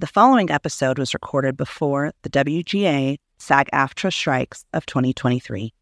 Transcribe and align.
The 0.00 0.06
following 0.06 0.48
episode 0.48 0.96
was 0.96 1.12
recorded 1.12 1.56
before 1.56 2.12
the 2.22 2.30
WGA 2.30 3.18
SAG 3.38 3.68
AFTRA 3.72 4.12
strikes 4.12 4.64
of 4.72 4.86
2023. 4.86 5.74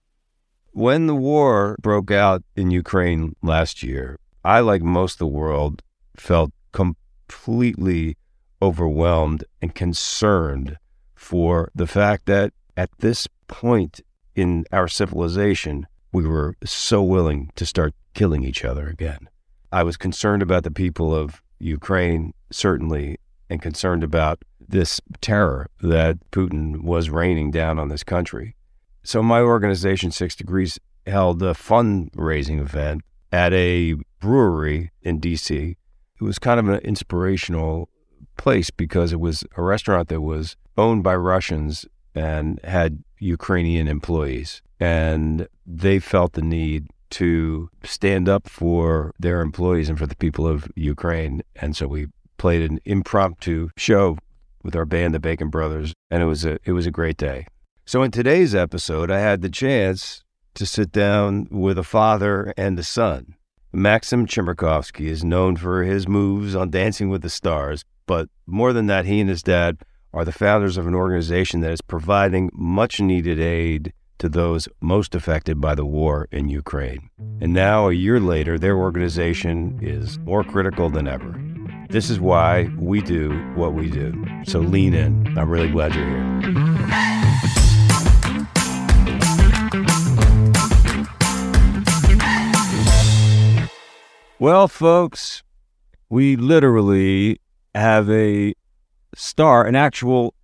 When 0.73 1.07
the 1.07 1.15
war 1.15 1.77
broke 1.83 2.11
out 2.11 2.43
in 2.57 2.71
Ukraine 2.71 3.37
last 3.43 3.83
year, 3.83 4.19
I, 4.43 4.61
like 4.61 4.81
most 4.81 5.17
of 5.17 5.19
the 5.19 5.27
world, 5.27 5.83
felt 6.17 6.51
completely 6.73 8.17
overwhelmed 8.63 9.45
and 9.61 9.75
concerned 9.75 10.79
for 11.15 11.71
the 11.75 11.87
fact 11.87 12.25
that 12.25 12.55
at 12.75 12.89
this 13.01 13.29
point 13.49 14.01
in 14.35 14.65
our 14.73 14.89
civilization, 14.89 15.87
we 16.11 16.27
were 16.27 16.57
so 16.65 17.03
willing 17.03 17.51
to 17.57 17.67
start 17.67 17.93
killing 18.15 18.45
each 18.45 18.65
other 18.65 18.89
again. 18.89 19.29
I 19.71 19.83
was 19.83 19.99
concerned 19.99 20.41
about 20.41 20.65
the 20.65 20.71
people 20.71 21.15
of 21.15 21.43
Ukraine, 21.59 22.33
certainly, 22.51 23.19
and 23.49 23.63
concerned 23.63 24.03
about 24.03 24.43
this 24.69 25.01
terror 25.21 25.69
that 25.81 26.19
Putin 26.31 26.83
was 26.83 27.11
raining 27.11 27.51
down 27.51 27.79
on 27.79 27.89
this 27.89 28.03
country. 28.03 28.57
So, 29.03 29.23
my 29.23 29.41
organization, 29.41 30.11
Six 30.11 30.35
Degrees, 30.35 30.79
held 31.07 31.43
a 31.43 31.53
fundraising 31.53 32.61
event 32.61 33.03
at 33.31 33.53
a 33.53 33.95
brewery 34.21 34.91
in 35.03 35.21
DC. 35.21 35.77
It 36.21 36.25
was 36.25 36.39
kind 36.39 36.59
of 36.59 36.69
an 36.69 36.81
inspirational 36.81 37.89
place 38.37 38.71
because 38.71 39.13
it 39.13 39.21
was 39.21 39.45
a 39.57 39.63
restaurant 39.63 40.09
that 40.09 40.21
was 40.21 40.57
owned 40.77 41.03
by 41.03 41.15
Russians 41.15 41.87
and 42.15 42.61
had 42.65 43.03
Ukrainian 43.19 43.89
employees. 43.89 44.63
And 44.81 45.49
they 45.67 45.99
felt 45.99 46.33
the 46.33 46.43
need 46.43 46.89
to 47.11 47.71
stand 47.85 48.29
up 48.29 48.49
for 48.49 49.13
their 49.19 49.41
employees 49.41 49.89
and 49.89 49.99
for 49.99 50.07
the 50.07 50.17
people 50.17 50.47
of 50.47 50.69
Ukraine. 50.75 51.43
And 51.55 51.77
so 51.77 51.87
we 51.87 52.09
played 52.37 52.71
an 52.71 52.81
impromptu 52.85 53.71
show 53.77 54.19
with 54.63 54.77
our 54.77 54.85
band, 54.85 55.15
the 55.15 55.21
Bacon 55.21 55.49
Brothers, 55.49 55.95
and 56.11 56.23
it 56.23 56.27
was 56.27 56.45
a 56.45 56.59
it 56.65 56.73
was 56.73 56.87
a 56.87 56.91
great 56.91 57.17
day. 57.17 57.47
So 57.85 58.03
in 58.03 58.11
today's 58.11 58.55
episode, 58.55 59.11
I 59.11 59.21
had 59.21 59.43
the 59.43 59.49
chance 59.49 60.25
to 60.55 60.67
sit 60.67 60.91
down 60.91 61.47
with 61.51 61.79
a 61.79 61.85
father 61.85 62.53
and 62.57 62.79
a 62.79 62.83
son. 62.83 63.37
Maksim 63.75 64.27
Chmerkovskiy 64.27 65.07
is 65.07 65.23
known 65.23 65.57
for 65.57 65.83
his 65.83 66.09
moves 66.09 66.55
on 66.55 66.71
Dancing 66.71 67.11
with 67.11 67.23
the 67.23 67.31
Stars, 67.31 67.85
but 68.07 68.29
more 68.47 68.73
than 68.73 68.87
that, 68.87 69.05
he 69.05 69.21
and 69.21 69.29
his 69.29 69.43
dad 69.43 69.79
are 70.13 70.25
the 70.25 70.33
founders 70.33 70.77
of 70.77 70.87
an 70.87 70.95
organization 70.95 71.61
that 71.61 71.73
is 71.73 71.83
providing 71.83 72.51
much 72.55 73.01
needed 73.01 73.39
aid 73.39 73.93
to 74.19 74.29
those 74.29 74.67
most 74.81 75.15
affected 75.15 75.61
by 75.61 75.75
the 75.75 75.85
war 75.85 76.27
in 76.33 76.49
Ukraine. 76.49 77.11
And 77.41 77.53
now, 77.53 77.89
a 77.89 77.93
year 77.93 78.19
later, 78.19 78.59
their 78.59 78.77
organization 78.77 79.79
is 79.83 80.19
more 80.21 80.43
critical 80.43 80.89
than 80.89 81.07
ever. 81.07 81.39
This 81.89 82.11
is 82.11 82.19
why 82.19 82.69
we 82.79 83.01
do 83.01 83.31
what 83.55 83.75
we 83.75 83.89
do. 83.89 84.13
So 84.45 84.59
lean 84.59 84.93
in. 84.93 85.39
I'm 85.39 85.49
really 85.49 85.71
glad 85.71 85.95
you're 85.95 86.05
here. 86.05 86.37
Well, 94.39 94.69
folks, 94.69 95.43
we 96.11 96.37
literally 96.37 97.41
have 97.75 98.11
a 98.11 98.55
star, 99.15 99.65
an 99.65 99.75
actual 99.75 100.35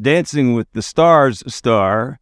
Dancing 0.00 0.54
with 0.54 0.66
the 0.72 0.82
Stars 0.82 1.42
star 1.52 2.18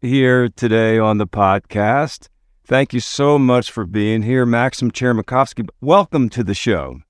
here 0.00 0.48
today 0.48 0.98
on 0.98 1.18
the 1.18 1.26
podcast. 1.26 2.28
Thank 2.66 2.92
you 2.92 3.00
so 3.00 3.38
much 3.38 3.70
for 3.70 3.86
being 3.86 4.22
here, 4.22 4.44
Maksim 4.44 4.90
Chmerkovskiy. 4.92 5.68
Welcome 5.80 6.28
to 6.30 6.44
the 6.44 6.54
show. 6.54 7.00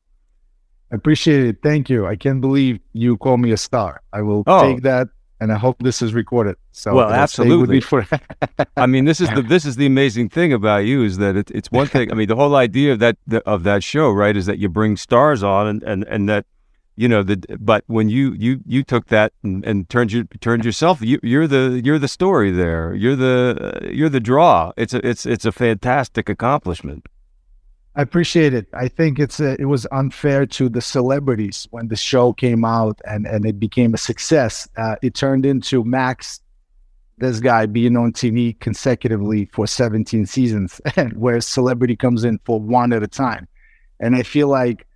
I 0.93 0.97
appreciate 0.97 1.45
it. 1.45 1.57
Thank 1.63 1.91
you. 1.91 2.07
I 2.07 2.17
can't 2.17 2.41
believe 2.41 2.79
you 2.93 3.17
call 3.17 3.37
me 3.37 3.51
a 3.53 3.57
star. 3.57 4.01
I 4.13 4.23
will 4.23 4.45
Oh. 4.47 4.61
take 4.63 4.83
that, 4.83 5.09
and 5.41 5.51
I 5.53 5.57
hope 5.57 5.77
this 5.81 6.03
is 6.03 6.15
recorded. 6.15 6.57
So 6.73 6.95
Well, 6.95 7.11
it'll 7.13 7.27
stay 7.27 7.43
with 7.57 7.71
me 7.71 7.79
absolutely. 7.79 7.81
For 7.81 8.07
I 8.77 8.87
mean, 8.87 9.05
this 9.05 9.21
is 9.21 9.29
the 9.31 9.43
this 9.43 9.65
is 9.65 9.77
the 9.77 9.87
amazing 9.87 10.29
thing 10.29 10.53
about 10.53 10.85
you 10.85 11.03
is 11.03 11.19
that 11.19 11.37
it, 11.37 11.51
it's 11.51 11.71
one 11.73 11.87
thing. 11.87 12.13
I 12.13 12.15
mean, 12.15 12.29
the 12.29 12.37
whole 12.37 12.55
idea 12.57 12.93
of 12.93 12.99
that 13.01 13.17
of 13.47 13.63
that 13.65 13.83
show, 13.83 14.11
right, 14.11 14.37
is 14.37 14.47
that 14.47 14.59
you 14.59 14.69
bring 14.69 14.97
stars 14.97 15.43
on 15.43 15.67
and 15.67 15.83
and, 15.83 16.05
and 16.05 16.29
that 16.29 16.45
you 16.97 17.09
know 17.09 17.23
the 17.25 17.37
but 17.59 17.83
when 17.89 18.09
you 18.09 18.35
you 18.39 18.61
you 18.67 18.85
took 18.85 19.07
that 19.09 19.33
and, 19.43 19.65
and 19.65 19.89
turned 19.89 20.13
you 20.13 20.25
turned 20.41 20.65
yourself 20.65 21.03
you, 21.03 21.19
you're 21.25 21.49
the 21.49 21.81
you're 21.85 21.99
the 21.99 22.07
story 22.07 22.53
there 22.53 22.95
you're 22.95 23.17
the 23.17 23.37
uh, 23.61 23.89
you're 23.91 24.09
the 24.09 24.21
draw 24.21 24.71
it's 24.77 24.95
a 24.95 25.05
it's 25.05 25.27
it's 25.27 25.45
a 25.45 25.51
fantastic 25.51 26.29
accomplishment 26.29 27.07
I 27.97 28.03
appreciate 28.03 28.55
it. 28.55 28.67
I 28.75 28.89
think 28.89 29.21
it's 29.21 29.39
a, 29.39 29.61
it 29.61 29.67
was 29.67 29.87
unfair 29.93 30.47
to 30.47 30.69
the 30.69 30.81
celebrities 30.81 31.69
when 31.71 31.89
the 31.89 31.97
show 31.97 32.33
came 32.33 32.65
out 32.65 33.01
and 33.07 33.25
and 33.27 33.47
it 33.47 33.61
became 33.61 33.95
a 33.95 33.99
success. 33.99 34.69
Uh, 34.77 34.97
it 35.01 35.15
turned 35.15 35.47
into 35.47 35.85
Max, 35.85 36.41
this 37.19 37.39
guy 37.39 37.67
being 37.67 37.97
on 37.97 38.13
TV 38.13 38.59
consecutively 38.59 39.45
for 39.53 39.69
17 39.69 40.27
seasons, 40.27 40.81
where 41.15 41.41
celebrity 41.41 41.95
comes 41.95 42.25
in 42.25 42.41
for 42.45 42.59
one 42.59 42.93
at 42.93 43.05
a 43.05 43.07
time, 43.07 43.47
and 44.01 44.17
I 44.17 44.25
feel 44.25 44.49
like 44.49 44.89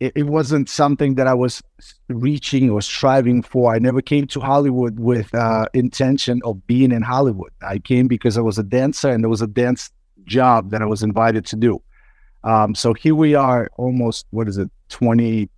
it, 0.00 0.12
it 0.16 0.26
wasn't 0.26 0.68
something 0.68 1.14
that 1.14 1.28
I 1.28 1.34
was 1.34 1.62
reaching 2.08 2.70
or 2.70 2.82
striving 2.82 3.42
for. 3.42 3.72
I 3.72 3.78
never 3.78 4.02
came 4.02 4.26
to 4.26 4.40
Hollywood 4.40 4.98
with 4.98 5.32
uh, 5.32 5.66
intention 5.74 6.40
of 6.44 6.66
being 6.66 6.90
in 6.90 7.02
Hollywood. 7.02 7.52
I 7.62 7.78
came 7.78 8.08
because 8.08 8.36
I 8.36 8.40
was 8.40 8.58
a 8.58 8.64
dancer 8.64 9.10
and 9.10 9.22
there 9.22 9.30
was 9.30 9.42
a 9.42 9.46
dance 9.46 9.92
job 10.24 10.70
that 10.70 10.82
I 10.82 10.86
was 10.86 11.04
invited 11.04 11.46
to 11.46 11.56
do. 11.56 11.80
Um, 12.44 12.74
so 12.74 12.92
here 12.94 13.14
we 13.14 13.34
are, 13.34 13.70
almost 13.76 14.26
what 14.30 14.48
is 14.48 14.58
it, 14.58 14.70
twenty? 14.88 15.48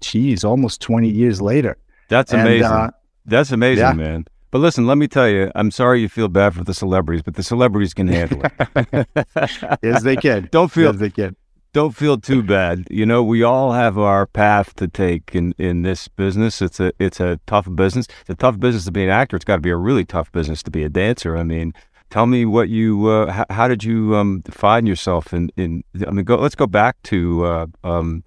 Geez, 0.00 0.44
almost 0.44 0.80
twenty 0.80 1.08
years 1.08 1.40
later. 1.40 1.76
that's 2.08 2.32
And, 2.32 2.42
amazing 2.42 2.66
uh, 2.70 2.90
that's 3.24 3.50
amazing 3.52 3.84
yeah. 3.84 3.92
man 3.92 4.24
but 4.52 4.58
listen 4.58 4.86
let 4.86 4.98
me 4.98 5.08
tell 5.08 5.28
you 5.28 5.50
i'm 5.56 5.70
sorry 5.72 6.00
you 6.00 6.08
feel 6.08 6.28
bad 6.28 6.54
for 6.54 6.62
the 6.62 6.74
celebrities 6.74 7.22
but 7.22 7.34
the 7.34 7.42
celebrities 7.42 7.92
can 7.94 8.06
handle 8.06 8.40
it 8.44 9.08
yes, 9.82 10.02
they 10.04 10.14
can. 10.16 10.48
Don't 10.52 10.70
feel- 10.70 10.92
yes, 10.92 11.00
they 11.00 11.10
can. 11.10 11.34
don't 11.72 11.94
feel 11.96 12.16
too 12.18 12.42
bad. 12.42 12.86
You 12.90 13.04
know, 13.04 13.22
we 13.24 13.42
all 13.42 13.72
have 13.72 13.98
our 13.98 14.26
path 14.26 14.74
to 14.76 14.86
take 14.88 15.34
in, 15.34 15.52
in 15.58 15.82
this 15.82 16.08
business. 16.08 16.62
It's 16.62 16.78
a 16.80 16.92
it's 16.98 17.20
a 17.20 17.38
tough 17.46 17.68
business. 17.74 18.06
It's 18.22 18.30
a 18.30 18.34
tough 18.34 18.58
business 18.60 18.84
to 18.86 18.92
be 18.92 19.04
an 19.04 19.10
actor. 19.10 19.36
It's 19.36 19.44
got 19.44 19.56
to 19.56 19.60
be 19.60 19.70
a 19.70 19.76
really 19.76 20.04
tough 20.04 20.30
business 20.32 20.62
to 20.62 20.70
be 20.70 20.84
a 20.84 20.88
dancer. 20.88 21.36
I 21.36 21.42
mean, 21.42 21.74
tell 22.16 22.24
me 22.26 22.46
what 22.46 22.70
you 22.70 23.08
uh, 23.08 23.30
how, 23.30 23.44
how 23.50 23.68
did 23.68 23.84
you 23.84 24.16
um, 24.16 24.42
find 24.50 24.88
yourself 24.88 25.34
in 25.34 25.50
in 25.58 25.84
I 26.06 26.10
mean, 26.10 26.24
go 26.24 26.36
let's 26.36 26.54
go 26.54 26.66
back 26.66 27.02
to 27.04 27.44
uh, 27.44 27.66
um, 27.84 28.24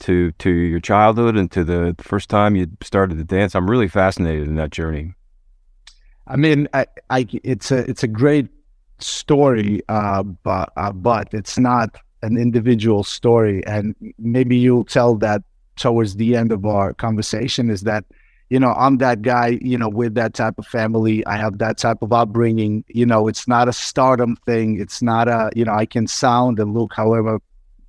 to 0.00 0.32
to 0.32 0.50
your 0.50 0.80
childhood 0.80 1.36
and 1.36 1.50
to 1.52 1.62
the 1.62 1.94
first 2.00 2.30
time 2.30 2.56
you 2.56 2.66
started 2.82 3.18
to 3.18 3.24
dance? 3.24 3.54
I'm 3.54 3.68
really 3.68 3.88
fascinated 3.88 4.48
in 4.48 4.56
that 4.56 4.70
journey. 4.70 5.12
I 6.26 6.36
mean, 6.36 6.66
I, 6.72 6.86
I 7.10 7.26
it's 7.44 7.70
a 7.70 7.80
it's 7.90 8.02
a 8.02 8.08
great 8.08 8.48
story, 9.00 9.82
uh, 9.90 10.22
but 10.22 10.72
uh, 10.78 10.92
but 10.92 11.28
it's 11.32 11.58
not 11.58 11.94
an 12.22 12.38
individual 12.38 13.04
story, 13.04 13.62
and 13.66 13.94
maybe 14.18 14.56
you'll 14.56 14.86
tell 14.86 15.14
that 15.16 15.42
towards 15.76 16.16
the 16.16 16.34
end 16.36 16.52
of 16.52 16.64
our 16.64 16.94
conversation. 16.94 17.68
Is 17.68 17.82
that 17.82 18.06
you 18.50 18.60
know 18.60 18.72
I'm 18.72 18.98
that 18.98 19.22
guy, 19.22 19.58
you 19.60 19.76
know, 19.76 19.88
with 19.88 20.14
that 20.14 20.34
type 20.34 20.58
of 20.58 20.66
family. 20.66 21.24
I 21.26 21.36
have 21.36 21.58
that 21.58 21.78
type 21.78 21.98
of 22.02 22.12
upbringing. 22.12 22.84
You 22.88 23.06
know, 23.06 23.28
it's 23.28 23.48
not 23.48 23.68
a 23.68 23.72
stardom 23.72 24.36
thing. 24.46 24.80
It's 24.80 25.02
not 25.02 25.28
a 25.28 25.50
you 25.54 25.64
know 25.64 25.72
I 25.74 25.86
can 25.86 26.06
sound 26.06 26.60
and 26.60 26.74
look 26.74 26.92
however 26.94 27.40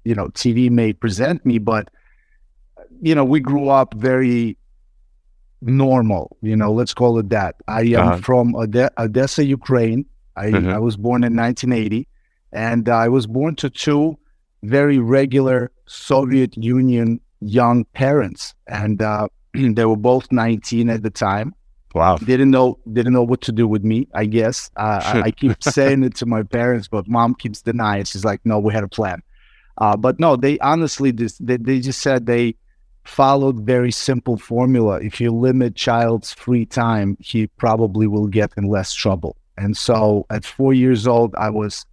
you 0.03 0.15
know 0.15 0.27
TV 0.29 0.69
may 0.69 0.93
present 0.93 1.45
me, 1.45 1.59
but 1.59 1.89
you 3.01 3.13
know 3.13 3.25
we 3.25 3.39
grew 3.39 3.69
up 3.69 3.93
very 3.93 4.57
normal. 5.61 6.37
You 6.41 6.55
know, 6.55 6.71
let's 6.71 6.93
call 6.93 7.17
it 7.19 7.29
that. 7.29 7.55
I 7.67 7.81
am 7.81 8.07
uh-huh. 8.07 8.17
from 8.17 8.55
Ode- 8.55 8.89
Odessa, 8.97 9.43
Ukraine. 9.43 10.05
I, 10.35 10.51
mm-hmm. 10.51 10.69
I 10.69 10.77
was 10.77 10.97
born 10.97 11.23
in 11.23 11.35
1980, 11.35 12.07
and 12.53 12.87
I 12.87 13.07
was 13.07 13.25
born 13.25 13.55
to 13.55 13.69
two 13.69 14.17
very 14.63 14.99
regular 14.99 15.71
Soviet 15.87 16.55
Union 16.55 17.19
young 17.41 17.85
parents, 17.85 18.53
and 18.67 19.01
uh, 19.01 19.27
they 19.75 19.85
were 19.85 19.95
both 19.95 20.31
19 20.31 20.89
at 20.89 21.03
the 21.03 21.09
time. 21.09 21.53
Wow! 21.93 22.17
Didn't 22.17 22.51
know 22.51 22.77
didn't 22.91 23.13
know 23.13 23.23
what 23.23 23.41
to 23.41 23.51
do 23.51 23.67
with 23.67 23.83
me. 23.83 24.07
I 24.13 24.25
guess 24.25 24.69
uh, 24.75 25.01
I, 25.03 25.21
I, 25.25 25.31
keep 25.31 25.63
saying 25.63 26.03
it 26.03 26.15
to 26.17 26.25
my 26.25 26.43
parents, 26.43 26.87
but 26.87 27.07
mom 27.07 27.33
keeps 27.33 27.61
denying. 27.61 28.03
She's 28.03 28.25
like, 28.25 28.41
"No, 28.45 28.59
we 28.59 28.73
had 28.73 28.83
a 28.83 28.87
plan." 28.87 29.23
Uh, 29.77 29.95
but 29.95 30.19
no, 30.19 30.35
they 30.35 30.59
honestly 30.59 31.11
just 31.11 31.43
they, 31.45 31.57
they 31.57 31.79
just 31.79 32.01
said 32.01 32.25
they 32.25 32.55
followed 33.07 33.61
very 33.61 33.91
simple 33.91 34.37
formula. 34.37 34.99
If 34.99 35.21
you 35.21 35.31
limit 35.31 35.75
child's 35.75 36.33
free 36.33 36.65
time, 36.65 37.17
he 37.19 37.47
probably 37.47 38.05
will 38.05 38.27
get 38.27 38.51
in 38.57 38.65
less 38.65 38.93
trouble. 38.93 39.37
And 39.57 39.75
so 39.75 40.25
at 40.29 40.45
four 40.45 40.73
years 40.73 41.07
old, 41.07 41.33
I 41.35 41.49
was, 41.49 41.85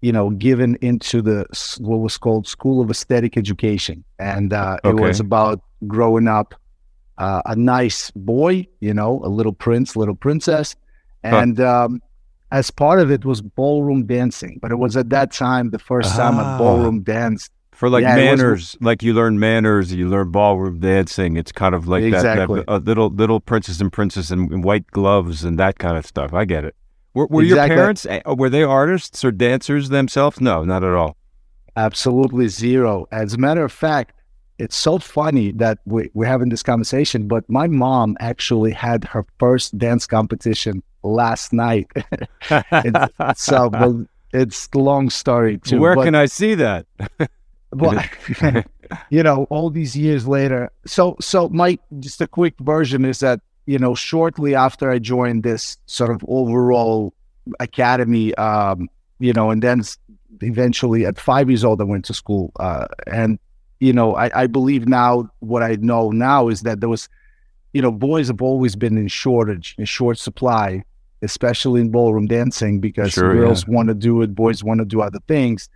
you 0.00 0.12
know, 0.12 0.30
given 0.30 0.76
into 0.80 1.20
the 1.20 1.46
what 1.78 1.98
was 1.98 2.16
called 2.16 2.46
School 2.46 2.80
of 2.80 2.90
Aesthetic 2.90 3.36
Education, 3.36 4.04
and 4.18 4.52
uh, 4.52 4.78
okay. 4.84 4.96
it 4.96 5.00
was 5.00 5.20
about 5.20 5.60
growing 5.86 6.28
up 6.28 6.54
uh, 7.20 7.42
a 7.44 7.54
nice 7.54 8.10
boy, 8.12 8.66
you 8.80 8.94
know, 8.94 9.20
a 9.22 9.28
little 9.28 9.52
prince, 9.52 9.94
little 9.94 10.14
princess, 10.14 10.74
and 11.22 11.58
huh. 11.58 11.84
um, 11.84 12.02
as 12.50 12.70
part 12.70 12.98
of 12.98 13.10
it 13.10 13.26
was 13.26 13.42
ballroom 13.42 14.06
dancing. 14.06 14.58
But 14.60 14.72
it 14.72 14.78
was 14.78 14.96
at 14.96 15.10
that 15.10 15.30
time 15.30 15.70
the 15.70 15.78
first 15.78 16.16
time 16.16 16.38
I 16.38 16.42
ah. 16.42 16.58
ballroom 16.58 17.02
danced 17.02 17.52
for 17.72 17.90
like 17.90 18.02
yeah, 18.02 18.16
manners, 18.16 18.72
was, 18.72 18.76
like 18.80 19.02
you 19.02 19.12
learn 19.12 19.38
manners, 19.38 19.92
you 19.92 20.08
learn 20.08 20.30
ballroom 20.30 20.80
dancing. 20.80 21.36
It's 21.36 21.52
kind 21.52 21.74
of 21.74 21.86
like 21.86 22.04
exactly. 22.04 22.60
that, 22.60 22.66
that 22.66 22.72
uh, 22.72 22.78
little 22.78 23.10
little 23.10 23.38
princess 23.38 23.82
and 23.82 23.92
princess 23.92 24.30
in, 24.30 24.52
in, 24.52 24.62
white 24.62 24.86
gloves 24.86 25.44
and 25.44 25.58
that 25.58 25.78
kind 25.78 25.98
of 25.98 26.06
stuff. 26.06 26.32
I 26.32 26.46
get 26.46 26.64
it. 26.64 26.74
Were, 27.12 27.26
were 27.26 27.42
exactly. 27.42 27.74
your 27.74 27.82
parents 27.82 28.06
eh, 28.06 28.22
were 28.26 28.48
they 28.48 28.62
artists 28.62 29.22
or 29.22 29.30
dancers 29.30 29.90
themselves? 29.90 30.40
No, 30.40 30.64
not 30.64 30.82
at 30.84 30.94
all. 30.94 31.18
Absolutely 31.76 32.48
zero. 32.48 33.06
As 33.12 33.34
a 33.34 33.38
matter 33.38 33.64
of 33.64 33.72
fact, 33.72 34.14
it's 34.60 34.76
so 34.76 34.98
funny 34.98 35.52
that 35.52 35.78
we, 35.86 36.10
we're 36.12 36.26
having 36.26 36.50
this 36.50 36.62
conversation, 36.62 37.26
but 37.26 37.48
my 37.48 37.66
mom 37.66 38.16
actually 38.20 38.72
had 38.72 39.04
her 39.04 39.24
first 39.38 39.76
dance 39.78 40.06
competition 40.06 40.82
last 41.02 41.54
night. 41.54 41.88
so, 43.36 43.68
well, 43.68 44.04
it's 44.34 44.68
a 44.74 44.78
long 44.78 45.08
story 45.08 45.56
too. 45.58 45.80
Where 45.80 45.94
but, 45.94 46.04
can 46.04 46.14
I 46.14 46.26
see 46.26 46.54
that? 46.56 46.86
well, 47.72 48.04
you 49.10 49.22
know, 49.22 49.46
all 49.48 49.70
these 49.70 49.96
years 49.96 50.28
later. 50.28 50.70
So, 50.84 51.16
so 51.20 51.48
my 51.48 51.78
just 51.98 52.20
a 52.20 52.26
quick 52.26 52.54
version 52.60 53.06
is 53.06 53.20
that 53.20 53.40
you 53.64 53.78
know, 53.78 53.94
shortly 53.94 54.54
after 54.54 54.90
I 54.90 54.98
joined 54.98 55.42
this 55.42 55.78
sort 55.86 56.10
of 56.10 56.22
overall 56.28 57.14
academy, 57.60 58.34
um, 58.34 58.88
you 59.20 59.32
know, 59.32 59.50
and 59.50 59.62
then 59.62 59.84
eventually 60.42 61.06
at 61.06 61.18
five 61.18 61.48
years 61.48 61.64
old, 61.64 61.80
I 61.80 61.84
went 61.84 62.04
to 62.06 62.14
school, 62.14 62.52
uh, 62.58 62.86
and 63.06 63.38
you 63.80 63.94
know, 63.94 64.14
I, 64.14 64.42
I 64.42 64.46
believe 64.46 64.86
now 64.86 65.28
what 65.40 65.62
I 65.62 65.76
know 65.80 66.10
now 66.10 66.48
is 66.48 66.60
that 66.62 66.80
there 66.80 66.88
was, 66.88 67.08
you 67.72 67.82
know, 67.82 67.90
boys 67.90 68.28
have 68.28 68.42
always 68.42 68.76
been 68.76 68.96
in 68.98 69.08
shortage, 69.08 69.74
in 69.78 69.86
short 69.86 70.18
supply, 70.18 70.84
especially 71.22 71.80
in 71.80 71.90
ballroom 71.90 72.26
dancing 72.26 72.78
because 72.78 73.12
sure, 73.12 73.34
girls 73.34 73.64
yeah. 73.66 73.74
want 73.74 73.88
to 73.88 73.94
do 73.94 74.20
it, 74.22 74.34
boys 74.34 74.62
want 74.62 74.80
to 74.80 74.84
do 74.84 75.00
other 75.00 75.18
things. 75.26 75.68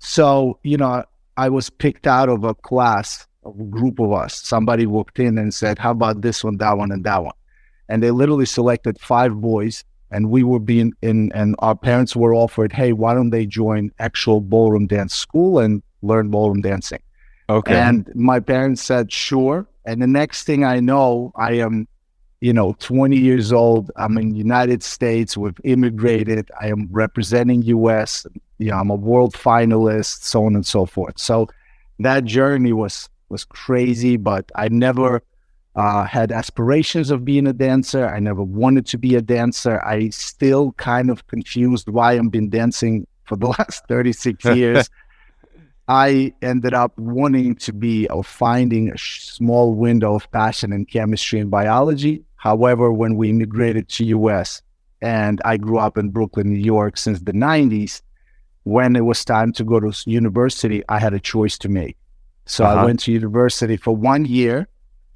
So, 0.00 0.58
you 0.64 0.76
know, 0.76 1.04
I 1.36 1.48
was 1.48 1.70
picked 1.70 2.06
out 2.06 2.28
of 2.28 2.44
a 2.44 2.54
class, 2.54 3.26
a 3.46 3.50
group 3.50 4.00
of 4.00 4.12
us. 4.12 4.34
Somebody 4.42 4.86
walked 4.86 5.18
in 5.18 5.38
and 5.38 5.54
said, 5.54 5.78
How 5.78 5.92
about 5.92 6.22
this 6.22 6.42
one, 6.42 6.56
that 6.58 6.76
one, 6.76 6.90
and 6.90 7.04
that 7.04 7.22
one? 7.22 7.34
And 7.88 8.02
they 8.02 8.10
literally 8.10 8.46
selected 8.46 9.00
five 9.00 9.40
boys. 9.40 9.84
And 10.10 10.30
we 10.30 10.44
were 10.44 10.60
being 10.60 10.92
in, 11.02 11.32
and 11.34 11.56
our 11.58 11.74
parents 11.74 12.14
were 12.14 12.34
offered, 12.34 12.72
Hey, 12.72 12.92
why 12.92 13.14
don't 13.14 13.30
they 13.30 13.46
join 13.46 13.90
actual 13.98 14.40
ballroom 14.40 14.86
dance 14.86 15.14
school 15.14 15.58
and 15.58 15.82
learn 16.02 16.30
ballroom 16.30 16.60
dancing? 16.60 17.00
Okay. 17.48 17.74
And 17.76 18.10
my 18.14 18.40
parents 18.40 18.82
said, 18.82 19.12
Sure. 19.12 19.66
And 19.84 20.00
the 20.00 20.06
next 20.06 20.44
thing 20.44 20.64
I 20.64 20.80
know, 20.80 21.32
I 21.36 21.54
am, 21.54 21.86
you 22.40 22.52
know, 22.52 22.74
20 22.78 23.18
years 23.18 23.52
old. 23.52 23.90
I'm 23.96 24.16
in 24.16 24.30
the 24.30 24.38
United 24.38 24.82
States. 24.82 25.36
We've 25.36 25.60
immigrated. 25.62 26.50
I 26.60 26.68
am 26.68 26.88
representing 26.90 27.62
US 27.62 28.26
you 28.58 28.70
know, 28.70 28.76
I'm 28.76 28.90
a 28.90 28.94
world 28.94 29.34
finalist, 29.34 30.22
so 30.22 30.44
on 30.46 30.54
and 30.54 30.66
so 30.66 30.86
forth. 30.86 31.18
So 31.18 31.48
that 31.98 32.24
journey 32.24 32.72
was 32.72 33.08
was 33.28 33.44
crazy, 33.44 34.16
but 34.16 34.50
I 34.54 34.68
never 34.68 35.22
uh, 35.74 36.04
had 36.04 36.30
aspirations 36.30 37.10
of 37.10 37.24
being 37.24 37.46
a 37.46 37.52
dancer. 37.52 38.06
I 38.06 38.20
never 38.20 38.42
wanted 38.42 38.86
to 38.86 38.98
be 38.98 39.16
a 39.16 39.22
dancer. 39.22 39.82
I 39.84 40.10
still 40.10 40.72
kind 40.72 41.10
of 41.10 41.26
confused 41.26 41.88
why 41.88 42.12
I've 42.12 42.30
been 42.30 42.50
dancing 42.50 43.06
for 43.24 43.36
the 43.36 43.48
last 43.58 43.86
36 43.88 44.44
years. 44.56 44.88
I 45.88 46.32
ended 46.40 46.72
up 46.72 46.96
wanting 46.98 47.56
to 47.56 47.72
be 47.72 48.08
or 48.08 48.24
finding 48.24 48.90
a 48.90 48.98
small 48.98 49.74
window 49.74 50.14
of 50.14 50.30
passion 50.30 50.72
in 50.72 50.86
chemistry 50.86 51.40
and 51.40 51.50
biology. 51.50 52.24
However, 52.36 52.92
when 52.92 53.16
we 53.16 53.30
immigrated 53.30 53.88
to 53.90 54.04
US 54.06 54.62
and 55.02 55.40
I 55.44 55.58
grew 55.58 55.78
up 55.78 55.98
in 55.98 56.10
Brooklyn, 56.10 56.52
New 56.52 56.60
York 56.60 56.96
since 56.96 57.20
the 57.20 57.32
90s, 57.32 58.00
when 58.62 58.96
it 58.96 59.02
was 59.02 59.24
time 59.24 59.52
to 59.52 59.64
go 59.64 59.78
to 59.78 59.92
university, 60.06 60.82
I 60.88 60.98
had 60.98 61.12
a 61.12 61.20
choice 61.20 61.58
to 61.58 61.68
make. 61.68 61.98
So 62.46 62.64
uh-huh. 62.64 62.80
I 62.80 62.84
went 62.84 63.00
to 63.00 63.12
university 63.12 63.76
for 63.76 63.94
one 63.94 64.24
year 64.24 64.68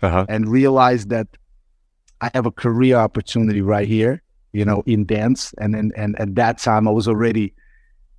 uh-huh. 0.02 0.26
and 0.28 0.48
realized 0.48 1.08
that 1.10 1.28
I 2.20 2.30
have 2.34 2.46
a 2.46 2.50
career 2.50 2.96
opportunity 2.96 3.62
right 3.62 3.88
here, 3.88 4.22
you 4.52 4.64
know, 4.64 4.82
in 4.86 5.06
dance. 5.06 5.54
And 5.58 5.74
then, 5.74 5.92
and 5.96 6.18
at 6.20 6.34
that 6.34 6.58
time, 6.58 6.86
I 6.88 6.90
was 6.90 7.08
already, 7.08 7.54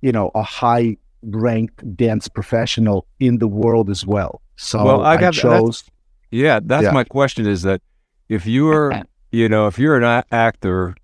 you 0.00 0.10
know, 0.10 0.30
a 0.34 0.42
high 0.42 0.96
ranked 1.22 1.96
dance 1.96 2.28
professional 2.28 3.06
in 3.18 3.38
the 3.38 3.48
world 3.48 3.90
as 3.90 4.06
well. 4.06 4.40
So 4.56 4.84
well, 4.84 5.02
I, 5.02 5.16
got, 5.16 5.34
chose. 5.34 5.82
That's, 5.82 5.90
yeah, 6.30 6.60
that's 6.62 6.84
yeah. 6.84 6.90
my 6.92 7.04
question 7.04 7.46
is 7.46 7.62
that 7.62 7.80
if 8.28 8.46
you're, 8.46 9.02
you 9.32 9.48
know, 9.48 9.66
if 9.66 9.78
you're 9.78 10.00
an 10.00 10.24
actor, 10.30 10.94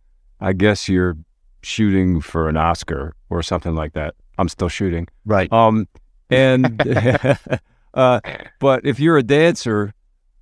I 0.41 0.53
guess 0.53 0.89
you're 0.89 1.17
shooting 1.63 2.21
for 2.21 2.49
an 2.49 2.57
Oscar 2.57 3.15
or 3.31 3.43
something 3.43 3.75
like 3.75 3.95
that. 3.95 4.15
I'm 4.39 4.49
still 4.49 4.69
shooting. 4.69 5.09
Right. 5.25 5.53
Um, 5.53 5.89
and 6.31 6.81
uh, 7.95 8.21
but 8.61 8.87
if 8.87 9.01
you're 9.01 9.19
a 9.19 9.23
dancer, 9.23 9.93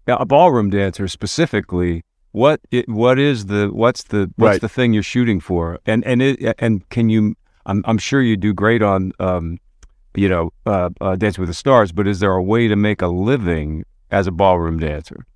a 0.07 0.27
ballroom 0.27 0.71
dancer 0.71 1.09
specifically, 1.09 2.05
what 2.33 2.61
it, 2.71 2.89
what 2.89 3.19
is 3.19 3.47
the 3.47 3.69
what's 3.69 4.05
the 4.05 4.31
what's 4.37 4.55
right. 4.55 4.61
the 4.61 4.69
thing 4.69 4.93
you're 4.93 5.03
shooting 5.03 5.41
for? 5.41 5.79
And 5.87 6.05
and 6.05 6.21
it 6.21 6.57
and 6.59 6.87
can 6.91 7.09
you? 7.09 7.37
I'm 7.65 7.83
I'm 7.87 7.99
sure 7.99 8.21
you 8.21 8.37
do 8.37 8.53
great 8.53 8.83
on 8.83 9.13
um, 9.21 9.59
you 10.15 10.29
know, 10.29 10.53
uh, 10.67 10.91
uh, 11.01 11.17
Dancing 11.17 11.43
with 11.43 11.49
the 11.49 11.55
Stars. 11.55 11.93
But 11.93 12.07
is 12.07 12.21
there 12.21 12.33
a 12.33 12.43
way 12.43 12.69
to 12.69 12.77
make 12.77 13.03
a 13.03 13.09
living 13.09 13.85
as 14.11 14.27
a 14.27 14.33
ballroom 14.33 14.79
dancer? 14.79 15.27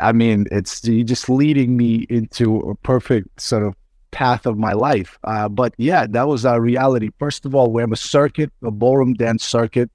I 0.00 0.12
mean, 0.12 0.46
it's 0.50 0.84
you 0.84 1.04
just 1.04 1.28
leading 1.28 1.76
me 1.76 2.06
into 2.10 2.58
a 2.60 2.74
perfect 2.74 3.40
sort 3.40 3.62
of 3.62 3.74
path 4.10 4.46
of 4.46 4.58
my 4.58 4.72
life. 4.72 5.18
Uh, 5.24 5.48
but 5.48 5.74
yeah, 5.78 6.06
that 6.08 6.28
was 6.28 6.44
our 6.44 6.60
reality. 6.60 7.10
First 7.18 7.46
of 7.46 7.54
all, 7.54 7.72
we 7.72 7.82
have 7.82 7.92
a 7.92 7.96
circuit, 7.96 8.52
a 8.62 8.70
ballroom 8.70 9.14
dance 9.14 9.44
circuit. 9.44 9.90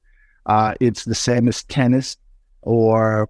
Uh, 0.45 0.73
it's 0.79 1.05
the 1.05 1.15
same 1.15 1.47
as 1.47 1.63
tennis 1.63 2.17
or 2.61 3.29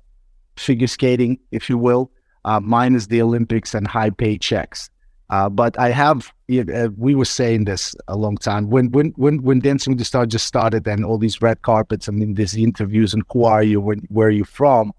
figure 0.58 0.88
skating, 0.88 1.40
if 1.52 1.70
you 1.70 1.78
will. 1.78 2.12
Uh, 2.46 2.60
mine 2.60 2.96
is 2.96 3.08
the 3.08 3.22
Olympics 3.22 3.74
and 3.74 3.88
high 3.88 4.10
paychecks. 4.10 4.90
Uh, 5.32 5.50
but 5.50 5.80
I 5.80 5.90
have, 5.92 6.32
uh, 6.52 6.90
we 6.98 7.16
were 7.16 7.26
saying 7.26 7.64
this 7.66 7.96
a 8.08 8.18
long 8.18 8.38
time 8.38 8.70
when 8.70 8.92
when 8.92 9.14
when 9.16 9.42
when 9.44 9.60
Dancing 9.62 9.92
with 9.94 10.00
the 10.00 10.06
Stars 10.06 10.28
just 10.28 10.46
started 10.46 10.86
and 10.88 11.06
all 11.06 11.18
these 11.18 11.42
red 11.42 11.62
carpets. 11.64 12.10
I 12.10 12.12
mean, 12.12 12.36
these 12.36 12.56
interviews 12.56 13.14
and 13.14 13.24
who 13.32 13.46
are 13.46 13.64
you? 13.64 13.80
When, 13.82 14.00
where 14.10 14.28
are 14.28 14.38
you 14.42 14.44
from? 14.44 14.92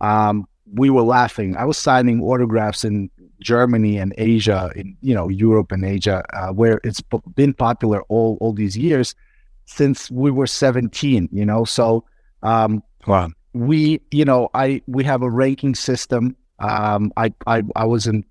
Um, 0.00 0.48
we 0.74 0.88
were 0.90 1.02
laughing. 1.02 1.56
I 1.56 1.64
was 1.66 1.76
signing 1.78 2.22
autographs 2.22 2.84
in 2.84 3.10
Germany 3.42 3.98
and 3.98 4.14
Asia, 4.18 4.70
in 4.74 4.96
you 5.02 5.14
know 5.14 5.28
Europe 5.28 5.70
and 5.72 5.84
Asia, 5.84 6.24
uh, 6.32 6.52
where 6.52 6.80
it's 6.82 7.02
been 7.34 7.52
popular 7.54 8.02
all 8.08 8.38
all 8.40 8.54
these 8.54 8.76
years 8.78 9.14
since 9.66 10.10
we 10.10 10.30
were 10.30 10.46
17. 10.46 11.28
You 11.32 11.44
know, 11.46 11.64
so 11.64 12.04
Um, 12.42 12.82
Wow. 13.06 13.28
we 13.52 14.00
you 14.10 14.24
know 14.24 14.48
i 14.54 14.80
we 14.86 15.04
have 15.04 15.22
a 15.22 15.30
ranking 15.30 15.74
system 15.74 16.34
um 16.58 17.12
i 17.16 17.32
i, 17.46 17.62
I 17.76 17.84
was 17.84 18.06
in 18.06 18.24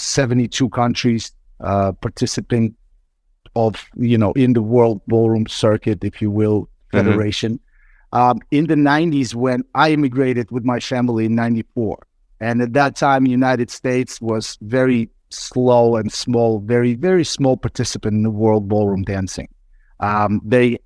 72 0.00 0.68
countries 0.70 1.32
uh 1.60 1.92
participant 1.92 2.74
of 3.56 3.84
you 3.96 4.16
know 4.16 4.32
in 4.32 4.52
the 4.52 4.62
world 4.62 5.00
ballroom 5.06 5.46
circuit 5.46 6.02
if 6.04 6.22
you 6.22 6.30
will 6.30 6.68
Mhm. 6.92 6.98
federation 6.98 7.60
um 8.12 8.40
in 8.50 8.66
the 8.66 8.74
90s 8.74 9.34
when 9.34 9.62
i 9.74 9.90
immigrated 9.90 10.50
with 10.50 10.64
my 10.64 10.80
family 10.80 11.24
in 11.26 11.34
94 11.34 11.98
and 12.40 12.62
at 12.62 12.72
that 12.72 12.96
time 12.96 13.26
united 13.26 13.70
states 13.70 14.20
was 14.20 14.58
very 14.62 15.08
slow 15.30 15.96
and 15.96 16.10
small 16.12 16.60
very 16.60 16.94
very 16.94 17.24
small 17.24 17.56
participant 17.56 18.14
in 18.14 18.22
the 18.22 18.30
world 18.30 18.68
ballroom 18.68 19.02
dancing 19.02 19.48
um 20.00 20.40
they 20.44 20.78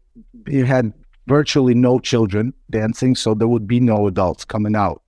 they 0.47 0.59
had 0.59 0.93
virtually 1.27 1.75
no 1.75 1.99
children 1.99 2.53
dancing, 2.71 3.15
so 3.15 3.35
there 3.35 3.49
would 3.49 3.67
be 3.67 3.81
no 3.81 4.07
adults 4.07 4.45
coming 4.45 4.77
out. 4.77 5.03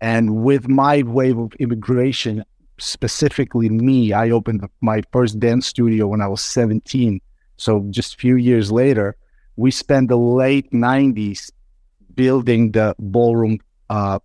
And 0.00 0.42
with 0.44 0.68
my 0.68 1.02
wave 1.02 1.38
of 1.38 1.52
immigration, 1.54 2.44
specifically 2.78 3.68
me, 3.68 4.12
I 4.12 4.30
opened 4.30 4.66
my 4.80 5.02
first 5.12 5.38
dance 5.38 5.66
studio 5.66 6.06
when 6.06 6.20
I 6.20 6.28
was 6.28 6.40
17. 6.42 7.20
So 7.56 7.86
just 7.90 8.14
a 8.14 8.16
few 8.16 8.36
years 8.36 8.70
later, 8.70 9.16
we 9.56 9.70
spent 9.70 10.08
the 10.08 10.16
late 10.16 10.70
90s 10.72 11.50
building 12.14 12.72
the 12.72 12.94
ballroom 12.98 13.58
uh, 13.90 14.18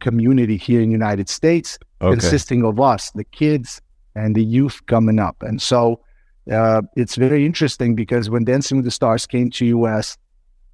community 0.00 0.56
here 0.56 0.80
in 0.80 0.88
the 0.88 0.92
United 0.92 1.28
States, 1.28 1.78
Okay. 2.00 2.12
consisting 2.12 2.64
of 2.64 2.78
us, 2.80 3.10
the 3.12 3.24
kids 3.24 3.80
and 4.14 4.36
the 4.36 4.44
youth 4.44 4.80
coming 4.86 5.18
up. 5.18 5.42
And 5.42 5.60
so 5.60 6.00
uh, 6.50 6.82
it's 6.96 7.16
very 7.16 7.44
interesting 7.44 7.94
because 7.96 8.30
when 8.30 8.44
Dancing 8.44 8.78
with 8.78 8.84
the 8.84 8.90
Stars 8.92 9.26
came 9.26 9.50
to 9.50 9.66
US, 9.66 10.16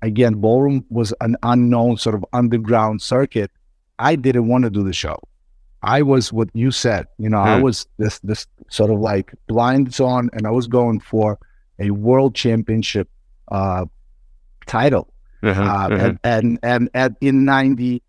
again, 0.02 0.34
ballroom 0.34 0.84
was 0.90 1.14
an 1.20 1.36
unknown 1.42 1.96
sort 1.96 2.14
of 2.14 2.24
underground 2.34 3.00
circuit. 3.02 3.50
I 3.98 4.16
didn't 4.16 4.48
want 4.48 4.64
to 4.64 4.70
do 4.70 4.82
the 4.84 4.92
show. 4.92 5.18
I 5.84 6.02
was 6.02 6.32
what 6.32 6.48
you 6.54 6.70
said. 6.70 7.06
You 7.18 7.28
know, 7.28 7.40
I 7.40 7.54
Hmm. 7.56 7.62
was 7.62 7.86
this 7.98 8.18
this 8.20 8.46
sort 8.68 8.90
of 8.90 8.98
like 9.00 9.34
blinds 9.48 10.00
on, 10.00 10.30
and 10.32 10.46
I 10.46 10.50
was 10.50 10.66
going 10.66 11.00
for 11.00 11.38
a 11.78 11.90
world 11.90 12.34
championship 12.34 13.08
uh, 13.50 13.84
title. 14.66 15.12
Uh-huh, 15.42 15.62
Uh, 15.62 15.90
uh-huh. 15.90 15.96
and, 16.06 16.18
and 16.24 16.58
and 16.62 16.90
at 16.94 17.12
in 17.20 17.44
ninety, 17.44 18.02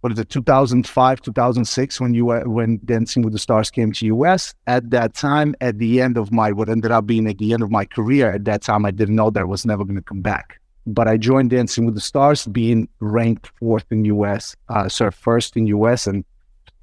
what 0.00 0.12
is 0.12 0.18
it, 0.18 0.28
two 0.30 0.42
thousand 0.42 0.86
five, 0.86 1.20
two 1.20 1.32
thousand 1.32 1.64
six, 1.66 2.00
when 2.00 2.14
you 2.14 2.30
uh, 2.30 2.42
when 2.44 2.80
Dancing 2.84 3.22
with 3.22 3.32
the 3.32 3.38
Stars 3.38 3.70
came 3.70 3.92
to 3.92 4.06
US. 4.06 4.54
At 4.66 4.90
that 4.90 5.14
time, 5.14 5.54
at 5.60 5.78
the 5.78 6.00
end 6.00 6.16
of 6.16 6.32
my 6.32 6.52
what 6.52 6.68
ended 6.68 6.90
up 6.90 7.06
being 7.06 7.26
at 7.28 7.38
the 7.38 7.52
end 7.52 7.62
of 7.62 7.70
my 7.70 7.84
career, 7.84 8.32
at 8.32 8.44
that 8.46 8.62
time 8.62 8.84
I 8.86 8.90
didn't 8.90 9.16
know 9.16 9.30
that 9.30 9.40
I 9.40 9.44
was 9.44 9.66
never 9.66 9.84
going 9.84 9.96
to 9.96 10.02
come 10.02 10.22
back. 10.22 10.60
But 10.86 11.08
I 11.08 11.16
joined 11.16 11.50
Dancing 11.50 11.86
with 11.86 11.94
the 11.94 12.00
Stars, 12.00 12.46
being 12.46 12.88
ranked 13.00 13.50
fourth 13.58 13.86
in 13.90 14.04
US, 14.06 14.54
uh, 14.68 14.88
sorry, 14.88 15.12
first 15.12 15.56
in 15.56 15.66
US 15.68 16.06
and 16.06 16.24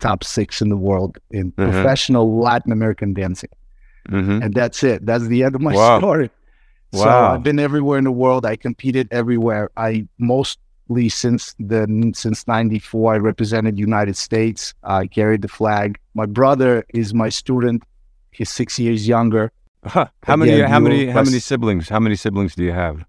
top 0.02 0.24
six 0.24 0.62
in 0.62 0.70
the 0.70 0.78
world 0.90 1.18
in 1.32 1.52
Mhm. 1.54 1.56
professional 1.72 2.26
Latin 2.40 2.72
American 2.72 3.14
dancing 3.14 3.50
Mhm. 4.10 4.44
and 4.44 4.54
that's 4.54 4.84
it. 4.84 5.06
That's 5.06 5.28
the 5.28 5.44
end 5.44 5.56
of 5.56 5.62
my 5.62 5.74
Wow. 5.82 6.00
story. 6.00 6.30
So 6.94 7.06
Wow. 7.06 7.34
I've 7.36 7.44
been 7.44 7.60
everywhere 7.60 7.98
in 7.98 8.04
the 8.04 8.12
world. 8.12 8.46
I 8.46 8.56
competed 8.58 9.08
everywhere. 9.12 9.70
I 9.78 10.06
mostly 10.18 11.08
since 11.08 11.56
the 11.72 11.88
since 12.16 12.46
'94, 12.48 13.14
I 13.14 13.18
represented 13.18 13.80
United 13.80 14.18
States. 14.18 14.74
I 14.84 15.08
carried 15.08 15.42
the 15.42 15.48
flag. 15.48 15.98
My 16.16 16.26
brother 16.26 16.84
is 17.02 17.14
my 17.14 17.30
student. 17.30 17.84
He's 18.32 18.50
six 18.50 18.78
years 18.78 19.08
younger. 19.08 19.52
Huh. 19.86 20.08
How 20.24 20.36
many? 20.36 20.60
How 20.62 20.80
many? 20.80 21.06
How 21.08 21.24
many 21.24 21.40
siblings? 21.40 21.88
How 21.90 22.00
many 22.00 22.16
siblings 22.16 22.56
do 22.56 22.64
you 22.64 22.74
have? 22.74 23.06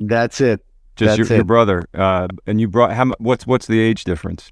That's 0.00 0.40
it. 0.40 0.64
Just 0.96 1.18
your, 1.18 1.26
your 1.26 1.44
brother. 1.44 1.84
Uh, 1.94 2.26
and 2.46 2.60
you 2.60 2.68
brought. 2.68 2.92
How? 2.92 3.06
What's 3.18 3.46
What's 3.46 3.66
the 3.66 3.78
age 3.80 4.04
difference? 4.04 4.50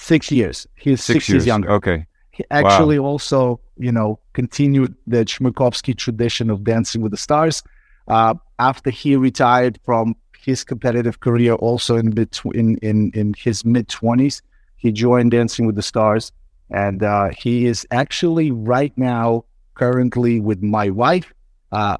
Six 0.00 0.32
years. 0.32 0.66
He's 0.76 1.04
six, 1.04 1.28
years. 1.28 1.46
younger. 1.46 1.70
Okay. 1.72 2.06
He 2.30 2.42
actually 2.50 2.98
also, 2.98 3.60
you 3.76 3.92
know, 3.92 4.18
continued 4.32 4.94
the 5.06 5.26
Chmerkovskiy 5.26 5.96
tradition 5.96 6.48
of 6.48 6.64
Dancing 6.64 7.02
with 7.02 7.12
the 7.12 7.18
Stars. 7.18 7.62
Uh, 8.08 8.34
after 8.58 8.88
he 8.88 9.14
retired 9.14 9.78
from 9.84 10.16
his 10.38 10.64
competitive 10.64 11.20
career, 11.20 11.52
also 11.52 11.96
in 11.96 12.10
between 12.10 12.78
in 12.78 13.10
in 13.12 13.34
his 13.36 13.62
mid 13.64 13.88
twenties, 13.88 14.40
he 14.76 14.90
joined 14.90 15.32
Dancing 15.32 15.66
with 15.66 15.76
the 15.76 15.82
Stars, 15.82 16.32
and 16.70 17.02
uh, 17.02 17.28
he 17.36 17.66
is 17.66 17.86
actually 17.90 18.50
right 18.50 18.96
now 18.96 19.44
currently 19.74 20.40
with 20.40 20.62
my 20.62 20.88
wife, 20.88 21.32
uh, 21.72 21.98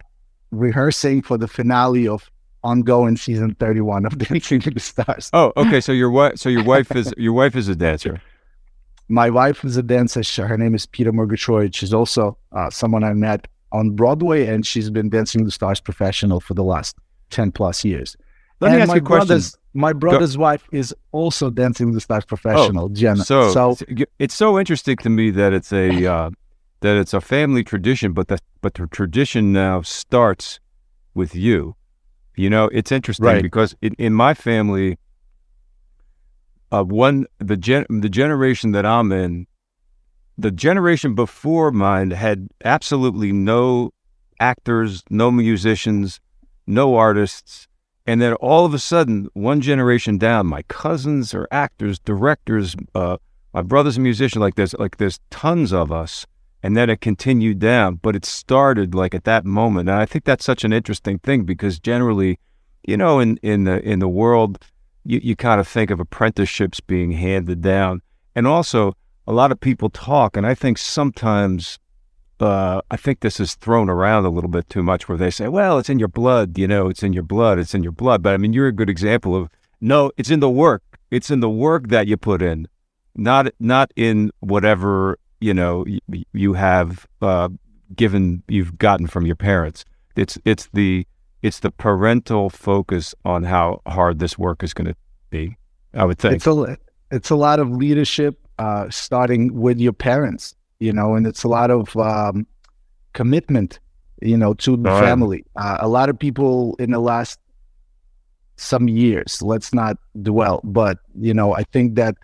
rehearsing 0.50 1.20
for 1.20 1.36
the 1.36 1.46
finale 1.46 2.08
of 2.08 2.30
ongoing 2.62 3.16
season 3.16 3.54
thirty 3.54 3.80
one 3.80 4.06
of 4.06 4.18
Dancing 4.28 4.62
with 4.64 4.74
the 4.74 4.80
Stars. 4.80 5.30
Oh, 5.32 5.52
okay. 5.56 5.80
So 5.80 5.92
your 5.92 6.10
wife. 6.10 6.38
So 6.38 6.48
your 6.48 6.64
wife 6.64 6.94
is 6.94 7.12
your 7.16 7.32
wife 7.32 7.56
is 7.56 7.68
a 7.68 7.76
dancer. 7.76 8.20
my 9.08 9.30
wife 9.30 9.64
is 9.64 9.76
a 9.76 9.82
dancer. 9.82 10.46
Her 10.46 10.56
name 10.56 10.74
is 10.74 10.86
Peta 10.86 11.12
Murgatroyd. 11.12 11.74
She's 11.74 11.92
also 11.92 12.38
uh, 12.52 12.70
someone 12.70 13.04
I 13.04 13.12
met 13.12 13.48
on 13.72 13.90
Broadway, 13.90 14.46
and 14.46 14.66
she's 14.66 14.90
been 14.90 15.08
Dancing 15.08 15.40
with 15.42 15.48
the 15.48 15.52
Stars 15.52 15.80
professional 15.80 16.40
for 16.40 16.54
the 16.54 16.64
last 16.64 16.96
ten 17.30 17.52
plus 17.52 17.84
years. 17.84 18.16
Let 18.60 18.72
me 18.72 18.80
ask 18.80 18.88
my 18.88 18.94
you 18.94 19.00
a 19.00 19.04
question. 19.04 19.26
brother's 19.26 19.58
my 19.72 19.92
brother's 19.92 20.36
wife 20.36 20.64
is 20.72 20.94
also 21.12 21.50
Dancing 21.50 21.86
with 21.86 21.94
the 21.94 22.00
Stars 22.00 22.24
professional, 22.24 22.88
Jenna. 22.88 23.24
So, 23.24 23.50
so 23.52 23.76
it's 24.18 24.34
so 24.34 24.58
interesting 24.58 24.96
to 24.98 25.08
me 25.10 25.30
that 25.30 25.52
it's 25.52 25.72
a 25.72 26.06
uh, 26.06 26.30
that 26.80 26.96
it's 26.96 27.14
a 27.14 27.20
family 27.20 27.64
tradition, 27.64 28.12
but 28.12 28.28
the 28.28 28.38
but 28.60 28.74
the 28.74 28.86
tradition 28.86 29.52
now 29.52 29.82
starts 29.82 30.60
with 31.14 31.34
you. 31.34 31.76
You 32.40 32.48
know, 32.48 32.70
it's 32.72 32.90
interesting 32.90 33.26
Right. 33.26 33.42
because 33.42 33.76
in, 33.82 33.92
in 33.98 34.14
my 34.14 34.32
family, 34.32 34.96
uh, 36.72 36.84
one 36.84 37.26
the 37.38 37.56
gen 37.56 37.84
the 37.90 38.08
generation 38.08 38.72
that 38.72 38.86
I'm 38.86 39.12
in, 39.12 39.46
the 40.38 40.50
generation 40.50 41.14
before 41.14 41.70
mine 41.70 42.12
had 42.12 42.48
absolutely 42.64 43.30
no 43.30 43.90
actors, 44.38 45.02
no 45.10 45.30
musicians, 45.30 46.18
no 46.66 46.96
artists. 46.96 47.68
And 48.06 48.22
then 48.22 48.32
all 48.34 48.64
of 48.64 48.72
a 48.72 48.78
sudden, 48.78 49.28
one 49.34 49.60
generation 49.60 50.16
down, 50.16 50.46
my 50.46 50.62
cousins 50.62 51.34
are 51.34 51.46
actors, 51.50 51.98
directors, 51.98 52.74
uh, 52.94 53.18
my 53.52 53.60
brother's 53.60 53.98
a 53.98 54.00
musician. 54.00 54.40
Like 54.40 54.54
there's 54.54 54.72
like 54.78 54.96
there's 54.96 55.20
tons 55.28 55.74
of 55.74 55.92
us, 55.92 56.24
and 56.62 56.76
then 56.76 56.90
it 56.90 57.00
continued 57.00 57.58
down. 57.58 57.96
But 57.96 58.16
it 58.16 58.24
started 58.24 58.94
like 58.94 59.14
at 59.14 59.24
that 59.24 59.44
moment, 59.44 59.88
and 59.88 59.98
I 59.98 60.06
think 60.06 60.24
that's 60.24 60.44
such 60.44 60.64
an 60.64 60.72
interesting 60.72 61.18
thing 61.18 61.44
because 61.44 61.78
generally, 61.78 62.38
you 62.86 62.96
know, 62.96 63.18
in 63.18 63.36
in 63.38 63.64
the 63.64 63.80
in 63.82 63.98
the 63.98 64.08
world, 64.08 64.58
you 65.04 65.20
you 65.22 65.36
kind 65.36 65.60
of 65.60 65.68
think 65.68 65.90
of 65.90 66.00
apprenticeships 66.00 66.80
being 66.80 67.12
handed 67.12 67.62
down, 67.62 68.02
and 68.34 68.46
also 68.46 68.94
a 69.26 69.32
lot 69.32 69.52
of 69.52 69.60
people 69.60 69.90
talk, 69.90 70.36
and 70.36 70.46
I 70.46 70.54
think 70.54 70.78
sometimes 70.78 71.78
uh, 72.40 72.80
I 72.90 72.96
think 72.96 73.20
this 73.20 73.38
is 73.38 73.54
thrown 73.54 73.90
around 73.90 74.24
a 74.24 74.30
little 74.30 74.50
bit 74.50 74.68
too 74.68 74.82
much 74.82 75.08
where 75.08 75.18
they 75.18 75.30
say, 75.30 75.48
well, 75.48 75.78
it's 75.78 75.90
in 75.90 75.98
your 75.98 76.08
blood, 76.08 76.56
you 76.58 76.66
know, 76.66 76.88
it's 76.88 77.02
in 77.02 77.12
your 77.12 77.22
blood, 77.22 77.58
it's 77.58 77.74
in 77.74 77.82
your 77.82 77.92
blood. 77.92 78.22
But 78.22 78.34
I 78.34 78.38
mean, 78.38 78.52
you're 78.52 78.66
a 78.66 78.72
good 78.72 78.90
example 78.90 79.36
of 79.36 79.50
no, 79.80 80.10
it's 80.16 80.30
in 80.30 80.40
the 80.40 80.50
work. 80.50 80.82
It's 81.10 81.30
in 81.30 81.40
the 81.40 81.50
work 81.50 81.88
that 81.88 82.06
you 82.06 82.16
put 82.16 82.42
in, 82.42 82.68
not 83.14 83.48
not 83.58 83.92
in 83.96 84.30
whatever, 84.40 85.18
you 85.40 85.54
know, 85.54 85.84
you 86.32 86.52
have 86.52 87.06
uh, 87.22 87.48
given, 87.94 88.42
you've 88.48 88.78
gotten 88.78 89.06
from 89.06 89.26
your 89.26 89.36
parents. 89.36 89.84
It's 90.16 90.38
it's 90.44 90.68
the 90.72 91.06
it's 91.42 91.60
the 91.60 91.70
parental 91.70 92.50
focus 92.50 93.14
on 93.24 93.44
how 93.44 93.80
hard 93.86 94.18
this 94.18 94.38
work 94.38 94.62
is 94.62 94.74
going 94.74 94.88
to 94.88 94.96
be. 95.30 95.56
I 95.94 96.04
would 96.04 96.18
think. 96.18 96.34
it's 96.36 96.46
a 96.46 96.76
it's 97.10 97.30
a 97.30 97.36
lot 97.36 97.58
of 97.58 97.70
leadership, 97.70 98.38
uh, 98.58 98.88
starting 98.90 99.54
with 99.54 99.78
your 99.80 99.92
parents, 99.92 100.54
you 100.78 100.92
know, 100.92 101.14
and 101.14 101.26
it's 101.26 101.42
a 101.42 101.48
lot 101.48 101.70
of 101.70 101.96
um, 101.96 102.46
commitment, 103.14 103.80
you 104.20 104.36
know, 104.36 104.54
to 104.54 104.76
the 104.76 104.90
family. 104.90 105.44
Uh, 105.56 105.78
a 105.80 105.88
lot 105.88 106.08
of 106.08 106.18
people 106.18 106.76
in 106.78 106.90
the 106.90 107.00
last 107.00 107.40
some 108.56 108.88
years, 108.88 109.40
let's 109.40 109.72
not 109.72 109.96
dwell, 110.20 110.60
but 110.64 110.98
you 111.18 111.32
know, 111.32 111.54
I 111.54 111.62
think 111.64 111.94
that 111.94 112.16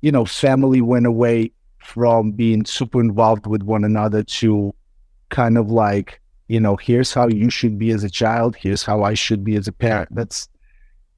you 0.00 0.12
know, 0.12 0.24
family 0.24 0.80
went 0.80 1.06
away 1.06 1.52
from 1.82 2.32
being 2.32 2.64
super 2.64 3.00
involved 3.00 3.46
with 3.46 3.62
one 3.62 3.84
another 3.84 4.22
to 4.24 4.74
kind 5.30 5.58
of 5.58 5.70
like, 5.70 6.20
you 6.48 6.60
know, 6.60 6.76
here's 6.76 7.12
how 7.14 7.28
you 7.28 7.50
should 7.50 7.78
be 7.78 7.90
as 7.90 8.04
a 8.04 8.10
child, 8.10 8.56
here's 8.56 8.82
how 8.82 9.02
I 9.02 9.14
should 9.14 9.44
be 9.44 9.56
as 9.56 9.68
a 9.68 9.72
parent. 9.72 10.10
That's 10.14 10.48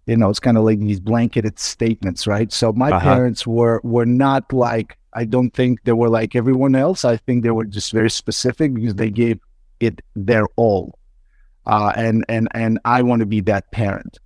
you 0.06 0.16
know, 0.16 0.28
it's 0.30 0.40
kind 0.40 0.58
of 0.58 0.64
like 0.64 0.80
these 0.80 1.00
blanketed 1.00 1.58
statements, 1.58 2.26
right? 2.26 2.52
So 2.52 2.72
my 2.72 2.92
Uh-huh. 2.92 3.20
parents 3.22 3.46
were 3.46 3.80
were 3.84 4.06
not 4.06 4.52
like 4.52 4.98
I 5.14 5.24
don't 5.24 5.50
think 5.50 5.82
they 5.84 5.92
were 5.92 6.10
like 6.10 6.36
everyone 6.36 6.74
else. 6.74 7.04
I 7.04 7.16
think 7.16 7.42
they 7.42 7.50
were 7.50 7.64
just 7.64 7.92
very 7.92 8.10
specific 8.10 8.74
because 8.74 8.96
they 8.96 9.10
gave 9.10 9.38
it 9.80 10.00
their 10.14 10.46
all. 10.56 10.98
Uh, 11.66 11.92
and 11.96 12.24
and 12.28 12.48
and 12.54 12.78
I 12.84 13.02
want 13.02 13.20
to 13.20 13.26
be 13.26 13.40
that 13.42 13.70
parent. 13.72 14.18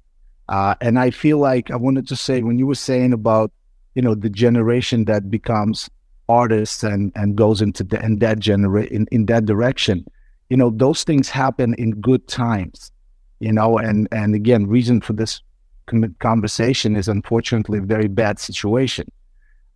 Uh, 0.49 0.75
and 0.80 0.99
I 0.99 1.11
feel 1.11 1.38
like 1.38 1.71
I 1.71 1.76
wanted 1.76 2.09
to 2.09 2.16
say 2.16 2.42
when 2.42 2.59
you 2.59 2.66
were 2.66 2.75
saying 2.75 3.12
about 3.12 3.52
you 3.95 4.02
know 4.02 4.14
the 4.14 4.30
generation 4.30 5.04
that 5.07 5.30
becomes 5.30 5.88
artists 6.28 6.82
and 6.82 7.12
and 7.14 7.37
goes 7.37 7.62
into 7.62 7.85
the, 7.85 8.02
in 8.04 8.18
that 8.18 8.38
genera- 8.38 8.87
in, 8.87 9.06
in 9.11 9.26
that 9.26 9.44
direction, 9.44 10.04
you 10.49 10.56
know 10.56 10.70
those 10.70 11.04
things 11.04 11.28
happen 11.28 11.75
in 11.75 11.92
good 12.00 12.26
times, 12.28 12.92
you 13.40 13.52
know. 13.52 13.78
And 13.78 14.08
and 14.12 14.35
again, 14.35 14.66
reason 14.66 15.00
for 15.00 15.12
this 15.12 15.40
conversation 16.18 16.97
is 16.97 17.08
unfortunately 17.08 17.78
a 17.78 17.82
very 17.82 18.08
bad 18.08 18.38
situation. 18.38 19.11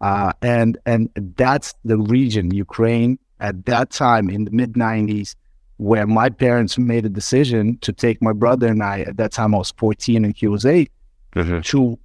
Uh, 0.00 0.32
and 0.42 0.78
and 0.84 1.08
that's 1.36 1.74
the 1.84 1.96
region, 1.96 2.52
Ukraine, 2.52 3.18
at 3.40 3.66
that 3.66 3.90
time 3.90 4.28
in 4.28 4.44
the 4.44 4.50
mid 4.50 4.74
90s, 4.74 5.36
where 5.76 6.06
my 6.06 6.28
parents 6.28 6.76
made 6.76 7.06
a 7.06 7.08
decision 7.08 7.78
to 7.78 7.92
take 7.92 8.20
my 8.20 8.32
brother 8.32 8.66
and 8.66 8.82
I, 8.82 9.00
at 9.00 9.16
that 9.18 9.32
time 9.32 9.54
I 9.54 9.58
was 9.58 9.72
14 9.72 10.24
and 10.24 10.36
he 10.36 10.48
was 10.48 10.66
8, 10.66 10.90
mm-hmm. 11.36 11.60
to 11.60 11.98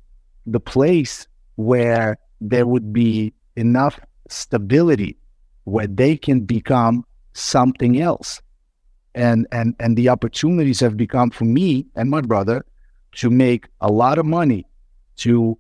the 0.45 0.59
place 0.59 1.27
where 1.55 2.17
there 2.39 2.67
would 2.67 2.93
be 2.93 3.33
enough 3.55 3.99
stability 4.29 5.17
where 5.65 5.88
they 5.88 6.17
can 6.17 6.41
become 6.41 7.05
something 7.34 8.01
else. 8.01 8.41
And, 9.15 9.48
and, 9.51 9.75
and 9.79 9.98
the 9.98 10.10
opportunities 10.10 10.79
have 10.79 10.96
become 10.96 11.31
for 11.31 11.46
me 11.46 11.88
and 11.96 12.10
my 12.10 12.22
brother 12.22 12.65
to 13.13 13.29
make 13.29 13.67
a 13.81 13.91
lot 13.91 14.19
of 14.19 14.25
money, 14.25 14.65
to 15.17 15.57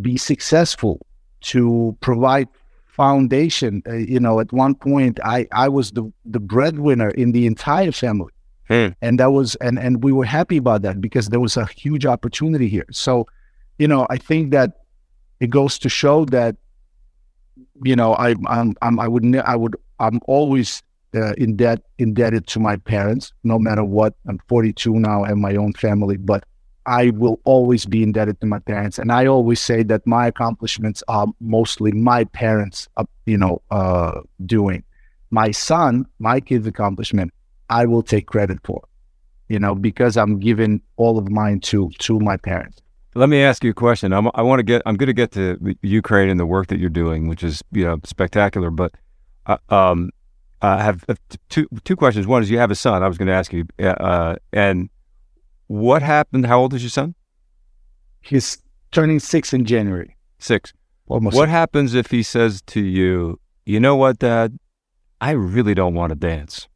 be 0.00 0.16
successful, 0.16 1.04
to 1.40 1.96
provide 2.00 2.48
foundation. 2.86 3.82
Uh, 3.88 3.94
you 3.94 4.20
know, 4.20 4.38
at 4.40 4.52
one 4.52 4.74
point, 4.74 5.18
I 5.24 5.46
I 5.52 5.68
was 5.68 5.90
the 5.90 6.10
the 6.24 6.40
breadwinner 6.40 7.10
in 7.10 7.32
the 7.32 7.46
entire 7.46 7.92
family, 7.92 8.32
hmm. 8.68 8.88
and 9.02 9.18
that 9.18 9.32
was 9.32 9.56
and 9.56 9.78
and 9.78 10.04
we 10.04 10.12
were 10.12 10.24
happy 10.24 10.56
about 10.56 10.82
that 10.82 11.00
because 11.00 11.28
there 11.28 11.40
was 11.40 11.56
a 11.56 11.66
huge 11.66 12.06
opportunity 12.06 12.68
here. 12.68 12.86
So, 12.92 13.26
you 13.78 13.88
know, 13.88 14.06
I 14.10 14.16
think 14.16 14.52
that 14.52 14.70
it 15.40 15.50
goes 15.50 15.78
to 15.80 15.88
show 15.88 16.24
that, 16.26 16.56
you 17.82 17.96
know, 17.96 18.14
I 18.14 18.34
I'm, 18.46 18.74
I'm 18.82 19.00
I 19.00 19.08
would 19.08 19.24
ne- 19.24 19.40
I 19.40 19.56
would 19.56 19.76
I'm 19.98 20.20
always 20.26 20.82
uh, 21.14 21.32
in 21.34 21.56
debt 21.56 21.82
indebted 21.98 22.46
to 22.48 22.60
my 22.60 22.76
parents, 22.76 23.32
no 23.44 23.58
matter 23.58 23.84
what. 23.84 24.14
I'm 24.28 24.38
42 24.48 24.94
now 24.94 25.24
and 25.24 25.40
my 25.40 25.56
own 25.56 25.72
family, 25.74 26.16
but 26.16 26.44
I 26.86 27.10
will 27.10 27.40
always 27.44 27.86
be 27.86 28.02
indebted 28.02 28.40
to 28.40 28.46
my 28.46 28.58
parents. 28.58 28.98
And 28.98 29.10
I 29.10 29.26
always 29.26 29.60
say 29.60 29.82
that 29.84 30.06
my 30.06 30.26
accomplishments 30.26 31.02
are 31.08 31.26
mostly 31.40 31.92
my 31.92 32.24
parents, 32.24 32.88
uh, 32.96 33.04
you 33.26 33.38
know, 33.38 33.62
uh, 33.70 34.20
doing. 34.44 34.84
My 35.30 35.50
son, 35.50 36.06
my 36.18 36.40
kid's 36.40 36.66
accomplishment, 36.66 37.32
I 37.70 37.86
will 37.86 38.02
take 38.02 38.26
credit 38.26 38.58
for, 38.64 38.82
you 39.48 39.58
know, 39.58 39.74
because 39.74 40.16
I'm 40.16 40.38
giving 40.38 40.82
all 40.96 41.18
of 41.18 41.30
mine 41.30 41.60
to 41.60 41.90
to 42.00 42.20
my 42.20 42.36
parents. 42.36 42.82
Let 43.16 43.28
me 43.28 43.42
ask 43.42 43.62
you 43.62 43.70
a 43.70 43.74
question. 43.74 44.12
I'm, 44.12 44.28
I 44.34 44.42
want 44.42 44.58
to 44.58 44.64
get. 44.64 44.82
I'm 44.86 44.96
going 44.96 45.06
to 45.06 45.12
get 45.12 45.30
to 45.32 45.76
Ukraine 45.82 46.28
and 46.28 46.40
the 46.40 46.46
work 46.46 46.66
that 46.68 46.78
you're 46.78 46.90
doing, 46.90 47.28
which 47.28 47.44
is 47.44 47.62
you 47.70 47.84
know 47.84 47.98
spectacular. 48.04 48.70
But 48.70 48.92
uh, 49.46 49.58
um, 49.68 50.10
I 50.62 50.82
have 50.82 51.04
two 51.48 51.68
two 51.84 51.94
questions. 51.94 52.26
One 52.26 52.42
is 52.42 52.50
you 52.50 52.58
have 52.58 52.70
a 52.70 52.74
son. 52.74 53.02
I 53.02 53.08
was 53.08 53.16
going 53.16 53.28
to 53.28 53.34
ask 53.34 53.52
you, 53.52 53.66
uh, 53.80 54.36
and 54.52 54.88
what 55.68 56.02
happened? 56.02 56.46
How 56.46 56.58
old 56.60 56.74
is 56.74 56.82
your 56.82 56.90
son? 56.90 57.14
He's 58.20 58.58
turning 58.90 59.20
six 59.20 59.52
in 59.52 59.64
January. 59.64 60.16
Six. 60.38 60.72
Almost. 61.06 61.36
What 61.36 61.44
six. 61.44 61.52
happens 61.52 61.94
if 61.94 62.10
he 62.10 62.22
says 62.22 62.62
to 62.68 62.80
you, 62.80 63.38
"You 63.64 63.78
know 63.78 63.94
what, 63.94 64.18
Dad? 64.18 64.58
I 65.20 65.32
really 65.32 65.74
don't 65.74 65.94
want 65.94 66.10
to 66.10 66.16
dance." 66.16 66.66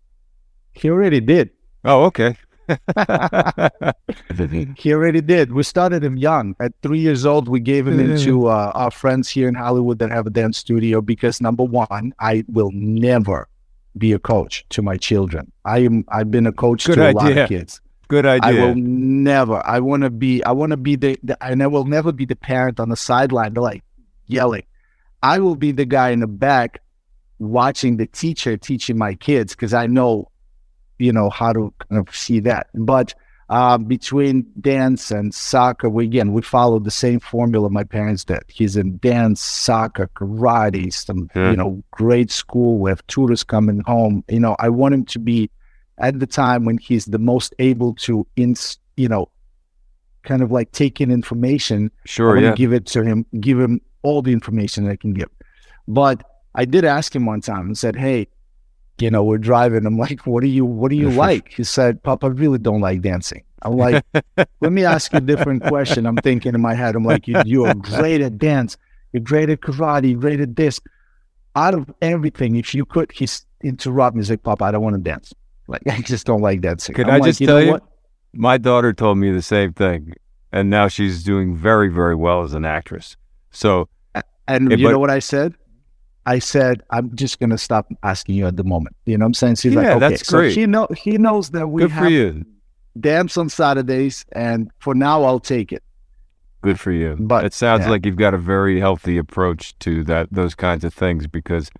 He 0.72 0.88
already 0.88 1.20
did. 1.20 1.50
Oh, 1.84 2.04
okay. 2.04 2.36
he 4.76 4.92
already 4.92 5.20
did. 5.20 5.52
We 5.52 5.62
started 5.62 6.04
him 6.04 6.16
young. 6.16 6.54
At 6.60 6.72
three 6.82 6.98
years 6.98 7.26
old, 7.26 7.48
we 7.48 7.60
gave 7.60 7.86
him 7.86 7.98
into 7.98 8.48
uh, 8.48 8.72
our 8.74 8.90
friends 8.90 9.28
here 9.28 9.48
in 9.48 9.54
Hollywood 9.54 9.98
that 10.00 10.10
have 10.10 10.26
a 10.26 10.30
dance 10.30 10.58
studio 10.58 11.00
because 11.00 11.40
number 11.40 11.64
one, 11.64 12.12
I 12.20 12.44
will 12.48 12.70
never 12.72 13.48
be 13.96 14.12
a 14.12 14.18
coach 14.18 14.64
to 14.70 14.82
my 14.82 14.96
children. 14.96 15.50
I 15.64 15.78
am. 15.78 16.04
I've 16.08 16.30
been 16.30 16.46
a 16.46 16.52
coach 16.52 16.86
Good 16.86 16.96
to 16.96 17.08
idea. 17.08 17.20
a 17.20 17.22
lot 17.22 17.38
of 17.38 17.48
kids. 17.48 17.80
Good 18.08 18.26
idea. 18.26 18.62
I 18.62 18.66
will 18.66 18.74
never. 18.74 19.66
I 19.66 19.80
want 19.80 20.02
to 20.02 20.10
be. 20.10 20.42
I 20.44 20.52
want 20.52 20.70
to 20.70 20.76
be 20.76 20.96
the, 20.96 21.18
the. 21.22 21.42
And 21.44 21.62
I 21.62 21.66
will 21.66 21.84
never 21.84 22.12
be 22.12 22.24
the 22.24 22.36
parent 22.36 22.80
on 22.80 22.88
the 22.88 22.96
sideline, 22.96 23.54
like 23.54 23.82
yelling. 24.26 24.64
I 25.22 25.40
will 25.40 25.56
be 25.56 25.72
the 25.72 25.84
guy 25.84 26.10
in 26.10 26.20
the 26.20 26.26
back, 26.26 26.80
watching 27.38 27.96
the 27.96 28.06
teacher 28.06 28.56
teaching 28.56 28.96
my 28.96 29.14
kids 29.14 29.54
because 29.54 29.74
I 29.74 29.86
know, 29.86 30.30
you 30.98 31.12
know, 31.12 31.30
how 31.30 31.52
to 31.52 31.72
kind 31.88 32.06
of 32.06 32.14
see 32.14 32.40
that. 32.40 32.68
But 32.74 33.14
uh, 33.48 33.78
between 33.78 34.46
dance 34.60 35.10
and 35.10 35.34
soccer, 35.34 35.88
we 35.88 36.04
again 36.04 36.32
we 36.32 36.42
follow 36.42 36.78
the 36.78 36.90
same 36.90 37.20
formula 37.20 37.70
my 37.70 37.84
parents 37.84 38.24
did. 38.24 38.42
He's 38.48 38.76
in 38.76 38.98
dance, 38.98 39.40
soccer, 39.40 40.10
karate, 40.14 40.92
some 40.92 41.30
you 41.34 41.56
know 41.56 41.82
great 41.90 42.30
school. 42.30 42.78
We 42.78 42.90
have 42.90 43.06
tutors 43.06 43.44
coming 43.44 43.80
home. 43.86 44.24
You 44.28 44.40
know, 44.40 44.56
I 44.58 44.68
want 44.68 44.94
him 44.94 45.04
to 45.06 45.18
be 45.18 45.50
at 45.98 46.18
the 46.18 46.26
time 46.26 46.64
when 46.64 46.78
he's 46.78 47.06
the 47.06 47.18
most 47.18 47.54
able 47.58 47.94
to 47.94 48.26
ins 48.36 48.78
you 48.96 49.08
know 49.08 49.28
kind 50.22 50.42
of 50.42 50.50
like 50.50 50.70
take 50.72 51.00
in 51.00 51.10
information 51.10 51.90
sure 52.04 52.38
yeah. 52.38 52.54
give 52.54 52.72
it 52.72 52.86
to 52.86 53.02
him 53.02 53.24
give 53.40 53.58
him 53.58 53.80
all 54.02 54.22
the 54.22 54.32
information 54.32 54.88
i 54.88 54.96
can 54.96 55.12
give 55.12 55.28
but 55.86 56.22
i 56.54 56.64
did 56.64 56.84
ask 56.84 57.14
him 57.14 57.26
one 57.26 57.40
time 57.40 57.66
and 57.66 57.78
said 57.78 57.96
hey 57.96 58.26
you 59.00 59.10
know 59.10 59.22
we're 59.22 59.38
driving 59.38 59.86
i'm 59.86 59.98
like 59.98 60.20
what 60.26 60.42
do 60.42 60.48
you 60.48 60.64
what 60.64 60.90
do 60.90 60.96
you 60.96 61.10
like 61.26 61.52
he 61.52 61.64
said 61.64 62.02
papa 62.02 62.26
i 62.26 62.30
really 62.30 62.58
don't 62.58 62.80
like 62.80 63.00
dancing 63.00 63.42
i'm 63.62 63.76
like 63.76 64.04
let 64.60 64.72
me 64.72 64.84
ask 64.84 65.12
you 65.12 65.18
a 65.18 65.20
different 65.20 65.62
question 65.64 66.06
i'm 66.06 66.16
thinking 66.16 66.54
in 66.54 66.60
my 66.60 66.74
head 66.74 66.94
i'm 66.94 67.04
like 67.04 67.26
you, 67.26 67.40
you're 67.44 67.74
great 67.74 68.20
at 68.20 68.38
dance 68.38 68.76
you're 69.12 69.22
great 69.22 69.50
at 69.50 69.60
karate 69.60 70.10
you're 70.10 70.20
great 70.20 70.40
at 70.40 70.56
this 70.56 70.80
out 71.56 71.74
of 71.74 71.92
everything 72.02 72.56
if 72.56 72.74
you 72.74 72.84
could 72.84 73.10
he's 73.12 73.44
interrupt 73.62 74.14
me 74.14 74.20
he's 74.20 74.30
like 74.30 74.42
papa 74.42 74.64
i 74.64 74.70
don't 74.70 74.82
want 74.82 74.94
to 74.94 75.02
dance 75.02 75.34
like 75.68 75.82
I 75.86 76.00
just 76.00 76.26
don't 76.26 76.40
like 76.40 76.60
dancing. 76.60 76.94
Can 76.94 77.08
I'm 77.08 77.22
i 77.22 77.24
just 77.24 77.38
tell 77.38 77.62
you? 77.62 77.72
What? 77.72 77.84
My 78.32 78.58
daughter 78.58 78.92
told 78.92 79.18
me 79.18 79.30
the 79.30 79.42
same 79.42 79.72
thing, 79.72 80.14
and 80.50 80.68
now 80.68 80.88
she's 80.88 81.22
doing 81.22 81.54
very, 81.54 81.88
very 81.88 82.14
well 82.14 82.42
as 82.42 82.54
an 82.54 82.64
actress. 82.64 83.16
So, 83.50 83.88
and 84.46 84.72
eh, 84.72 84.76
you 84.76 84.86
but, 84.86 84.92
know 84.92 84.98
what 84.98 85.10
I 85.10 85.18
said? 85.18 85.54
I 86.26 86.38
said 86.38 86.82
I'm 86.90 87.14
just 87.16 87.40
gonna 87.40 87.58
stop 87.58 87.88
asking 88.02 88.34
you 88.34 88.46
at 88.46 88.56
the 88.56 88.64
moment. 88.64 88.96
You 89.06 89.16
know 89.18 89.24
what 89.24 89.28
I'm 89.28 89.34
saying? 89.34 89.56
She's 89.56 89.72
yeah, 89.72 89.80
like, 89.80 89.88
okay. 89.88 89.98
that's 90.00 90.30
great. 90.30 90.54
So 90.54 90.60
he 90.60 90.66
know 90.66 90.88
he 90.96 91.18
knows 91.18 91.50
that 91.50 91.68
we 91.68 91.82
Good 91.82 91.90
have 91.92 92.04
for 92.04 92.10
you. 92.10 92.44
dance 93.00 93.36
on 93.36 93.48
Saturdays, 93.48 94.24
and 94.32 94.70
for 94.78 94.94
now 94.94 95.24
I'll 95.24 95.40
take 95.40 95.72
it. 95.72 95.82
Good 96.60 96.80
for 96.80 96.92
you. 96.92 97.16
But 97.18 97.44
it 97.44 97.54
sounds 97.54 97.84
yeah. 97.84 97.90
like 97.90 98.04
you've 98.04 98.16
got 98.16 98.34
a 98.34 98.38
very 98.38 98.80
healthy 98.80 99.16
approach 99.16 99.78
to 99.80 100.04
that 100.04 100.28
those 100.30 100.54
kinds 100.54 100.84
of 100.84 100.92
things 100.92 101.26
because 101.26 101.70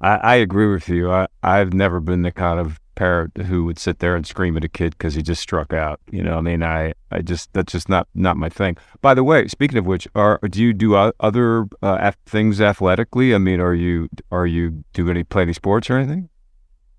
I, 0.00 0.16
I 0.16 0.34
agree 0.36 0.70
with 0.70 0.88
you. 0.88 1.10
I, 1.10 1.26
I've 1.42 1.72
never 1.72 2.00
been 2.00 2.22
the 2.22 2.32
kind 2.32 2.60
of 2.60 2.78
parent 3.00 3.34
who 3.46 3.64
would 3.64 3.78
sit 3.78 4.00
there 4.00 4.14
and 4.14 4.26
scream 4.26 4.58
at 4.58 4.64
a 4.64 4.68
kid 4.68 4.90
because 4.90 5.14
he 5.14 5.22
just 5.22 5.40
struck 5.40 5.72
out. 5.72 6.00
You 6.10 6.22
know, 6.22 6.36
I 6.36 6.42
mean, 6.42 6.62
I, 6.62 6.92
I 7.10 7.22
just 7.22 7.50
that's 7.54 7.72
just 7.72 7.88
not 7.88 8.06
not 8.14 8.36
my 8.36 8.50
thing. 8.50 8.76
By 9.00 9.14
the 9.14 9.24
way, 9.24 9.48
speaking 9.48 9.78
of 9.78 9.86
which, 9.86 10.06
are 10.14 10.38
do 10.50 10.60
you 10.60 10.74
do 10.74 10.94
other 10.94 11.66
uh, 11.80 12.12
things 12.26 12.60
athletically? 12.60 13.34
I 13.34 13.38
mean, 13.38 13.58
are 13.58 13.74
you 13.74 14.10
are 14.30 14.46
you 14.46 14.84
do 14.92 15.08
any 15.08 15.24
play 15.24 15.42
any 15.42 15.54
sports 15.54 15.88
or 15.88 15.96
anything? 15.96 16.28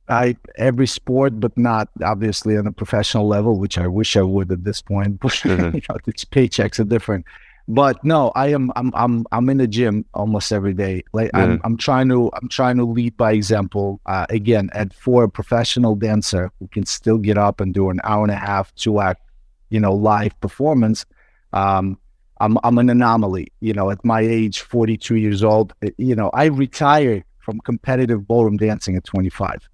I 0.10 0.36
every 0.58 0.88
sport, 0.88 1.40
but 1.40 1.56
not 1.56 1.90
obviously 2.04 2.58
on 2.58 2.66
a 2.66 2.72
professional 2.72 3.28
level, 3.28 3.60
which 3.60 3.78
I 3.78 3.86
wish 3.86 4.18
I 4.18 4.24
would 4.24 4.52
at 4.52 4.64
this 4.64 4.82
point. 4.82 5.20
mm-hmm. 5.20 5.76
you 5.76 5.82
know, 5.88 5.98
the 6.04 6.14
paychecks 6.14 6.80
are 6.80 6.84
different. 6.84 7.26
But 7.68 8.04
no, 8.04 8.32
I 8.36 8.48
am 8.48 8.72
I'm 8.76 8.92
I'm 8.96 9.26
I'm 9.32 9.50
in 9.50 9.58
the 9.58 9.68
gym 9.68 10.06
almost 10.14 10.52
every 10.52 10.74
day. 10.74 11.04
Like 11.14 11.32
I'm 11.34 11.62
I'm 11.64 11.78
trying 11.78 12.10
to 12.10 12.30
I'm 12.34 12.50
trying 12.50 12.78
to 12.78 12.86
lead 12.86 13.16
by 13.18 13.32
example. 13.34 14.02
Uh, 14.06 14.26
again, 14.30 14.70
at 14.74 14.94
for 14.94 15.24
a 15.24 15.30
professional 15.30 15.96
dancer 15.96 16.52
who 16.60 16.68
can 16.68 16.86
still 16.86 17.18
get 17.18 17.38
up 17.38 17.62
and 17.62 17.74
do 17.74 17.90
an 17.90 18.00
hour 18.04 18.24
and 18.24 18.32
a 18.32 18.36
half, 18.36 18.74
two 18.76 19.00
act, 19.00 19.22
you 19.70 19.80
know, 19.80 19.94
live 19.94 20.38
performance. 20.42 21.06
Um, 21.54 21.98
I'm 22.40 22.58
I'm 22.64 22.78
an 22.78 22.90
anomaly. 22.90 23.48
You 23.62 23.74
know, 23.74 23.92
at 23.92 24.04
my 24.04 24.22
age, 24.22 24.62
42 24.62 25.16
years 25.16 25.44
old, 25.44 25.74
eh, 25.84 25.92
you 25.98 26.16
know, 26.16 26.30
I 26.34 26.46
retired 26.46 27.24
from 27.40 27.60
competitive 27.60 28.28
ballroom 28.28 28.58
dancing 28.58 28.96
at 28.96 29.04
25. 29.04 29.70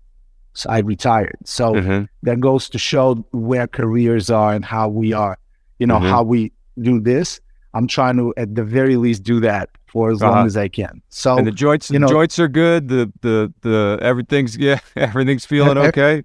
So 0.53 0.69
I 0.69 0.79
retired. 0.79 1.37
So 1.45 1.73
mm-hmm. 1.73 2.05
that 2.23 2.39
goes 2.39 2.69
to 2.69 2.79
show 2.79 3.15
where 3.31 3.67
careers 3.67 4.29
are 4.29 4.53
and 4.53 4.65
how 4.65 4.89
we 4.89 5.13
are, 5.13 5.37
you 5.79 5.85
know, 5.85 5.97
mm-hmm. 5.97 6.09
how 6.09 6.23
we 6.23 6.51
do 6.81 6.99
this. 6.99 7.39
I'm 7.73 7.87
trying 7.87 8.17
to 8.17 8.33
at 8.37 8.55
the 8.55 8.63
very 8.63 8.97
least 8.97 9.23
do 9.23 9.39
that 9.41 9.69
for 9.87 10.11
as 10.11 10.21
uh-huh. 10.21 10.31
long 10.31 10.45
as 10.45 10.57
I 10.57 10.67
can. 10.67 11.01
So 11.09 11.37
and 11.37 11.47
the 11.47 11.51
joints, 11.51 11.89
you 11.89 11.99
know, 11.99 12.07
joints 12.07 12.39
are 12.39 12.47
good. 12.47 12.87
The 12.87 13.11
the 13.21 13.53
the 13.61 13.99
everything's 14.01 14.57
yeah, 14.67 14.79
everything's 14.95 15.45
feeling 15.45 15.77
okay. 15.77 16.23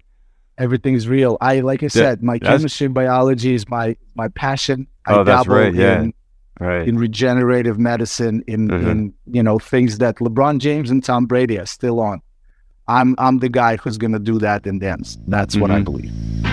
Everything's 0.57 1.07
real. 1.07 1.37
I 1.41 1.61
like 1.61 1.81
I 1.81 1.87
said, 1.87 2.21
my 2.21 2.37
chemistry 2.37 2.85
and 2.85 2.93
biology 2.93 3.55
is 3.55 3.67
my 3.67 3.97
my 4.15 4.27
passion. 4.29 4.87
I 5.05 5.15
oh, 5.15 5.23
that's 5.23 5.47
right. 5.47 5.73
Yeah. 5.73 6.01
In, 6.01 6.13
right. 6.59 6.87
in 6.87 6.97
regenerative 6.97 7.79
medicine, 7.79 8.43
in 8.47 8.67
mm-hmm. 8.67 8.89
in 8.89 9.13
you 9.25 9.41
know 9.41 9.57
things 9.57 9.97
that 9.97 10.17
LeBron 10.17 10.59
James 10.59 10.91
and 10.91 11.03
Tom 11.03 11.25
Brady 11.25 11.57
are 11.57 11.65
still 11.65 11.99
on. 11.99 12.21
I'm 12.87 13.15
I'm 13.17 13.39
the 13.39 13.49
guy 13.49 13.77
who's 13.77 13.97
gonna 13.97 14.19
do 14.19 14.37
that 14.39 14.67
in 14.67 14.79
dance. 14.79 15.17
That's 15.27 15.55
mm-hmm. 15.55 15.61
what 15.61 15.71
I 15.71 15.75
mm-hmm. 15.75 15.83
believe. 15.83 16.52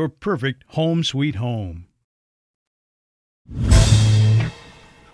your 0.01 0.09
perfect 0.09 0.63
home 0.69 1.03
sweet 1.03 1.35
home. 1.35 1.85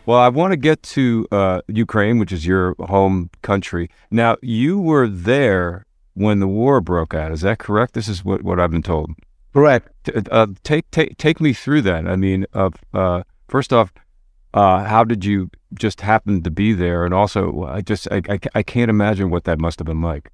Well, 0.06 0.18
I 0.18 0.30
want 0.30 0.54
to 0.54 0.58
get 0.58 0.82
to 0.84 1.28
uh, 1.30 1.60
Ukraine, 1.68 2.20
which 2.20 2.32
is 2.32 2.46
your 2.46 2.74
home 2.80 3.30
country. 3.42 3.90
Now, 4.10 4.38
you 4.42 4.80
were 4.80 5.10
there 5.10 5.86
when 6.14 6.40
the 6.40 6.48
war 6.48 6.80
broke 6.80 7.14
out. 7.14 7.34
Is 7.34 7.42
that 7.42 7.60
correct? 7.60 7.94
This 7.94 8.08
is 8.08 8.24
what, 8.24 8.44
what 8.44 8.62
I've 8.62 8.72
been 8.72 8.82
told. 8.82 9.12
Correct. 9.54 9.90
Uh, 10.32 10.48
take 10.64 10.90
take 10.92 11.18
take 11.18 11.42
me 11.42 11.52
through 11.52 11.82
that. 11.82 12.08
I 12.08 12.16
mean, 12.16 12.46
uh, 12.54 13.24
first 13.50 13.74
off, 13.74 13.92
uh, 14.54 14.86
how 14.86 15.04
did 15.04 15.26
you 15.26 15.50
just 15.74 16.00
happen 16.00 16.44
to 16.44 16.52
be 16.52 16.72
there? 16.72 17.04
And 17.04 17.14
also, 17.14 17.66
I 17.66 17.82
just 17.82 18.08
I, 18.10 18.22
I, 18.30 18.40
I 18.56 18.64
can't 18.64 18.90
imagine 18.90 19.30
what 19.30 19.44
that 19.44 19.60
must 19.60 19.80
have 19.80 19.88
been 19.88 20.02
like. 20.02 20.32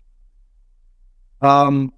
Um, 1.41 1.91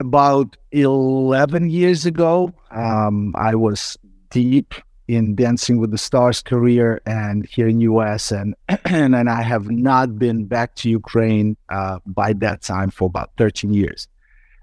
about 0.00 0.56
11 0.72 1.70
years 1.70 2.06
ago, 2.06 2.52
um, 2.70 3.34
I 3.36 3.54
was 3.54 3.96
deep 4.30 4.74
in 5.08 5.34
Dancing 5.34 5.78
with 5.78 5.90
the 5.90 5.98
Stars 5.98 6.42
career 6.42 7.00
and 7.06 7.44
here 7.46 7.68
in 7.68 7.80
US 7.80 8.32
and 8.32 8.54
and, 8.68 9.28
I 9.28 9.42
have 9.42 9.70
not 9.70 10.18
been 10.18 10.44
back 10.46 10.74
to 10.76 10.88
Ukraine 10.88 11.56
uh, 11.68 11.98
by 12.06 12.32
that 12.34 12.62
time 12.62 12.90
for 12.90 13.06
about 13.06 13.30
13 13.36 13.74
years. 13.74 14.08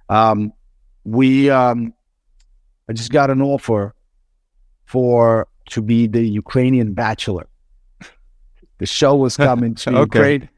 Um, 0.07 0.53
we 1.03 1.49
um, 1.49 1.93
I 2.89 2.93
just 2.93 3.11
got 3.11 3.29
an 3.29 3.41
offer 3.41 3.93
for 4.85 5.47
to 5.69 5.81
be 5.81 6.07
the 6.07 6.25
Ukrainian 6.27 6.93
bachelor. 6.93 7.47
the 8.79 8.85
show 8.85 9.15
was 9.15 9.37
coming 9.37 9.75
to 9.75 9.89
okay. 9.97 10.01
Ukraine 10.01 10.49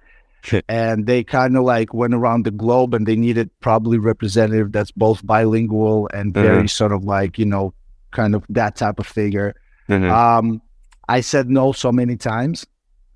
and 0.70 1.06
they 1.06 1.24
kind 1.24 1.58
of 1.58 1.64
like 1.64 1.94
went 1.94 2.14
around 2.14 2.46
the 2.46 2.52
globe 2.52 2.94
and 2.94 3.08
they 3.08 3.16
needed 3.16 3.50
probably 3.60 3.98
representative 3.98 4.72
that's 4.72 4.92
both 4.92 5.26
bilingual 5.26 6.10
and 6.14 6.34
very 6.34 6.58
mm-hmm. 6.58 6.68
sort 6.68 6.92
of 6.92 7.04
like 7.04 7.38
you 7.38 7.46
know 7.46 7.74
kind 8.12 8.36
of 8.36 8.44
that 8.50 8.76
type 8.76 9.00
of 9.00 9.08
figure. 9.08 9.56
Mm-hmm. 9.90 10.10
um, 10.12 10.62
i 11.10 11.20
said 11.22 11.50
no 11.50 11.72
so 11.72 11.92
many 11.92 12.16
times. 12.16 12.66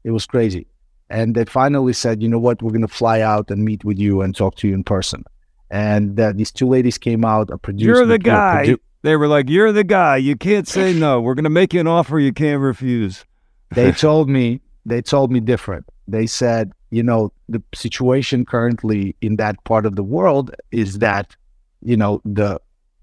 It 0.03 0.11
was 0.11 0.25
crazy. 0.25 0.67
And 1.09 1.35
they 1.35 1.45
finally 1.45 1.93
said 1.93 2.21
you 2.21 2.29
know 2.29 2.39
what? 2.39 2.61
We're 2.61 2.71
going 2.71 2.81
to 2.81 2.87
fly 2.87 3.21
out 3.21 3.49
and 3.51 3.63
meet 3.63 3.83
with 3.85 3.97
you 3.97 4.21
and 4.21 4.35
talk 4.35 4.55
to 4.57 4.67
you 4.67 4.73
in 4.73 4.83
person. 4.83 5.23
And 5.71 6.19
uh, 6.19 6.33
these 6.35 6.51
two 6.51 6.67
ladies 6.67 6.97
came 6.97 7.25
out 7.25 7.49
a 7.49 7.57
producer 7.57 7.91
you're 7.91 8.05
the 8.05 8.19
guy. 8.19 8.65
produ- 8.67 8.79
they 9.01 9.15
were 9.15 9.27
like 9.27 9.49
you're 9.49 9.71
the 9.71 9.83
guy. 9.83 10.17
You 10.17 10.35
can't 10.35 10.67
say 10.67 10.93
no. 10.93 11.21
We're 11.21 11.35
going 11.35 11.43
to 11.43 11.49
make 11.49 11.73
you 11.73 11.79
an 11.79 11.87
offer 11.87 12.19
you 12.19 12.33
can't 12.33 12.61
refuse. 12.61 13.23
They 13.71 13.91
told 14.05 14.29
me 14.29 14.61
they 14.85 15.01
told 15.01 15.31
me 15.31 15.39
different. 15.39 15.85
They 16.07 16.27
said 16.27 16.71
you 16.95 17.03
know, 17.03 17.29
the 17.49 17.61
situation 17.73 18.45
currently 18.45 19.17
in 19.19 19.35
that 19.35 19.61
part 19.65 19.85
of 19.85 19.97
the 19.97 20.03
world 20.03 20.55
is 20.71 20.99
that, 20.99 21.35
you 21.81 21.97
know, 21.97 22.21
the 22.23 22.57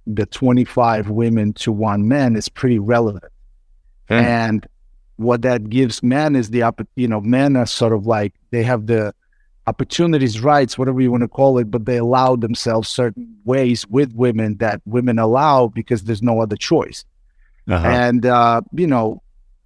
the 0.06 0.24
25 0.24 1.10
women 1.10 1.52
to 1.52 1.70
one 1.70 2.08
man 2.08 2.34
is 2.34 2.48
pretty 2.48 2.78
relevant. 2.78 3.30
Hmm. 4.08 4.14
And 4.14 4.66
what 5.16 5.42
that 5.42 5.68
gives 5.68 6.02
men 6.02 6.34
is 6.34 6.48
the, 6.48 6.64
you 6.96 7.06
know, 7.06 7.20
men 7.20 7.54
are 7.54 7.66
sort 7.66 7.92
of 7.92 8.06
like, 8.06 8.32
they 8.50 8.62
have 8.62 8.86
the 8.86 9.14
opportunities, 9.66 10.40
rights, 10.40 10.78
whatever 10.78 11.00
you 11.02 11.10
want 11.10 11.22
to 11.22 11.28
call 11.28 11.58
it, 11.58 11.70
but 11.70 11.84
they 11.84 11.98
allow 11.98 12.34
themselves 12.34 12.88
certain 12.88 13.36
ways 13.44 13.86
with 13.88 14.12
women 14.14 14.56
that 14.56 14.80
women 14.86 15.18
allow 15.18 15.68
because 15.68 16.04
there's 16.04 16.22
no 16.22 16.40
other 16.40 16.56
choice. 16.56 17.04
Uh-huh. 17.68 17.86
And, 17.86 18.24
uh, 18.24 18.62
you 18.72 18.86
know, 18.86 19.22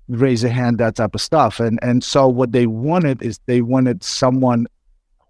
raise 0.08 0.44
a 0.44 0.48
hand, 0.48 0.78
that 0.78 0.96
type 0.96 1.14
of 1.14 1.20
stuff. 1.20 1.60
And 1.60 1.78
and 1.82 2.02
so 2.02 2.28
what 2.28 2.52
they 2.52 2.66
wanted 2.66 3.22
is 3.22 3.40
they 3.46 3.60
wanted 3.60 4.02
someone 4.02 4.66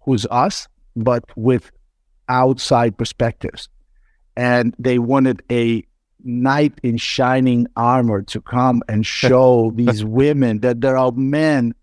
who's 0.03 0.25
us, 0.27 0.67
but 0.95 1.23
with 1.35 1.71
outside 2.29 2.97
perspectives. 2.97 3.69
And 4.35 4.75
they 4.77 4.99
wanted 4.99 5.41
a 5.51 5.83
knight 6.23 6.73
in 6.83 6.97
shining 6.97 7.67
armor 7.75 8.21
to 8.23 8.41
come 8.41 8.83
and 8.87 9.05
show 9.21 9.71
these 9.75 10.03
women 10.03 10.59
that 10.59 10.81
there 10.81 10.97
are 10.97 11.11
men 11.11 11.73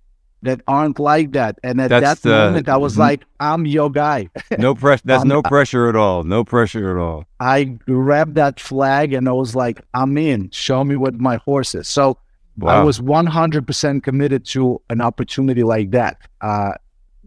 that 0.42 0.60
aren't 0.68 0.98
like 0.98 1.32
that. 1.32 1.58
And 1.64 1.80
at 1.80 1.88
that's 1.88 2.20
that 2.20 2.28
the, 2.28 2.34
moment, 2.34 2.68
I 2.68 2.76
was 2.76 2.92
mm-hmm. 2.92 3.02
like, 3.02 3.24
I'm 3.40 3.66
your 3.66 3.90
guy. 3.90 4.28
no 4.58 4.74
pressure. 4.74 5.02
That's 5.04 5.22
um, 5.22 5.28
no 5.28 5.42
pressure 5.42 5.88
at 5.88 5.96
all. 5.96 6.22
No 6.22 6.44
pressure 6.44 6.96
at 6.96 7.02
all. 7.02 7.24
I 7.40 7.64
grabbed 7.64 8.34
that 8.34 8.60
flag 8.60 9.14
and 9.14 9.28
I 9.28 9.32
was 9.32 9.56
like, 9.56 9.80
I'm 9.94 10.18
in. 10.18 10.50
Show 10.50 10.84
me 10.84 10.96
what 10.96 11.14
my 11.14 11.36
horse 11.36 11.74
is. 11.74 11.88
So 11.88 12.18
Wow. 12.56 12.80
I 12.80 12.84
was 12.84 13.00
100% 13.00 14.02
committed 14.02 14.44
to 14.46 14.80
an 14.88 15.00
opportunity 15.00 15.62
like 15.64 15.90
that. 15.90 16.18
Uh, 16.40 16.72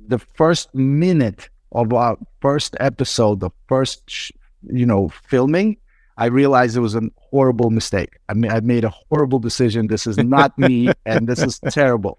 the 0.07 0.19
first 0.19 0.73
minute 0.73 1.49
of 1.73 1.93
our 1.93 2.17
first 2.39 2.75
episode, 2.79 3.41
the 3.41 3.49
first, 3.67 4.09
sh- 4.09 4.31
you 4.63 4.85
know, 4.85 5.09
filming, 5.09 5.77
I 6.17 6.25
realized 6.27 6.75
it 6.75 6.79
was 6.79 6.95
a 6.95 7.03
horrible 7.17 7.69
mistake. 7.69 8.17
I 8.29 8.33
mean, 8.33 8.51
I 8.51 8.59
made 8.61 8.83
a 8.83 8.89
horrible 8.89 9.39
decision. 9.39 9.87
This 9.87 10.07
is 10.07 10.17
not 10.17 10.57
me, 10.57 10.89
and 11.05 11.27
this 11.27 11.43
is 11.43 11.59
terrible. 11.59 12.17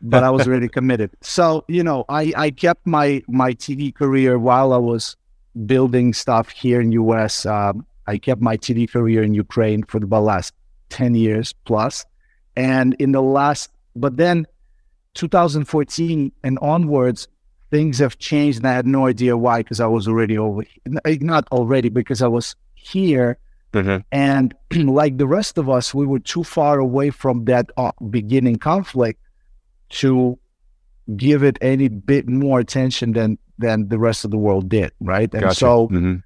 But 0.00 0.24
I 0.24 0.30
was 0.30 0.48
really 0.48 0.68
committed. 0.68 1.10
So, 1.20 1.64
you 1.68 1.84
know, 1.84 2.04
I, 2.08 2.32
I 2.36 2.50
kept 2.50 2.86
my 2.86 3.22
my 3.28 3.52
TV 3.52 3.94
career 3.94 4.38
while 4.38 4.72
I 4.72 4.78
was 4.78 5.16
building 5.66 6.12
stuff 6.12 6.48
here 6.48 6.80
in 6.80 6.90
US. 6.92 7.46
Um, 7.46 7.86
I 8.06 8.18
kept 8.18 8.40
my 8.40 8.56
TV 8.56 8.90
career 8.90 9.22
in 9.22 9.34
Ukraine 9.34 9.84
for 9.84 10.00
the 10.00 10.20
last 10.20 10.54
10 10.88 11.14
years 11.14 11.52
plus. 11.64 12.04
And 12.56 12.94
in 12.98 13.12
the 13.12 13.22
last, 13.22 13.70
but 13.96 14.16
then 14.16 14.46
2014 15.14 16.32
and 16.42 16.58
onwards, 16.60 17.28
things 17.70 17.98
have 17.98 18.18
changed. 18.18 18.58
And 18.58 18.66
I 18.66 18.72
had 18.72 18.86
no 18.86 19.06
idea 19.06 19.36
why, 19.36 19.58
because 19.58 19.80
I 19.80 19.86
was 19.86 20.08
already 20.08 20.38
over, 20.38 20.64
not 21.04 21.48
already, 21.52 21.88
because 21.88 22.22
I 22.22 22.28
was 22.28 22.56
here. 22.74 23.38
Mm-hmm. 23.72 24.02
And 24.12 24.54
like 24.74 25.18
the 25.18 25.26
rest 25.26 25.58
of 25.58 25.70
us, 25.70 25.94
we 25.94 26.06
were 26.06 26.20
too 26.20 26.44
far 26.44 26.78
away 26.78 27.10
from 27.10 27.44
that 27.46 27.70
uh, 27.76 27.92
beginning 28.10 28.56
conflict 28.56 29.20
to 29.90 30.38
give 31.16 31.42
it 31.42 31.58
any 31.60 31.88
bit 31.88 32.28
more 32.28 32.60
attention 32.60 33.12
than 33.12 33.38
than 33.58 33.88
the 33.88 33.98
rest 33.98 34.24
of 34.24 34.30
the 34.30 34.38
world 34.38 34.68
did, 34.68 34.92
right? 35.00 35.32
And 35.32 35.42
gotcha. 35.42 35.54
so 35.54 35.88
mm-hmm 35.88 36.16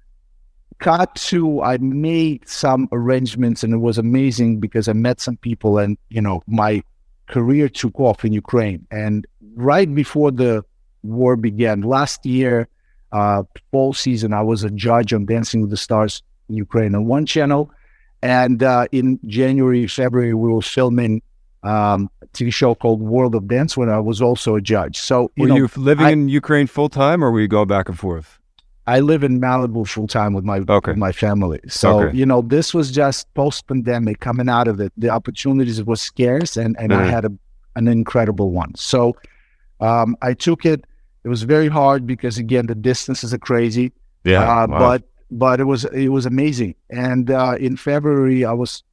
got 0.79 1.15
to 1.15 1.61
I 1.61 1.77
made 1.77 2.47
some 2.47 2.87
arrangements 2.91 3.63
and 3.63 3.73
it 3.73 3.77
was 3.77 3.97
amazing 3.97 4.59
because 4.59 4.87
I 4.87 4.93
met 4.93 5.19
some 5.19 5.37
people 5.37 5.77
and 5.77 5.97
you 6.09 6.21
know 6.21 6.41
my 6.47 6.83
career 7.27 7.67
took 7.69 7.99
off 7.99 8.23
in 8.23 8.31
Ukraine 8.33 8.85
and 8.91 9.25
right 9.55 9.93
before 9.93 10.31
the 10.31 10.63
war 11.03 11.35
began 11.35 11.81
last 11.81 12.25
year 12.25 12.67
uh 13.11 13.43
fall 13.71 13.93
season 13.93 14.33
I 14.33 14.41
was 14.41 14.63
a 14.63 14.69
judge 14.69 15.13
on 15.13 15.25
Dancing 15.25 15.61
with 15.61 15.71
the 15.71 15.77
Stars 15.77 16.21
in 16.49 16.55
Ukraine 16.55 16.93
on 16.95 17.05
one 17.05 17.25
channel 17.25 17.71
and 18.21 18.63
uh, 18.63 18.85
in 18.91 19.19
January 19.25 19.87
February 19.87 20.33
we 20.33 20.51
were 20.51 20.61
filming 20.61 21.21
um, 21.63 22.09
TV 22.33 22.53
show 22.53 22.75
called 22.75 23.01
World 23.01 23.35
of 23.35 23.47
Dance 23.47 23.75
when 23.75 23.89
I 23.89 23.99
was 23.99 24.21
also 24.21 24.55
a 24.55 24.61
judge. 24.61 24.97
So 24.97 25.31
you 25.35 25.43
were 25.43 25.49
know, 25.49 25.55
you 25.55 25.69
living 25.75 26.05
I- 26.05 26.11
in 26.11 26.29
Ukraine 26.29 26.67
full 26.67 26.89
time, 26.89 27.23
or 27.23 27.31
were 27.31 27.41
you 27.41 27.47
going 27.47 27.67
back 27.67 27.89
and 27.89 27.97
forth? 27.97 28.36
I 28.87 29.01
live 29.01 29.21
in 29.23 29.39
Malibu 29.41 29.85
full 29.87 30.07
time 30.07 30.33
with 30.33 30.45
my 30.45 30.59
Okay. 30.67 30.91
with 30.91 30.97
my 30.97 31.11
family. 31.11 31.59
So 31.67 32.01
Okay. 32.01 32.17
you 32.17 32.25
know, 32.25 32.41
this 32.41 32.73
was 32.73 32.89
just 32.91 33.31
post 33.33 33.67
pandemic 33.67 34.19
coming 34.21 34.47
out 34.49 34.67
of 34.67 34.79
it. 34.79 34.93
The 34.97 35.09
opportunities 35.09 35.83
were 35.83 35.97
scarce, 35.97 36.55
and 36.57 36.75
and 36.79 36.93
I 36.93 37.03
Mhm. 37.03 37.09
had 37.09 37.25
a, 37.25 37.31
an 37.75 37.87
incredible 37.87 38.51
one. 38.51 38.73
So 38.75 39.15
um, 39.79 40.15
I 40.21 40.33
took 40.33 40.65
it. 40.65 40.85
It 41.23 41.29
was 41.29 41.43
very 41.43 41.67
hard 41.67 42.07
because 42.07 42.37
again, 42.37 42.67
the 42.67 42.75
distances 42.75 43.33
are 43.33 43.37
crazy. 43.37 43.91
Yeah, 44.23 44.41
uh, 44.43 44.67
wow. 44.67 44.79
but 44.79 45.03
but 45.29 45.59
it 45.59 45.65
was 45.65 45.83
it 45.85 46.07
was 46.09 46.25
amazing. 46.25 46.75
And 46.89 47.29
uh, 47.29 47.55
in 47.59 47.75
February, 47.75 48.45
I 48.45 48.53
was 48.53 48.83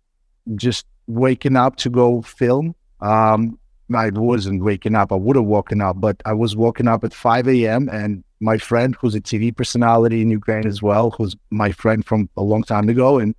just 0.57 0.87
waking 1.07 1.57
up 1.57 1.77
to 1.77 1.89
go 1.91 2.23
film. 2.23 2.75
Um, 3.01 3.59
I 3.95 4.11
wasn't 4.11 4.65
waking 4.65 4.95
up. 4.97 5.13
I 5.13 5.17
would 5.17 5.37
have 5.37 5.45
woken 5.45 5.81
up, 5.81 6.01
but 6.01 6.21
I 6.25 6.33
was 6.33 6.57
woken 6.57 6.89
up 6.89 7.05
at 7.05 7.15
5 7.15 7.47
a.m. 7.49 7.89
And 7.93 8.24
my 8.41 8.59
friend, 8.59 8.97
who's 9.01 9.15
a 9.15 9.21
TV 9.21 9.55
personality 9.55 10.23
in 10.23 10.31
Ukraine 10.31 10.67
as 10.67 10.83
well, 10.83 11.11
who's 11.11 11.37
my 11.51 11.73
friend 11.73 12.05
from 12.05 12.29
a 12.37 12.43
long 12.43 12.63
time 12.63 12.89
ago, 12.89 13.19
and 13.19 13.35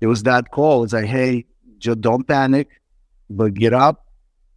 it 0.00 0.06
was 0.06 0.22
that 0.24 0.50
call. 0.50 0.84
It's 0.84 0.92
like, 0.92 1.06
hey, 1.06 1.44
just 1.78 2.00
don't 2.00 2.26
panic, 2.26 2.68
but 3.28 3.54
get 3.54 3.72
up, 3.72 4.06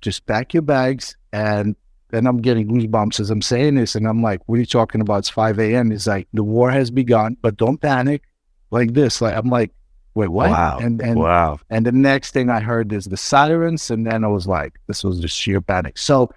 just 0.02 0.26
pack 0.26 0.54
your 0.54 0.64
bags, 0.64 1.16
and 1.34 1.76
then 2.10 2.26
I'm 2.26 2.42
getting 2.42 2.68
goosebumps 2.68 3.20
as 3.20 3.30
I'm 3.30 3.42
saying 3.42 3.76
this, 3.76 3.96
and 3.96 4.08
I'm 4.08 4.22
like, 4.22 4.42
"What 4.48 4.56
are 4.56 4.60
you 4.60 4.66
talking 4.66 5.02
about? 5.02 5.20
It's 5.20 5.30
5 5.30 5.60
a.m." 5.60 5.92
It's 5.92 6.08
like 6.08 6.28
the 6.34 6.44
war 6.44 6.72
has 6.72 6.90
begun, 6.92 7.38
but 7.42 7.58
don't 7.58 7.80
panic. 7.80 8.24
Like 8.72 8.94
this, 8.94 9.22
like 9.22 9.36
I'm 9.36 9.50
like, 9.50 9.72
"Wait, 10.16 10.30
what?" 10.30 10.50
Wow. 10.50 10.80
And 10.80 11.02
and 11.02 11.20
wow. 11.20 11.60
and 11.70 11.86
the 11.86 11.92
next 11.92 12.32
thing 12.32 12.50
I 12.50 12.60
heard 12.60 12.92
is 12.94 13.06
the 13.06 13.18
sirens, 13.18 13.92
and 13.92 14.06
then 14.06 14.24
I 14.24 14.28
was 14.28 14.48
like, 14.48 14.80
"This 14.88 15.04
was 15.04 15.20
just 15.20 15.36
sheer 15.36 15.62
panic." 15.62 15.98
So 15.98 16.30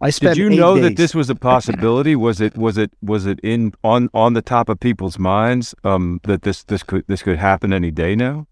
I 0.00 0.10
spent. 0.10 0.36
Did 0.36 0.42
you 0.42 0.50
know 0.50 0.78
that 0.78 0.96
this 0.96 1.14
was 1.14 1.30
a 1.30 1.34
possibility? 1.34 2.16
Was 2.16 2.40
it 2.40 2.56
was 2.56 2.76
it 2.78 2.92
was 3.02 3.26
it 3.26 3.40
in 3.42 3.72
on 3.82 4.08
on 4.12 4.34
the 4.34 4.42
top 4.42 4.68
of 4.68 4.78
people's 4.80 5.18
minds 5.18 5.74
um, 5.84 6.20
that 6.24 6.42
this 6.42 6.64
this 6.64 6.82
could 6.82 7.04
this 7.06 7.22
could 7.22 7.38
happen 7.38 7.72
any 7.72 7.90
day 7.90 8.14
now? 8.14 8.46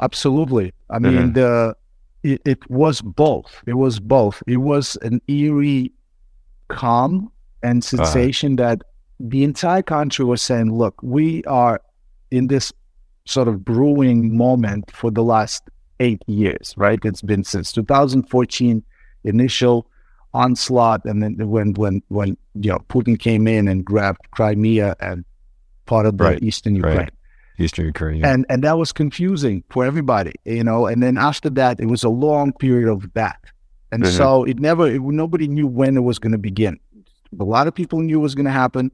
Absolutely. 0.00 0.72
I 0.88 0.98
mean, 0.98 1.12
Mhm. 1.32 1.34
the 1.34 1.76
it, 2.22 2.40
it 2.44 2.70
was 2.70 3.00
both. 3.02 3.62
It 3.66 3.74
was 3.74 3.98
both. 3.98 4.42
It 4.46 4.58
was 4.58 4.96
an 5.02 5.20
eerie 5.28 5.92
calm 6.68 7.30
and 7.62 7.82
Uh-huh. 7.84 8.04
sensation 8.04 8.56
that 8.56 8.82
the 9.18 9.42
entire 9.44 9.82
country 9.82 10.24
was 10.24 10.40
saying, 10.42 10.72
"Look, 10.72 10.94
we 11.02 11.42
are 11.44 11.80
in 12.30 12.46
this 12.46 12.72
sort 13.26 13.48
of 13.48 13.64
brewing 13.64 14.36
moment 14.36 14.90
for 14.92 15.10
the 15.10 15.22
last 15.22 15.62
eight 15.98 16.22
years, 16.26 16.74
right? 16.76 16.98
It's 17.04 17.20
been 17.22 17.44
since 17.44 17.72
2014, 17.72 18.82
initial 19.24 19.86
onslaught, 20.34 21.04
and 21.04 21.22
then 21.22 21.34
when 21.48 21.74
when 21.74 22.02
when 22.08 22.36
you 22.54 22.70
know 22.70 22.78
Putin 22.88 23.18
came 23.18 23.46
in 23.46 23.68
and 23.68 23.84
grabbed 23.84 24.30
Crimea 24.30 24.96
and 25.00 25.24
part 25.86 26.06
of 26.06 26.18
the 26.18 26.24
Right, 26.24 26.42
eastern 26.42 26.74
right. 26.80 26.90
Ukraine 26.92 27.10
Eastern 27.58 27.86
Ukraine. 27.86 28.16
yeah. 28.20 28.32
and 28.32 28.46
and 28.48 28.62
that 28.64 28.78
was 28.78 28.92
confusing 28.92 29.62
for 29.70 29.84
everybody 29.84 30.32
you 30.44 30.62
know 30.64 30.86
and 30.86 31.02
then 31.02 31.18
after 31.18 31.50
that 31.50 31.80
it 31.80 31.86
was 31.86 32.02
a 32.04 32.08
long 32.08 32.52
period 32.54 32.88
of 32.88 33.12
that 33.14 33.38
and 33.92 34.04
Mhm. 34.04 34.16
so 34.16 34.44
it 34.44 34.58
never 34.60 34.86
it, 34.86 35.02
nobody 35.02 35.46
knew 35.48 35.66
when 35.66 35.96
it 35.96 36.04
was 36.10 36.18
going 36.18 36.32
to 36.32 36.38
begin 36.38 36.78
a 37.38 37.44
lot 37.44 37.66
of 37.66 37.74
people 37.74 37.98
knew 38.00 38.18
it 38.20 38.22
was 38.22 38.34
going 38.36 38.46
to 38.46 38.58
happen 38.64 38.90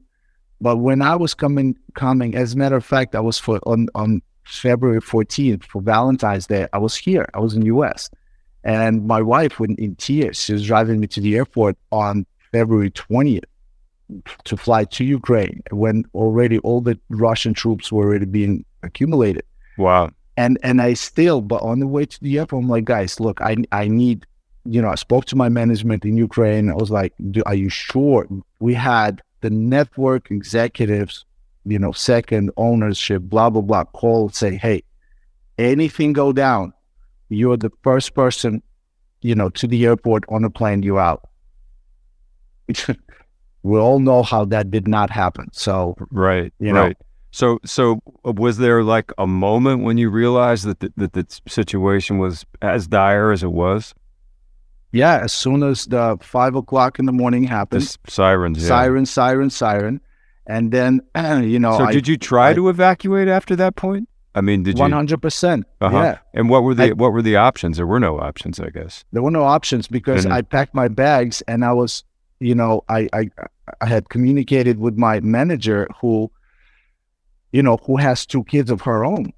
but 0.59 0.77
when 0.77 1.01
i 1.01 1.15
was 1.15 1.33
coming 1.33 1.77
coming 1.93 2.35
as 2.35 2.53
a 2.53 2.57
matter 2.57 2.75
of 2.75 2.83
fact 2.83 3.15
i 3.15 3.19
was 3.29 3.37
for 3.45 3.59
on 3.71 3.87
on 3.95 4.21
february 4.43 5.01
14th 5.01 5.63
for 5.71 5.81
valentine's 5.81 6.47
day 6.47 6.67
i 6.73 6.79
was 6.85 6.95
here 6.95 7.25
i 7.35 7.39
was 7.39 7.53
in 7.53 7.63
us 7.63 8.09
and 8.67 9.07
my 9.07 9.21
wife 9.21 9.59
went 9.59 9.79
in 9.79 9.95
tears 9.95 10.39
she 10.39 10.53
was 10.53 10.65
driving 10.65 10.99
me 10.99 11.07
to 11.07 11.19
the 11.19 11.35
airport 11.35 11.75
on 11.91 12.25
february 12.51 12.91
20th 12.91 13.43
to 14.43 14.55
fly 14.55 14.83
to 14.85 15.03
ukraine 15.03 15.61
when 15.71 16.03
already 16.13 16.59
all 16.59 16.81
the 16.81 16.97
russian 17.09 17.53
troops 17.53 17.91
were 17.91 18.05
already 18.05 18.25
being 18.25 18.63
accumulated 18.83 19.43
wow. 19.77 20.09
and 20.35 20.57
and 20.63 20.81
I 20.81 20.93
still, 20.93 21.41
but 21.41 21.61
on 21.61 21.79
the 21.79 21.87
way 21.87 22.05
to 22.05 22.19
the 22.21 22.37
airport, 22.39 22.63
I'm 22.63 22.69
like, 22.69 22.85
guys, 22.85 23.19
look, 23.19 23.41
I 23.41 23.57
I 23.71 23.87
need, 23.87 24.25
you 24.65 24.81
know, 24.81 24.89
I 24.89 24.95
spoke 24.95 25.25
to 25.25 25.35
my 25.35 25.49
management 25.49 26.05
in 26.05 26.17
Ukraine. 26.17 26.69
I 26.69 26.75
was 26.75 26.91
like, 26.91 27.13
Do, 27.31 27.41
are 27.45 27.55
you 27.55 27.69
sure? 27.69 28.27
We 28.59 28.73
had 28.73 29.21
the 29.41 29.49
network 29.49 30.31
executives, 30.31 31.25
you 31.65 31.79
know, 31.79 31.91
second 31.91 32.51
ownership, 32.57 33.23
blah 33.23 33.49
blah 33.49 33.61
blah, 33.61 33.85
call 33.85 34.29
say, 34.29 34.55
hey, 34.55 34.83
anything 35.57 36.13
go 36.13 36.31
down, 36.33 36.73
you're 37.29 37.57
the 37.57 37.71
first 37.83 38.13
person, 38.13 38.61
you 39.21 39.35
know, 39.35 39.49
to 39.49 39.67
the 39.67 39.85
airport 39.85 40.23
on 40.29 40.43
a 40.43 40.49
plane. 40.49 40.83
You 40.83 40.97
out. 40.99 41.27
we 43.63 43.79
all 43.79 43.99
know 43.99 44.23
how 44.23 44.45
that 44.45 44.71
did 44.71 44.87
not 44.87 45.09
happen. 45.09 45.47
So 45.51 45.95
Right. 46.11 46.53
You 46.59 46.73
know. 46.73 46.81
right. 46.87 46.97
So 47.31 47.59
so 47.65 47.99
uh, 48.25 48.31
was 48.31 48.57
there 48.57 48.83
like 48.83 49.11
a 49.17 49.27
moment 49.27 49.83
when 49.83 49.97
you 49.97 50.09
realized 50.09 50.65
that 50.65 50.79
the, 50.79 50.91
that 50.97 51.13
the 51.13 51.25
situation 51.47 52.17
was 52.19 52.45
as 52.61 52.87
dire 52.87 53.31
as 53.31 53.43
it 53.43 53.51
was? 53.51 53.93
yeah, 54.93 55.19
as 55.21 55.33
soon 55.33 55.63
as 55.63 55.85
the 55.85 56.17
five 56.21 56.55
o'clock 56.55 56.97
in 56.97 57.05
the 57.05 57.11
morning 57.11 57.43
happened. 57.43 57.83
s- 57.83 57.97
sirens. 58.07 58.61
Yeah. 58.61 58.67
siren, 58.69 59.05
siren, 59.05 59.49
siren. 59.49 59.99
And 60.47 60.71
then, 60.71 61.01
you 61.43 61.59
know, 61.59 61.77
So 61.77 61.83
I, 61.83 61.91
did 61.91 62.07
you 62.07 62.17
try 62.17 62.51
I- 62.51 62.53
to 62.53 62.69
evacuate 62.69 63.27
after 63.27 63.55
that 63.57 63.75
point? 63.75 64.07
I 64.37 64.41
mean, 64.41 64.61
did 64.63 64.77
you? 64.77 64.83
100%. 64.85 65.63
Uh-huh. 65.81 65.97
Yeah. 65.97 66.17
And 66.33 66.49
what 66.51 66.61
were 66.63 66.75
the 66.75 66.89
I- 66.89 66.91
what 67.01 67.11
were 67.13 67.23
the 67.23 67.35
options? 67.49 67.77
There 67.77 67.87
were 67.87 67.99
no 67.99 68.19
options, 68.29 68.59
I 68.59 68.69
guess. 68.69 69.03
There 69.11 69.23
were 69.23 69.31
no 69.31 69.43
options 69.43 69.87
because. 69.87 70.25
I 70.27 70.41
packed 70.41 70.73
my 70.75 70.87
bags 70.87 71.41
and 71.47 71.65
I 71.65 71.73
was, 71.73 72.03
you 72.39 72.53
know, 72.53 72.83
I, 72.87 73.09
I, 73.13 73.29
I 73.81 73.85
had 73.87 74.09
communicated 74.09 74.75
with 74.79 74.95
my 74.95 75.19
manager 75.21 75.87
who, 75.99 76.31
you 77.51 77.63
know, 77.63 77.77
who 77.85 77.97
has 77.97 78.25
two 78.25 78.43
kids 78.43 78.69
of 78.69 78.81
her 78.81 79.03
own. 79.03 79.33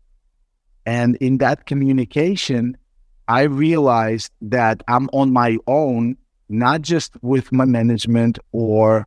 And 0.85 1.15
in 1.17 1.37
that 1.37 1.65
communication, 1.65 2.75
I 3.27 3.43
realized 3.43 4.31
that 4.41 4.83
I'm 4.87 5.07
on 5.13 5.31
my 5.31 5.57
own, 5.67 6.17
not 6.49 6.81
just 6.81 7.13
with 7.21 7.51
my 7.53 7.65
management 7.65 8.39
or, 8.51 9.05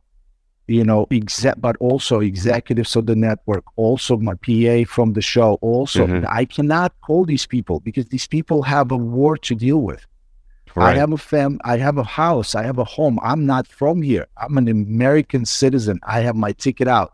you 0.67 0.83
know, 0.83 1.05
exec, 1.11 1.55
but 1.59 1.75
also 1.79 2.19
executives 2.21 2.95
of 2.95 3.05
the 3.05 3.15
network, 3.15 3.63
also 3.75 4.17
my 4.17 4.33
PA 4.35 4.85
from 4.85 5.13
the 5.13 5.21
show. 5.21 5.55
Also, 5.61 6.07
Mhm. 6.07 6.25
I 6.29 6.45
cannot 6.45 6.93
call 7.05 7.25
these 7.25 7.45
people 7.45 7.79
because 7.81 8.05
these 8.07 8.27
people 8.27 8.63
have 8.63 8.91
a 8.91 8.97
war 8.97 9.37
to 9.37 9.55
deal 9.55 9.81
with. 9.81 10.05
Right. 10.75 10.95
I 10.95 10.99
have 10.99 11.11
a 11.11 11.17
fam. 11.17 11.59
I 11.63 11.77
have 11.77 11.97
a 11.99 12.03
house. 12.03 12.55
I 12.55 12.63
have 12.63 12.79
a 12.79 12.83
home. 12.83 13.19
I'm 13.21 13.45
not 13.45 13.67
from 13.67 14.01
here. 14.01 14.25
I'm 14.37 14.57
an 14.57 14.67
American 14.67 15.45
citizen. 15.45 15.99
I 16.07 16.21
have 16.21 16.35
my 16.35 16.51
ticket 16.53 16.87
out. 16.87 17.13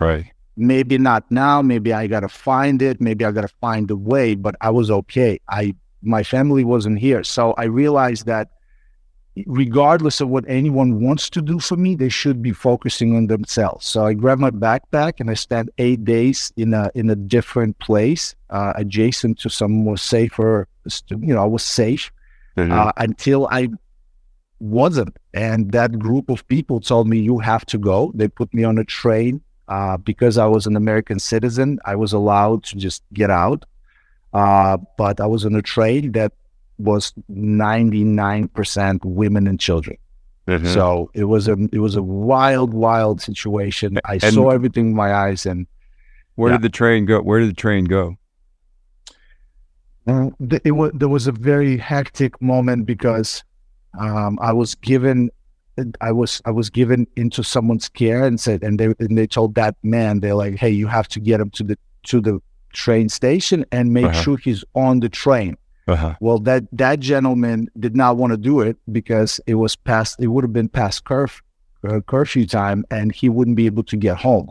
right. 0.00 0.26
Maybe 0.60 0.98
not 0.98 1.22
now. 1.30 1.62
Maybe 1.62 1.92
I 1.92 2.08
gotta 2.08 2.28
find 2.28 2.82
it. 2.82 3.00
Maybe 3.00 3.24
I 3.24 3.30
gotta 3.30 3.54
find 3.60 3.88
a 3.92 3.96
way. 3.96 4.34
But 4.34 4.56
I 4.60 4.70
was 4.70 4.90
okay. 4.90 5.38
I 5.48 5.74
my 6.02 6.22
family 6.24 6.64
wasn't 6.64 6.98
here, 6.98 7.22
so 7.24 7.52
I 7.56 7.64
realized 7.64 8.26
that 8.26 8.48
regardless 9.46 10.20
of 10.20 10.28
what 10.28 10.44
anyone 10.48 11.00
wants 11.00 11.30
to 11.30 11.42
do 11.42 11.58
for 11.58 11.76
me, 11.76 11.94
they 11.94 12.08
should 12.08 12.42
be 12.42 12.52
focusing 12.52 13.16
on 13.16 13.26
themselves. 13.26 13.86
So 13.86 14.04
I 14.06 14.14
grab 14.14 14.38
my 14.38 14.50
backpack 14.50 15.20
and 15.20 15.30
I 15.30 15.34
spend 15.34 15.70
eight 15.78 16.04
days 16.04 16.52
in 16.56 16.74
a 16.74 16.90
in 16.94 17.10
a 17.10 17.16
different 17.16 17.78
place, 17.78 18.34
uh, 18.50 18.72
adjacent 18.76 19.38
to 19.40 19.50
some 19.50 19.72
more 19.72 19.96
safer. 19.98 20.66
You 21.10 21.34
know, 21.34 21.42
I 21.42 21.46
was 21.46 21.62
safe 21.62 22.10
Mhm. 22.56 22.72
uh, 22.72 22.92
until 22.96 23.46
I 23.50 23.68
wasn't. 24.60 25.16
And 25.34 25.70
that 25.72 25.98
group 25.98 26.28
of 26.30 26.46
people 26.48 26.80
told 26.80 27.08
me, 27.08 27.18
you 27.18 27.38
have 27.38 27.64
to 27.66 27.78
go. 27.78 28.12
They 28.14 28.28
put 28.28 28.52
me 28.52 28.64
on 28.64 28.78
a 28.78 28.84
train. 28.84 29.40
Uh, 29.68 29.98
because 29.98 30.38
I 30.38 30.46
was 30.46 30.66
an 30.66 30.76
American 30.76 31.18
citizen, 31.18 31.78
I 31.84 31.94
was 31.94 32.14
allowed 32.14 32.64
to 32.64 32.76
just 32.76 33.02
get 33.12 33.28
out. 33.28 33.66
Uh, 34.32 34.78
but 34.96 35.20
I 35.20 35.26
was 35.26 35.44
on 35.44 35.54
a 35.54 35.60
train 35.60 36.12
that 36.12 36.32
was 36.78 37.12
99% 37.30 39.04
women 39.04 39.46
and 39.46 39.58
children. 39.60 39.96
Mhm. 40.46 40.72
So 40.72 41.10
it 41.14 41.24
was 41.24 41.46
a 41.48 41.56
it 41.72 41.78
was 41.78 41.94
a 41.96 42.02
wild, 42.02 42.72
wild 42.72 43.20
situation. 43.20 43.98
I 44.04 44.14
And- 44.22 44.32
saw 44.34 44.50
everything 44.50 44.86
with 44.88 44.96
my 44.96 45.12
eyes 45.14 45.44
and 45.46 45.66
Where 46.36 46.50
yeah. 46.52 46.56
did 46.58 46.62
the 46.64 46.68
train 46.76 47.04
go? 47.04 47.20
Where 47.20 47.40
did 47.40 47.50
the 47.50 47.54
train 47.60 47.84
go? 47.84 48.16
Uh, 50.06 50.30
it 50.64 50.72
was 50.72 50.90
there 50.94 51.08
was 51.08 51.26
a 51.26 51.32
very 51.32 51.76
hectic 51.76 52.40
moment 52.40 52.86
because 52.86 53.44
um, 53.98 54.38
I 54.40 54.52
was 54.52 54.74
given 54.76 55.30
I 56.00 56.12
was 56.12 56.40
I 56.46 56.50
was 56.50 56.70
given 56.70 57.06
into 57.16 57.42
someone's 57.44 57.88
care 57.88 58.24
and 58.24 58.40
said 58.40 58.62
and 58.62 58.80
they 58.80 58.86
and 59.00 59.18
they 59.18 59.26
told 59.26 59.54
that 59.56 59.76
man 59.82 60.20
they're 60.20 60.34
like 60.34 60.54
hey 60.56 60.70
you 60.70 60.86
have 60.86 61.08
to 61.08 61.20
get 61.20 61.40
him 61.40 61.50
to 61.50 61.62
the 61.64 61.76
to 62.06 62.20
the 62.20 62.40
train 62.72 63.08
station 63.10 63.64
and 63.70 63.92
make 63.92 64.06
Uh-huh. 64.06 64.22
sure 64.22 64.36
he's 64.38 64.64
on 64.74 65.00
the 65.00 65.08
train. 65.08 65.56
Uh-huh. 65.88 66.14
Well, 66.20 66.38
that 66.40 66.64
that 66.72 67.00
gentleman 67.00 67.68
did 67.78 67.96
not 67.96 68.18
want 68.18 68.32
to 68.32 68.36
do 68.36 68.60
it 68.60 68.76
because 68.92 69.40
it 69.46 69.54
was 69.54 69.74
past. 69.74 70.16
It 70.20 70.26
would 70.28 70.44
have 70.44 70.52
been 70.52 70.68
past 70.68 71.04
curf, 71.04 71.42
uh, 71.88 72.00
curfew 72.00 72.46
time, 72.46 72.84
and 72.90 73.10
he 73.10 73.28
wouldn't 73.30 73.56
be 73.56 73.66
able 73.66 73.84
to 73.84 73.96
get 73.96 74.18
home. 74.18 74.50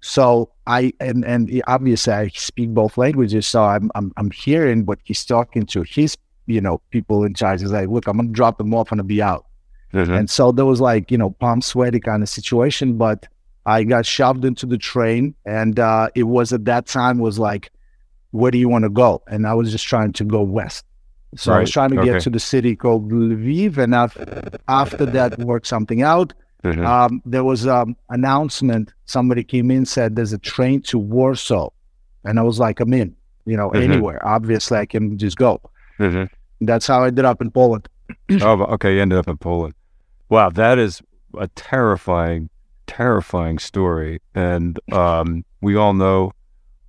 So 0.00 0.50
I 0.66 0.94
and 0.98 1.24
and 1.24 1.62
obviously 1.66 2.14
I 2.14 2.28
speak 2.28 2.70
both 2.70 2.96
languages, 2.96 3.46
so 3.46 3.62
I'm 3.62 3.90
I'm 3.94 4.12
I'm 4.16 4.30
hearing 4.30 4.86
what 4.86 4.98
he's 5.04 5.24
talking 5.24 5.66
to. 5.66 5.82
His 5.82 6.16
you 6.46 6.60
know, 6.60 6.80
people 6.90 7.24
in 7.24 7.34
charge. 7.34 7.60
He's 7.60 7.72
like, 7.72 7.88
look, 7.88 8.06
I'm 8.06 8.16
gonna 8.16 8.30
drop 8.30 8.58
them 8.58 8.74
off 8.74 8.90
and 8.90 9.00
I'll 9.00 9.06
be 9.06 9.22
out. 9.22 9.46
Mhm. 9.92 10.18
And 10.18 10.30
so 10.30 10.52
there 10.52 10.66
was 10.66 10.80
like, 10.80 11.10
you 11.10 11.18
know, 11.18 11.30
palm 11.30 11.60
sweaty 11.62 12.00
kind 12.00 12.22
of 12.22 12.28
situation, 12.28 12.96
but 12.96 13.26
I 13.66 13.84
got 13.84 14.06
shoved 14.06 14.44
into 14.44 14.66
the 14.66 14.78
train 14.78 15.34
and 15.44 15.78
uh, 15.78 16.08
it 16.14 16.24
was 16.24 16.52
at 16.52 16.64
that 16.64 16.86
time 16.86 17.18
was 17.18 17.38
like, 17.38 17.70
where 18.32 18.50
do 18.50 18.58
you 18.58 18.68
want 18.68 18.84
to 18.84 18.90
go? 18.90 19.22
And 19.28 19.46
I 19.46 19.54
was 19.54 19.70
just 19.72 19.86
trying 19.86 20.12
to 20.14 20.24
go 20.24 20.42
west. 20.42 20.84
So 21.36 21.52
I 21.52 21.60
was 21.60 21.70
trying 21.70 21.90
to 21.90 22.00
Okay. 22.00 22.12
get 22.12 22.22
to 22.22 22.30
the 22.30 22.40
city 22.40 22.74
called 22.74 23.10
Lviv. 23.12 23.78
And 23.78 23.94
af- 23.94 24.16
after 24.68 25.06
that, 25.06 25.38
work 25.38 25.64
something 25.66 26.02
out. 26.02 26.32
Mhm. 26.64 26.84
Um, 26.84 27.22
there 27.24 27.44
was 27.44 27.66
um 27.66 27.96
announcement. 28.10 28.92
Somebody 29.06 29.44
came 29.44 29.70
in, 29.70 29.86
said 29.86 30.16
there's 30.16 30.32
a 30.32 30.38
train 30.38 30.82
to 30.82 30.98
Warsaw. 30.98 31.70
And 32.24 32.38
I 32.38 32.42
was 32.42 32.58
like, 32.58 32.80
I'm 32.80 32.92
in, 32.92 33.14
you 33.46 33.56
know, 33.56 33.70
Mhm. 33.70 33.82
anywhere. 33.82 34.20
Obviously, 34.26 34.76
I 34.78 34.86
can 34.86 35.16
just 35.18 35.36
go. 35.36 35.60
Mhm. 35.98 36.28
That's 36.60 36.86
how 36.86 37.04
I 37.04 37.06
ended 37.08 37.24
up 37.24 37.40
in 37.40 37.50
Poland. 37.50 37.88
oh, 38.42 38.62
okay. 38.74 38.94
You 38.96 39.00
ended 39.02 39.18
up 39.18 39.28
in 39.28 39.36
Poland. 39.38 39.74
Wow, 40.28 40.50
that 40.50 40.78
is 40.78 41.00
a 41.38 41.48
terrifying, 41.48 42.50
terrifying 42.86 43.58
story. 43.58 44.20
And 44.34 44.78
um, 44.92 45.44
we 45.62 45.76
all 45.76 45.94
know 45.94 46.32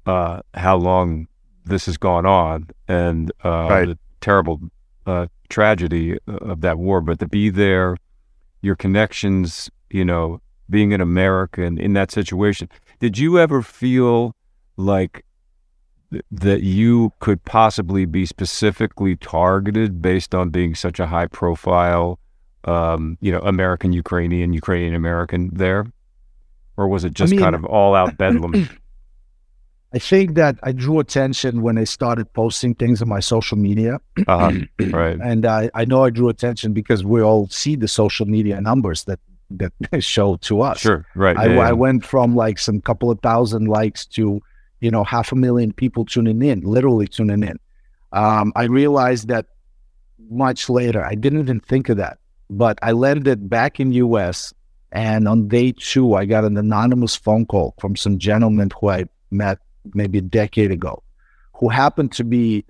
uh, 0.08 0.42
how 0.56 0.76
long 0.78 1.28
this 1.66 1.86
has 1.86 1.98
gone 1.98 2.26
on 2.26 2.68
and 2.88 3.32
uh, 3.44 3.68
Right. 3.70 3.88
the 3.88 3.98
terrible 4.22 4.60
uh, 5.06 5.28
tragedy 5.50 6.18
of 6.28 6.62
that 6.62 6.78
war. 6.78 7.02
But 7.02 7.20
to 7.20 7.28
be 7.28 7.50
there, 7.50 7.98
your 8.62 8.76
connections, 8.76 9.70
you 9.90 10.06
know, 10.06 10.42
being 10.70 10.94
an 10.94 11.02
American 11.02 11.78
in 11.78 11.94
that 11.94 12.12
situation, 12.12 12.70
did 13.00 13.18
you 13.18 13.38
ever 13.40 13.62
feel 13.62 14.36
like 14.78 15.26
th- 16.12 16.24
that 16.32 16.64
you 16.64 17.12
could 17.20 17.44
possibly 17.46 18.06
be 18.06 18.26
specifically 18.26 19.16
targeted 19.16 20.02
based 20.02 20.34
on 20.34 20.50
being 20.50 20.76
such 20.76 21.00
a 21.00 21.08
high 21.08 21.28
profile, 21.28 22.20
um, 22.66 23.18
you 23.22 23.32
know, 23.32 23.40
American 23.40 23.92
Ukrainian, 23.94 24.54
Ukrainian 24.54 24.96
American 24.96 25.50
there? 25.54 25.86
Or 26.78 26.88
was 26.88 27.04
it 27.04 27.14
just 27.14 27.32
mean- 27.32 27.40
kind 27.42 27.56
of 27.56 27.66
all 27.66 27.94
out 27.96 28.18
bedlam? 28.22 28.70
I 29.94 30.00
think 30.00 30.36
that 30.36 30.58
I 30.64 30.72
drew 30.72 31.00
attention 31.00 31.62
when 31.62 31.78
I 31.78 31.84
started 31.84 32.32
posting 32.34 32.76
things 32.76 33.02
on 33.02 33.10
my 33.10 33.20
social 33.20 33.58
media. 33.58 34.00
uh 34.28 34.54
right. 34.92 35.20
And 35.22 35.46
I, 35.46 35.70
I 35.74 35.84
know 35.86 36.06
I 36.06 36.10
drew 36.10 36.30
attention 36.30 36.74
because 36.74 37.04
we 37.04 37.22
all 37.22 37.48
see 37.50 37.76
the 37.76 37.90
social 37.90 38.26
media 38.26 38.62
numbers 38.62 39.04
that, 39.06 39.20
that 39.50 39.74
show 40.00 40.38
to 40.38 40.62
us. 40.62 40.80
Sure. 40.80 41.06
Right. 41.16 41.38
I, 41.38 41.48
yeah, 41.48 41.60
I 41.60 41.68
yeah. 41.68 41.72
went 41.72 42.06
from 42.06 42.36
like 42.36 42.58
some 42.58 42.80
couple 42.80 43.12
of 43.12 43.20
thousand 43.20 43.68
likes 43.68 44.06
to, 44.08 44.42
you 44.80 44.92
know, 44.92 45.04
half 45.04 45.34
a 45.34 45.36
million 45.36 45.74
people 45.74 46.06
tuning 46.06 46.42
in, 46.42 46.62
literally 46.62 47.08
tuning 47.08 47.44
in. 47.44 47.60
Um, 48.14 48.54
I 48.56 48.64
realized 48.64 49.28
that 49.28 49.48
much 50.30 50.70
later. 50.70 51.04
I 51.04 51.16
didn't 51.16 51.40
even 51.40 51.60
think 51.60 51.90
of 51.90 51.98
that, 51.98 52.18
but 52.50 52.80
I 52.82 52.94
landed 52.94 53.50
back 53.50 53.80
in 53.80 53.92
US, 53.92 54.54
and 54.92 55.28
on 55.28 55.48
day 55.48 55.74
two, 55.74 56.16
I 56.16 56.26
got 56.26 56.44
an 56.46 56.58
anonymous 56.58 57.16
phone 57.16 57.46
call 57.46 57.76
from 57.80 57.96
some 57.96 58.18
gentleman 58.18 58.70
who 58.80 58.90
I 58.90 59.06
met 59.30 59.60
maybe 59.94 60.18
a 60.20 60.22
decade 60.22 60.72
ago, 60.72 61.04
who 61.56 61.70
happened 61.70 62.12
to 62.14 62.24
be, 62.24 62.66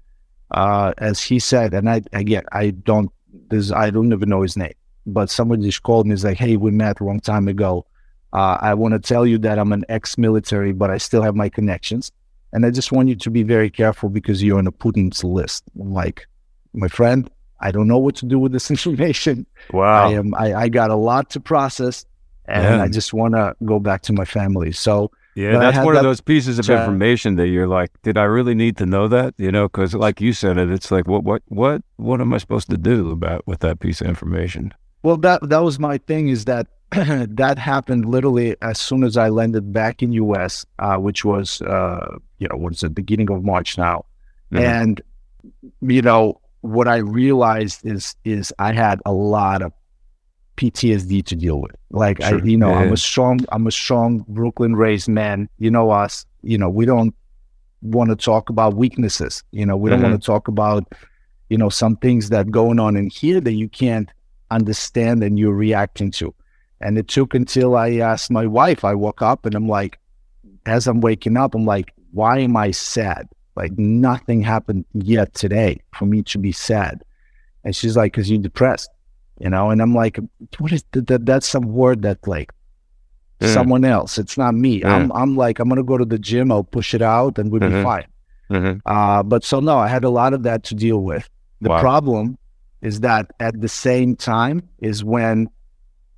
uh, 0.51 0.93
as 0.97 1.21
he 1.21 1.39
said, 1.39 1.73
and 1.73 1.89
I 1.89 2.01
again 2.13 2.43
I 2.51 2.71
don't 2.71 3.11
this 3.49 3.71
I 3.71 3.89
don't 3.89 4.11
even 4.11 4.29
know 4.29 4.41
his 4.41 4.57
name, 4.57 4.73
but 5.05 5.29
somebody 5.29 5.63
just 5.63 5.83
called 5.83 6.07
me. 6.07 6.13
He's 6.13 6.25
like, 6.25 6.37
"Hey, 6.37 6.57
we 6.57 6.71
met 6.71 6.99
a 6.99 7.03
long 7.03 7.19
time 7.19 7.47
ago. 7.47 7.85
Uh, 8.33 8.57
I 8.61 8.73
want 8.73 8.93
to 8.93 8.99
tell 8.99 9.25
you 9.27 9.37
that 9.39 9.59
I'm 9.59 9.73
an 9.73 9.83
ex-military, 9.89 10.71
but 10.71 10.89
I 10.89 10.97
still 10.97 11.21
have 11.21 11.35
my 11.35 11.49
connections, 11.49 12.11
and 12.53 12.65
I 12.65 12.71
just 12.71 12.91
want 12.91 13.09
you 13.09 13.15
to 13.15 13.29
be 13.29 13.43
very 13.43 13.69
careful 13.69 14.09
because 14.09 14.41
you're 14.43 14.57
on 14.57 14.67
a 14.67 14.71
Putin's 14.71 15.23
list." 15.23 15.63
I'm 15.79 15.93
like, 15.93 16.27
my 16.73 16.87
friend, 16.87 17.29
I 17.59 17.71
don't 17.71 17.87
know 17.87 17.97
what 17.97 18.15
to 18.17 18.25
do 18.25 18.39
with 18.39 18.51
this 18.51 18.69
information. 18.75 19.45
Wow. 19.71 20.09
I 20.09 20.13
am 20.13 20.33
I, 20.35 20.53
I 20.53 20.69
got 20.69 20.89
a 20.91 20.95
lot 20.95 21.29
to 21.31 21.39
process, 21.39 22.05
and 22.45 22.63
Yeah. 22.63 22.83
I 22.83 22.87
just 22.89 23.13
want 23.13 23.35
to 23.35 23.55
go 23.65 23.79
back 23.79 24.01
to 24.03 24.13
my 24.13 24.25
family. 24.25 24.71
So 24.71 25.11
Yeah, 25.35 25.53
But 25.53 25.59
that's 25.71 25.85
one 25.85 25.95
of 25.95 26.03
those 26.03 26.19
pieces 26.19 26.59
of 26.59 26.65
chat. 26.65 26.79
information 26.79 27.35
that 27.35 27.47
you're 27.47 27.67
like, 27.67 27.89
did 28.03 28.17
I 28.17 28.23
really 28.23 28.53
need 28.53 28.75
to 28.77 28.85
know 28.85 29.07
that? 29.07 29.33
You 29.37 29.51
know, 29.51 29.67
because 29.69 29.93
like 29.93 30.19
you 30.19 30.33
said 30.33 30.57
it, 30.57 30.69
it's 30.69 30.91
like, 30.91 31.07
what, 31.07 31.23
what, 31.23 31.41
what, 31.47 31.81
what 31.95 32.19
am 32.19 32.33
I 32.33 32.37
supposed 32.37 32.69
to 32.69 32.77
do 32.77 33.11
about 33.11 33.47
with 33.47 33.59
that 33.59 33.79
piece 33.79 34.01
of 34.01 34.07
information? 34.07 34.73
Well, 35.03 35.17
that 35.17 35.47
that 35.49 35.63
was 35.63 35.79
my 35.79 35.97
thing. 35.99 36.27
Is 36.27 36.45
that 36.45 36.67
that 36.91 37.57
happened 37.57 38.05
literally 38.05 38.55
as 38.61 38.77
soon 38.77 39.03
as 39.03 39.15
I 39.17 39.29
landed 39.29 39.71
back 39.73 40.03
in 40.03 40.11
U.S., 40.13 40.65
uh, 40.79 40.97
which 40.97 41.23
was 41.25 41.61
uh, 41.61 42.17
you 42.37 42.47
know 42.49 42.57
what's 42.57 42.81
the 42.81 42.89
beginning 42.89 43.31
of 43.31 43.43
March 43.43 43.77
now, 43.77 44.05
Mhm. 44.51 44.59
and 44.61 45.01
you 45.81 46.01
know 46.03 46.39
what 46.59 46.87
I 46.87 46.97
realized 46.97 47.83
is 47.85 48.15
is 48.25 48.53
I 48.59 48.73
had 48.73 48.99
a 49.05 49.11
lot 49.13 49.61
of 49.63 49.71
PTSD 50.61 51.25
to 51.25 51.35
deal 51.35 51.59
with. 51.59 51.75
Like 51.89 52.21
I, 52.21 52.35
you 52.37 52.55
know, 52.55 52.69
Yeah, 52.69 52.79
I'm 52.79 52.93
a 52.93 52.97
strong, 52.97 53.39
I'm 53.51 53.65
a 53.65 53.71
strong 53.71 54.23
Brooklyn 54.27 54.75
raised 54.75 55.09
man. 55.09 55.49
You 55.57 55.71
know 55.71 55.89
us. 55.89 56.25
You 56.43 56.57
know, 56.57 56.69
we 56.69 56.85
don't 56.85 57.15
want 57.81 58.11
to 58.11 58.15
talk 58.15 58.49
about 58.49 58.75
weaknesses. 58.75 59.43
You 59.51 59.65
know, 59.65 59.75
we 59.75 59.89
don't 59.89 60.03
want 60.03 60.13
to 60.13 60.19
mm-hmm. 60.19 60.31
talk 60.31 60.47
about 60.47 60.93
you 61.49 61.57
know 61.57 61.69
some 61.69 61.97
things 61.97 62.29
that 62.29 62.51
going 62.51 62.79
on 62.79 62.95
in 62.95 63.09
here 63.09 63.41
that 63.41 63.53
you 63.53 63.69
can't 63.69 64.09
understand 64.51 65.23
and 65.23 65.39
you're 65.39 65.53
reacting 65.53 66.11
to. 66.11 66.33
And 66.79 66.97
it 66.97 67.07
took 67.07 67.33
until 67.33 67.75
I 67.75 67.95
asked 67.95 68.29
my 68.29 68.45
wife. 68.45 68.83
I 68.83 68.93
woke 68.93 69.21
up 69.21 69.45
and 69.45 69.55
I'm 69.55 69.67
like, 69.67 69.99
as 70.65 70.87
I'm 70.87 71.01
waking 71.01 71.37
up, 71.37 71.55
I'm 71.55 71.65
like, 71.65 71.93
why 72.11 72.39
am 72.39 72.55
I 72.55 72.71
sad? 72.71 73.27
Like 73.55 73.71
nothing 73.77 74.41
happened 74.41 74.85
yet 74.93 75.33
today 75.33 75.81
for 75.95 76.05
me 76.05 76.23
to 76.23 76.37
be 76.37 76.51
sad. 76.51 77.03
And 77.63 77.75
she's 77.75 77.95
like, 77.95 78.13
because 78.13 78.29
you're 78.29 78.41
depressed, 78.41 78.89
you 79.41 79.49
know. 79.49 79.69
And 79.71 79.81
I'm 79.81 79.93
like, 79.95 80.19
what 80.59 80.71
is 80.71 80.83
that? 80.91 81.07
that 81.07 81.25
that's 81.25 81.47
some 81.47 81.63
word 81.73 82.01
that 82.03 82.19
like 82.27 82.51
Yeah. 83.41 83.53
someone 83.53 83.83
else. 83.85 84.17
It's 84.17 84.37
not 84.37 84.53
me. 84.55 84.81
Yeah. 84.81 84.95
I'm 84.95 85.11
I'm 85.13 85.35
like, 85.35 85.59
I'm 85.59 85.67
gonna 85.69 85.83
go 85.83 85.97
to 85.97 86.05
the 86.05 86.19
gym. 86.19 86.51
I'll 86.51 86.63
push 86.63 86.93
it 86.93 87.01
out, 87.01 87.37
and 87.39 87.51
we'll 87.51 87.61
be 87.61 87.67
Mhm. 87.67 87.83
fine. 87.83 88.05
Mm-hmm. 88.51 88.79
Uh, 88.85 89.23
but 89.23 89.43
so 89.43 89.59
no, 89.59 89.77
I 89.77 89.87
had 89.87 90.03
a 90.03 90.09
lot 90.09 90.33
of 90.33 90.43
that 90.43 90.63
to 90.65 90.75
deal 90.75 91.01
with. 91.03 91.27
The 91.61 91.69
Wow. 91.69 91.79
problem 91.81 92.37
is 92.81 92.99
that 93.01 93.31
at 93.39 93.61
the 93.61 93.69
same 93.69 94.15
time 94.15 94.61
is 94.79 95.03
when, 95.03 95.47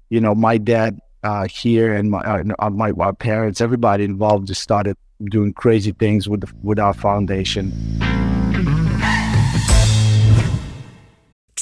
you 0.09 0.19
know, 0.21 0.33
my 0.33 0.57
dad 0.57 0.99
uh, 1.23 1.45
here 1.47 1.93
and 1.93 2.09
my 2.11 2.19
uh, 2.19 2.43
uh, 2.59 2.69
my 2.69 2.91
parents, 3.13 3.61
everybody 3.61 4.03
involved, 4.03 4.47
just 4.47 4.61
started 4.61 4.95
doing 5.31 5.53
crazy 5.53 5.91
things 5.93 6.27
with 6.27 6.41
the, 6.41 6.51
with 6.63 6.79
our 6.79 6.93
foundation. 6.93 7.71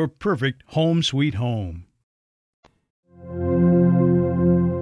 your 0.00 0.08
perfect 0.08 0.62
home 0.68 1.02
sweet 1.02 1.34
home. 1.34 1.84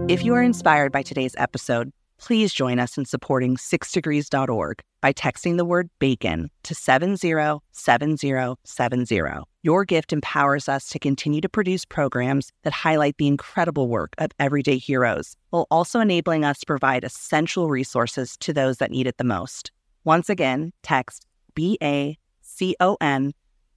If 0.08 0.22
you 0.22 0.32
are 0.34 0.42
inspired 0.42 0.92
by 0.92 1.02
today's 1.02 1.34
episode, 1.38 1.90
please 2.18 2.52
join 2.52 2.78
us 2.78 2.96
in 2.96 3.04
supporting 3.04 3.56
6degrees.org 3.56 4.80
by 5.00 5.12
texting 5.12 5.56
the 5.56 5.64
word 5.64 5.90
bacon 5.98 6.50
to 6.62 6.72
707070. 6.72 9.42
Your 9.64 9.84
gift 9.84 10.12
empowers 10.12 10.68
us 10.68 10.88
to 10.90 11.00
continue 11.00 11.40
to 11.40 11.48
produce 11.48 11.84
programs 11.84 12.52
that 12.62 12.72
highlight 12.72 13.16
the 13.18 13.26
incredible 13.26 13.88
work 13.88 14.14
of 14.18 14.30
everyday 14.38 14.78
heroes, 14.78 15.36
while 15.50 15.66
also 15.68 15.98
enabling 15.98 16.44
us 16.44 16.60
to 16.60 16.66
provide 16.66 17.02
essential 17.02 17.68
resources 17.68 18.36
to 18.36 18.52
those 18.52 18.78
that 18.78 18.92
need 18.92 19.08
it 19.08 19.16
the 19.16 19.24
most. 19.24 19.72
Once 20.04 20.30
again, 20.30 20.72
text 20.84 21.26
B 21.54 21.76
A 21.82 22.16
C 22.40 22.76
O 22.78 22.96
N 23.00 23.32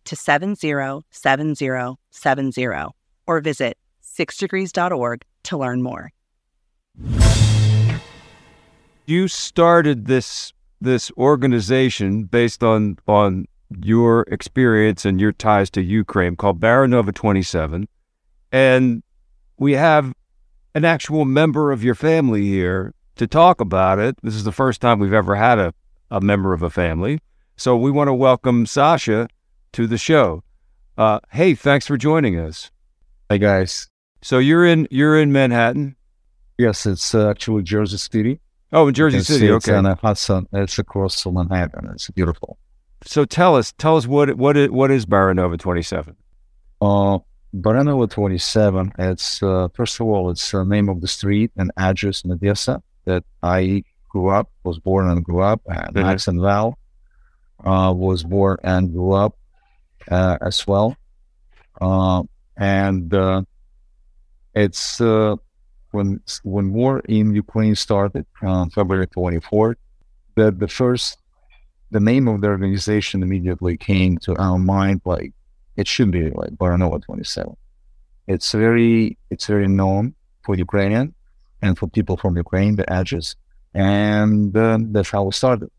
to 0.06 0.16
707070 0.16 2.88
or 3.28 3.42
visit 3.42 3.78
6degrees.org 4.04 5.26
to 5.44 5.58
learn 5.58 5.82
more. 5.82 6.12
You 9.06 9.28
started 9.28 10.06
this 10.06 10.54
this 10.80 11.12
organization 11.18 12.24
based 12.24 12.64
on 12.64 12.98
on 13.08 13.48
your 13.84 14.22
experience 14.24 15.06
and 15.06 15.22
your 15.22 15.32
ties 15.32 15.70
to 15.72 15.82
Ukraine 15.82 16.36
called 16.36 16.60
Baranova 16.60 17.14
27 17.14 17.88
and 18.52 19.04
we 19.58 19.74
have 19.74 20.14
an 20.74 20.86
actual 20.86 21.26
member 21.26 21.72
of 21.72 21.84
your 21.84 21.96
family 21.96 22.44
here 22.44 22.94
to 23.16 23.28
talk 23.28 23.62
about 23.62 24.00
it. 24.00 24.16
This 24.24 24.36
is 24.36 24.44
the 24.44 24.52
first 24.52 24.82
time 24.82 25.00
we've 25.00 25.14
ever 25.14 25.36
had 25.36 25.60
a, 25.60 25.74
a 26.10 26.22
member 26.22 26.54
of 26.54 26.64
a 26.64 26.70
family. 26.70 27.20
So 27.56 27.78
we 27.78 27.92
want 27.92 28.08
to 28.08 28.14
welcome 28.14 28.66
Sasha 28.66 29.28
to 29.74 29.88
the 29.88 29.98
show. 29.98 30.44
Uh, 30.98 31.20
hey, 31.32 31.56
thanks 31.56 31.88
for 31.88 31.98
joining 31.98 32.38
us. 32.38 32.70
Hi 33.30 33.38
guys. 33.38 33.88
So 34.22 34.38
you're 34.40 34.66
in 34.66 34.88
you're 34.92 35.20
in 35.20 35.32
Manhattan. 35.32 35.96
Yes, 36.58 36.86
it's 36.86 37.16
uh, 37.16 37.30
actually 37.30 37.64
Jersey 37.64 37.98
City. 37.98 38.40
Oh, 38.74 38.88
in 38.88 38.94
Jersey 38.94 39.22
City. 39.22 39.48
It's 39.48 39.68
Okay. 39.68 39.78
a 39.88 39.96
Hudson. 39.96 40.48
It's 40.54 40.78
across 40.78 41.22
from 41.22 41.36
Manhattan. 41.36 41.90
It's 41.94 42.10
beautiful. 42.10 42.58
So 43.04 43.26
tell 43.26 43.56
us 43.56 43.74
tell 43.78 43.98
us 43.98 44.06
what 44.06 44.36
what 44.36 44.58
is, 44.58 44.70
what 44.70 44.92
is 44.92 45.06
Baranova 45.06 45.58
27? 45.58 46.16
Uh, 46.82 47.20
Baranova 47.56 48.10
27. 48.10 48.92
It's 49.00 49.42
uh, 49.42 49.70
first 49.74 50.00
of 50.00 50.08
all, 50.08 50.30
it's 50.30 50.52
the 50.52 50.64
name 50.66 50.90
of 50.90 51.02
the 51.02 51.08
street 51.08 51.52
and 51.56 51.72
address 51.78 52.22
in 52.24 52.32
Odessa 52.32 52.84
that 53.06 53.24
I 53.42 53.84
grew 54.10 54.28
up, 54.30 54.52
was 54.64 54.78
born 54.78 55.10
and 55.10 55.24
grew 55.24 55.42
up. 55.42 55.62
And 55.68 55.96
Mhm. 55.96 56.04
Max 56.04 56.28
and 56.28 56.40
Val 56.42 56.78
uh, 57.64 57.94
was 57.96 58.24
born 58.24 58.58
and 58.64 58.92
grew 58.92 59.14
up 59.14 59.36
uh, 60.10 60.38
as 60.42 60.66
well. 60.68 60.96
Uh, 61.80 62.24
and 62.58 63.14
uh, 63.14 63.42
it's 64.54 65.02
uh, 65.02 65.36
when 65.92 66.22
when 66.44 66.74
war 66.74 67.02
in 67.08 67.34
Ukraine 67.34 67.76
started 67.76 68.26
on 68.42 68.70
February 68.70 69.08
24th. 69.08 69.76
The 70.36 70.52
the 70.52 70.68
first 70.68 71.18
the 71.92 72.00
name 72.00 72.28
of 72.28 72.42
the 72.42 72.48
organization 72.48 73.22
immediately 73.22 73.76
came 73.78 74.18
to 74.20 74.36
our 74.38 74.58
mind 74.58 75.02
like 75.04 75.34
it 75.76 75.88
should 75.88 76.12
be 76.12 76.30
like 76.30 76.52
Baranova 76.52 77.04
27. 77.04 77.56
It's 78.28 78.52
very 78.52 79.18
it's 79.30 79.48
very 79.48 79.68
known 79.68 80.14
for 80.44 80.56
Ukrainian 80.56 81.14
and 81.62 81.78
for 81.78 81.88
people 81.88 82.18
from 82.18 82.38
Ukraine, 82.38 82.76
the 82.76 82.92
address, 82.92 83.36
and 83.74 84.56
uh, 84.56 84.78
that's 84.82 85.10
how 85.10 85.24
we 85.24 85.32
started. 85.32 85.70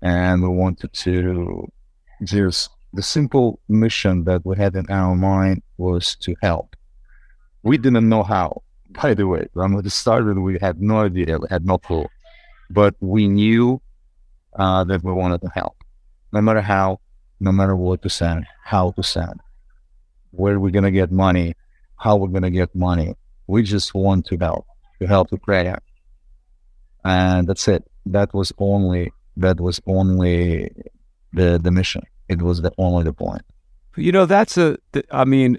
And 0.00 0.42
we 0.42 0.48
wanted 0.48 0.92
to 0.92 1.66
just 2.22 2.70
the 2.92 3.02
simple 3.02 3.60
mission 3.68 4.24
that 4.24 4.44
we 4.44 4.56
had 4.56 4.74
in 4.74 4.86
our 4.90 5.14
mind 5.14 5.62
was 5.76 6.16
to 6.16 6.34
help. 6.42 6.74
We 7.62 7.76
didn't 7.76 8.08
know 8.08 8.22
how, 8.22 8.62
by 8.90 9.14
the 9.14 9.26
way. 9.26 9.46
When 9.52 9.74
we 9.74 9.88
started, 9.90 10.38
we 10.38 10.58
had 10.60 10.80
no 10.80 11.00
idea, 11.00 11.38
we 11.38 11.46
had 11.50 11.66
no 11.66 11.78
clue, 11.78 12.06
but 12.70 12.94
we 13.00 13.28
knew 13.28 13.80
uh, 14.58 14.84
that 14.84 15.04
we 15.04 15.12
wanted 15.12 15.42
to 15.42 15.50
help, 15.54 15.76
no 16.32 16.40
matter 16.40 16.60
how, 16.60 17.00
no 17.40 17.52
matter 17.52 17.76
what 17.76 18.02
to 18.02 18.10
send, 18.10 18.46
how 18.64 18.92
to 18.92 19.02
send, 19.02 19.40
where 20.30 20.58
we're 20.58 20.70
gonna 20.70 20.90
get 20.90 21.12
money, 21.12 21.54
how 21.96 22.16
we're 22.16 22.28
gonna 22.28 22.50
get 22.50 22.74
money. 22.74 23.14
We 23.46 23.62
just 23.62 23.94
want 23.94 24.26
to 24.26 24.36
help, 24.38 24.66
to 25.00 25.06
help 25.06 25.30
Ukraine, 25.30 25.76
and 27.04 27.46
that's 27.46 27.68
it. 27.68 27.84
That 28.06 28.32
was 28.32 28.52
only 28.58 29.12
that 29.36 29.60
was 29.60 29.80
only 29.86 30.70
the 31.32 31.58
the 31.62 31.70
mission. 31.70 32.02
It 32.28 32.42
was 32.42 32.62
the 32.62 32.72
only 32.78 33.04
the 33.04 33.12
point. 33.12 33.42
You 33.96 34.12
know, 34.12 34.26
that's 34.26 34.56
a, 34.56 34.76
th- 34.92 35.06
I 35.10 35.24
mean, 35.24 35.58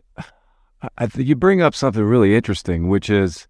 I 0.98 1.08
th- 1.08 1.28
you 1.28 1.36
bring 1.36 1.62
up 1.62 1.76
something 1.76 2.04
really 2.04 2.36
interesting, 2.36 2.88
which 2.88 3.10
is, 3.10 3.48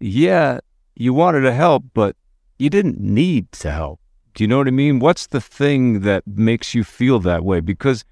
yeah, 0.00 0.58
you 0.96 1.14
wanted 1.14 1.42
to 1.42 1.52
help, 1.52 1.84
but 1.94 2.16
you 2.58 2.70
didn't 2.70 2.98
need 3.00 3.52
to 3.52 3.70
help. 3.70 4.00
Do 4.34 4.42
you 4.42 4.48
know 4.48 4.58
what 4.58 4.66
I 4.66 4.72
mean? 4.72 4.98
What's 4.98 5.28
the 5.28 5.40
thing 5.40 6.00
that 6.00 6.26
makes 6.26 6.74
you 6.74 6.82
feel 6.82 7.20
that 7.20 7.44
way? 7.44 7.60
Because 7.60 8.04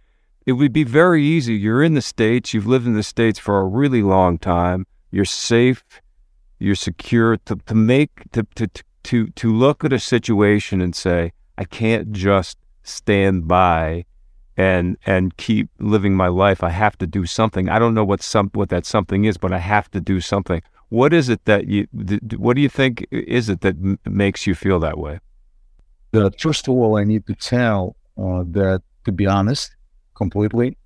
it 0.46 0.53
would 0.53 0.72
be 0.72 0.84
very 0.84 1.24
easy. 1.24 1.55
You're 1.55 1.82
in 1.82 1.94
the 1.94 2.03
States, 2.03 2.55
you've 2.55 2.66
lived 2.66 2.86
in 2.86 2.94
the 2.94 3.03
States 3.03 3.38
for 3.38 3.61
a 3.61 3.64
really 3.64 4.03
long 4.03 4.38
time, 4.38 4.86
you're 5.11 5.24
safe, 5.24 5.84
you're 6.59 6.74
secure 6.76 7.36
to, 7.38 7.57
to 7.57 7.74
make, 7.74 8.30
to, 8.32 8.46
to, 8.55 8.68
to, 9.05 9.28
to 9.28 9.53
look 9.53 9.84
at 9.84 9.92
a 9.92 9.98
situation 9.98 10.80
and 10.80 10.94
say, 10.94 11.32
I 11.59 11.64
can't 11.64 12.12
just 12.12 12.59
stand 12.84 13.48
by 13.48 14.05
and 14.57 14.96
and 15.07 15.36
keep 15.36 15.68
living 15.78 16.14
my 16.14 16.28
life. 16.28 16.62
I 16.62 16.70
have 16.70 16.96
to 16.98 17.07
do 17.07 17.26
something. 17.26 17.68
I 17.68 17.78
don't 17.78 17.94
know 17.94 18.05
what 18.05 18.22
some 18.22 18.50
what 18.55 18.68
that 18.70 18.86
something 18.86 19.24
is, 19.24 19.36
but 19.38 19.53
I 19.53 19.59
have 19.59 19.90
to 19.92 20.00
do 20.00 20.20
something. 20.20 20.62
What 20.88 21.12
is 21.12 21.28
it 21.28 21.44
that 21.46 21.68
you? 21.68 21.88
What 22.36 22.57
do 22.57 22.62
you 22.62 22.68
think 22.68 23.07
is 23.11 23.48
it 23.48 23.61
that 23.62 23.76
m- 23.76 23.98
makes 24.05 24.46
you 24.46 24.55
feel 24.55 24.78
that 24.80 24.98
way? 24.98 25.20
first 26.38 26.68
of 26.68 26.74
all, 26.74 26.98
I 26.98 27.05
need 27.05 27.26
to 27.26 27.34
tell 27.34 27.96
uh, 28.18 28.44
that, 28.48 28.82
to 29.07 29.12
be 29.12 29.26
honest, 29.26 29.74
completely, 30.14 30.76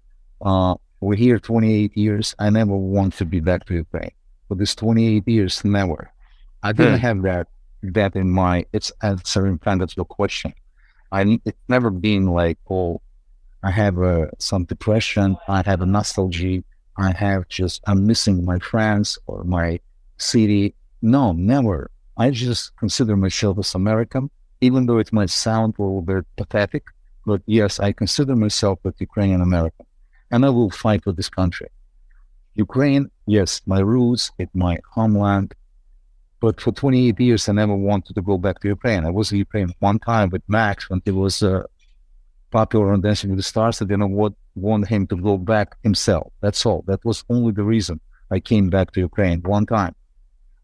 uh, 0.41 0.77
we're 1.01 1.17
here 1.17 1.41
28 1.41 1.97
years. 1.97 2.35
I 2.39 2.51
never 2.51 2.77
want 2.77 3.15
to 3.15 3.25
be 3.25 3.41
back 3.41 3.67
to 3.67 3.75
Ukraine. 3.75 4.13
For 4.47 4.55
this 4.55 4.77
28 4.77 5.27
years, 5.27 5.65
never. 5.65 6.13
I 6.63 6.73
didn't 6.73 7.01
have 7.01 7.23
that 7.23 7.49
that 7.83 8.15
in 8.15 8.31
my. 8.31 8.65
It's 8.73 8.93
answering 9.03 9.59
kind 9.59 9.83
of 9.83 9.97
your 9.97 10.07
question. 10.07 10.55
I 11.13 11.41
it's 11.45 11.59
never 11.69 11.91
been 11.91 12.27
like, 12.27 12.59
oh, 12.71 13.01
I 13.63 13.71
have 13.71 13.99
uh, 13.99 14.27
some 14.39 14.65
depression. 14.65 15.37
I 15.49 15.63
have 15.67 15.81
a 15.81 15.87
nostalgia. 15.87 16.63
I 16.97 17.13
have 17.13 17.49
just 17.49 17.83
I'm 17.87 18.07
missing 18.07 18.45
my 18.45 18.59
friends 18.59 19.19
or 19.27 19.45
my 19.45 19.81
city. 20.19 20.75
No, 21.03 21.33
never. 21.33 21.91
I 22.17 22.31
just 22.31 22.77
consider 22.77 23.17
myself 23.17 23.59
as 23.59 23.75
American 23.75 24.31
even 24.61 24.87
though 24.87 24.99
it 24.99 25.13
might 25.13 25.31
sound 25.31 25.75
a 25.79 25.83
little 25.83 26.03
bit 26.03 26.25
pathetic, 26.37 26.85
but 27.25 27.43
yes, 27.47 27.79
I 27.81 27.93
consider 27.93 28.35
myself 28.37 28.79
a 28.85 28.93
Ukrainian 28.99 29.43
American, 29.43 29.87
and 30.31 30.45
I 30.45 30.51
will 30.51 30.71
fight 30.71 31.05
for 31.05 31.13
this 31.13 31.29
country. 31.29 31.69
Ukraine, 32.55 33.11
yes, 33.27 33.61
my 33.67 33.81
roots, 33.81 34.31
it's 34.39 34.55
my 34.55 34.79
homeland, 34.95 35.55
but 36.41 36.61
for 36.61 36.73
28 36.73 37.21
years, 37.21 37.49
I 37.49 37.53
never 37.53 37.75
wanted 37.75 38.15
to 38.15 38.23
go 38.23 38.39
back 38.39 38.61
to 38.61 38.69
Ukraine. 38.69 39.05
I 39.05 39.11
was 39.11 39.33
in 39.33 39.39
Ukraine 39.39 39.73
one 39.81 39.99
time 39.99 40.31
with 40.31 40.43
Max 40.49 40.89
when 40.89 41.03
he 41.05 41.11
was 41.11 41.43
uh, 41.43 41.65
popular 42.51 42.93
on 42.93 43.01
Dancing 43.01 43.31
with 43.31 43.39
the 43.39 43.43
Stars. 43.43 43.81
I 43.83 43.85
didn't 43.85 44.13
want, 44.13 44.37
want 44.55 44.89
him 44.89 45.07
to 45.09 45.17
go 45.17 45.37
back 45.37 45.77
himself. 45.83 46.33
That's 46.41 46.65
all. 46.65 46.85
That 46.87 47.05
was 47.05 47.25
only 47.29 47.53
the 47.53 47.65
reason 47.65 48.01
I 48.31 48.41
came 48.41 48.71
back 48.71 48.93
to 48.93 49.01
Ukraine 49.01 49.41
one 49.43 49.67
time. 49.67 49.95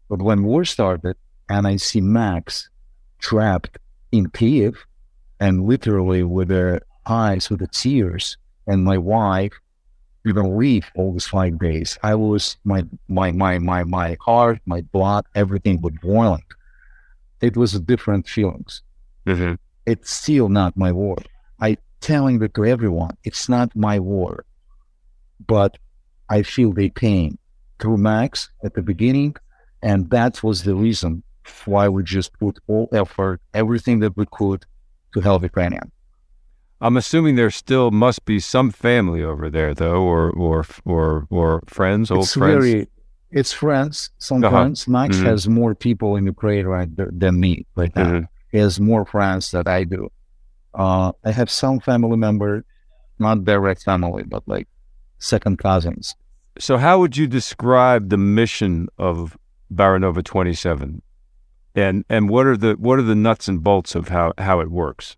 But 0.09 0.21
when 0.21 0.43
war 0.43 0.65
started, 0.65 1.15
and 1.49 1.67
I 1.67 1.75
see 1.75 2.01
Max 2.01 2.69
trapped 3.19 3.77
in 4.11 4.29
Kiev 4.29 4.85
and 5.39 5.65
literally 5.65 6.23
with 6.23 6.49
their 6.49 6.81
eyes 7.05 7.49
with 7.49 7.59
the 7.59 7.67
tears 7.67 8.37
and 8.67 8.83
my 8.83 8.97
wife 8.97 9.53
didn't 10.25 10.57
leave 10.57 10.85
all 10.95 11.11
these 11.11 11.27
five 11.27 11.59
days. 11.59 11.97
I 12.01 12.15
was 12.15 12.57
my 12.63 12.85
my 13.09 13.31
my 13.31 13.59
my 13.59 13.83
my 13.83 14.17
heart, 14.21 14.59
my 14.65 14.81
blood, 14.81 15.25
everything 15.35 15.81
was 15.81 15.93
boiling. 16.01 16.45
It 17.41 17.57
was 17.57 17.75
a 17.75 17.79
different 17.79 18.27
feelings. 18.27 18.81
Mm-hmm. 19.25 19.55
It's 19.85 20.11
still 20.11 20.47
not 20.47 20.77
my 20.77 20.91
war. 20.93 21.17
Telling 22.11 22.39
that 22.39 22.53
to 22.55 22.63
everyone, 22.75 23.13
it's 23.23 23.45
not 23.55 23.67
my 23.87 23.97
war. 24.13 24.33
But 25.55 25.71
I 26.35 26.39
feel 26.53 26.71
the 26.73 26.89
pain 26.89 27.37
through 27.79 27.97
Max 28.11 28.31
at 28.65 28.73
the 28.77 28.81
beginning, 28.91 29.31
and 29.89 30.09
that 30.15 30.33
was 30.47 30.57
the 30.63 30.75
reason 30.87 31.11
why 31.65 31.85
we 31.95 32.03
just 32.03 32.29
put 32.43 32.55
all 32.71 32.87
effort, 33.03 33.37
everything 33.53 33.97
that 34.03 34.13
we 34.19 34.25
could 34.39 34.61
to 35.13 35.19
help 35.27 35.41
Ukrainian. 35.51 35.87
I'm 36.85 36.97
assuming 36.97 37.35
there 37.35 37.55
still 37.63 37.89
must 38.05 38.21
be 38.31 38.37
some 38.55 38.69
family 38.87 39.23
over 39.31 39.45
there, 39.57 39.73
though, 39.83 40.01
or 40.13 40.23
or 40.45 40.57
or 40.93 41.07
or 41.39 41.49
friends, 41.77 42.05
old 42.11 42.23
it's 42.25 42.33
friends. 42.33 42.53
very, 42.65 42.77
it's 43.39 43.53
friends, 43.63 43.95
some 44.27 44.43
Uh-huh. 44.43 44.65
Max 44.97 45.09
Mhm. 45.17 45.25
has 45.29 45.41
more 45.61 45.73
people 45.87 46.11
in 46.17 46.23
Ukraine 46.35 46.65
right 46.75 46.89
than 47.21 47.33
me 47.45 47.53
right 47.81 47.95
now. 48.01 48.09
Mhm. 48.11 48.23
He 48.51 48.57
has 48.65 48.73
more 48.91 49.03
friends 49.13 49.43
that 49.55 49.67
I 49.77 49.81
do. 49.95 50.01
Uh, 50.75 51.11
I 51.23 51.31
have 51.31 51.49
some 51.49 51.79
family 51.79 52.17
member, 52.17 52.65
not 53.19 53.43
direct 53.43 53.83
family, 53.83 54.23
but 54.23 54.43
like 54.47 54.67
second 55.19 55.59
cousins. 55.59 56.15
So, 56.59 56.77
how 56.77 56.99
would 56.99 57.17
you 57.17 57.27
describe 57.27 58.09
the 58.09 58.17
mission 58.17 58.87
of 58.97 59.37
Baranova 59.73 60.23
27, 60.23 61.01
and 61.75 62.05
and 62.09 62.29
what 62.29 62.45
are 62.45 62.57
the 62.57 62.73
what 62.73 62.99
are 62.99 63.03
the 63.03 63.15
nuts 63.15 63.47
and 63.47 63.63
bolts 63.63 63.95
of 63.95 64.09
how 64.09 64.33
how 64.37 64.59
it 64.59 64.69
works 64.69 65.15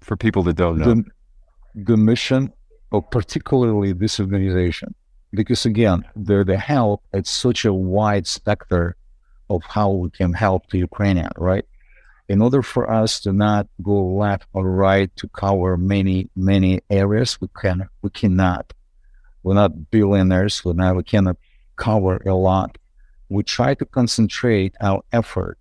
for 0.00 0.16
people 0.16 0.42
that 0.44 0.56
don't 0.56 0.78
know? 0.78 0.94
The, 0.94 1.04
the 1.74 1.96
mission 1.96 2.52
of 2.92 3.10
particularly 3.10 3.92
this 3.92 4.20
organization, 4.20 4.94
because 5.32 5.66
again, 5.66 6.04
they're 6.14 6.44
the 6.44 6.58
help 6.58 7.02
it's 7.12 7.30
such 7.30 7.64
a 7.64 7.74
wide 7.74 8.26
spectrum 8.26 8.94
of 9.50 9.62
how 9.64 9.90
we 9.90 10.10
can 10.10 10.32
help 10.32 10.70
the 10.70 10.78
Ukrainian, 10.78 11.30
right? 11.36 11.64
In 12.28 12.42
order 12.42 12.62
for 12.62 12.90
us 12.90 13.20
to 13.20 13.32
not 13.32 13.68
go 13.82 14.04
left 14.16 14.48
or 14.52 14.68
right 14.68 15.14
to 15.16 15.28
cover 15.28 15.76
many 15.76 16.28
many 16.34 16.80
areas, 16.90 17.40
we 17.40 17.48
can 17.56 17.88
we 18.02 18.10
cannot. 18.10 18.72
We're 19.42 19.54
not 19.54 19.90
billionaires. 19.90 20.64
We're 20.64 20.72
not. 20.72 20.96
We 20.96 21.04
cannot 21.04 21.36
cover 21.76 22.16
a 22.26 22.34
lot. 22.34 22.78
We 23.28 23.42
try 23.44 23.74
to 23.74 23.84
concentrate 23.84 24.74
our 24.80 25.02
effort 25.12 25.58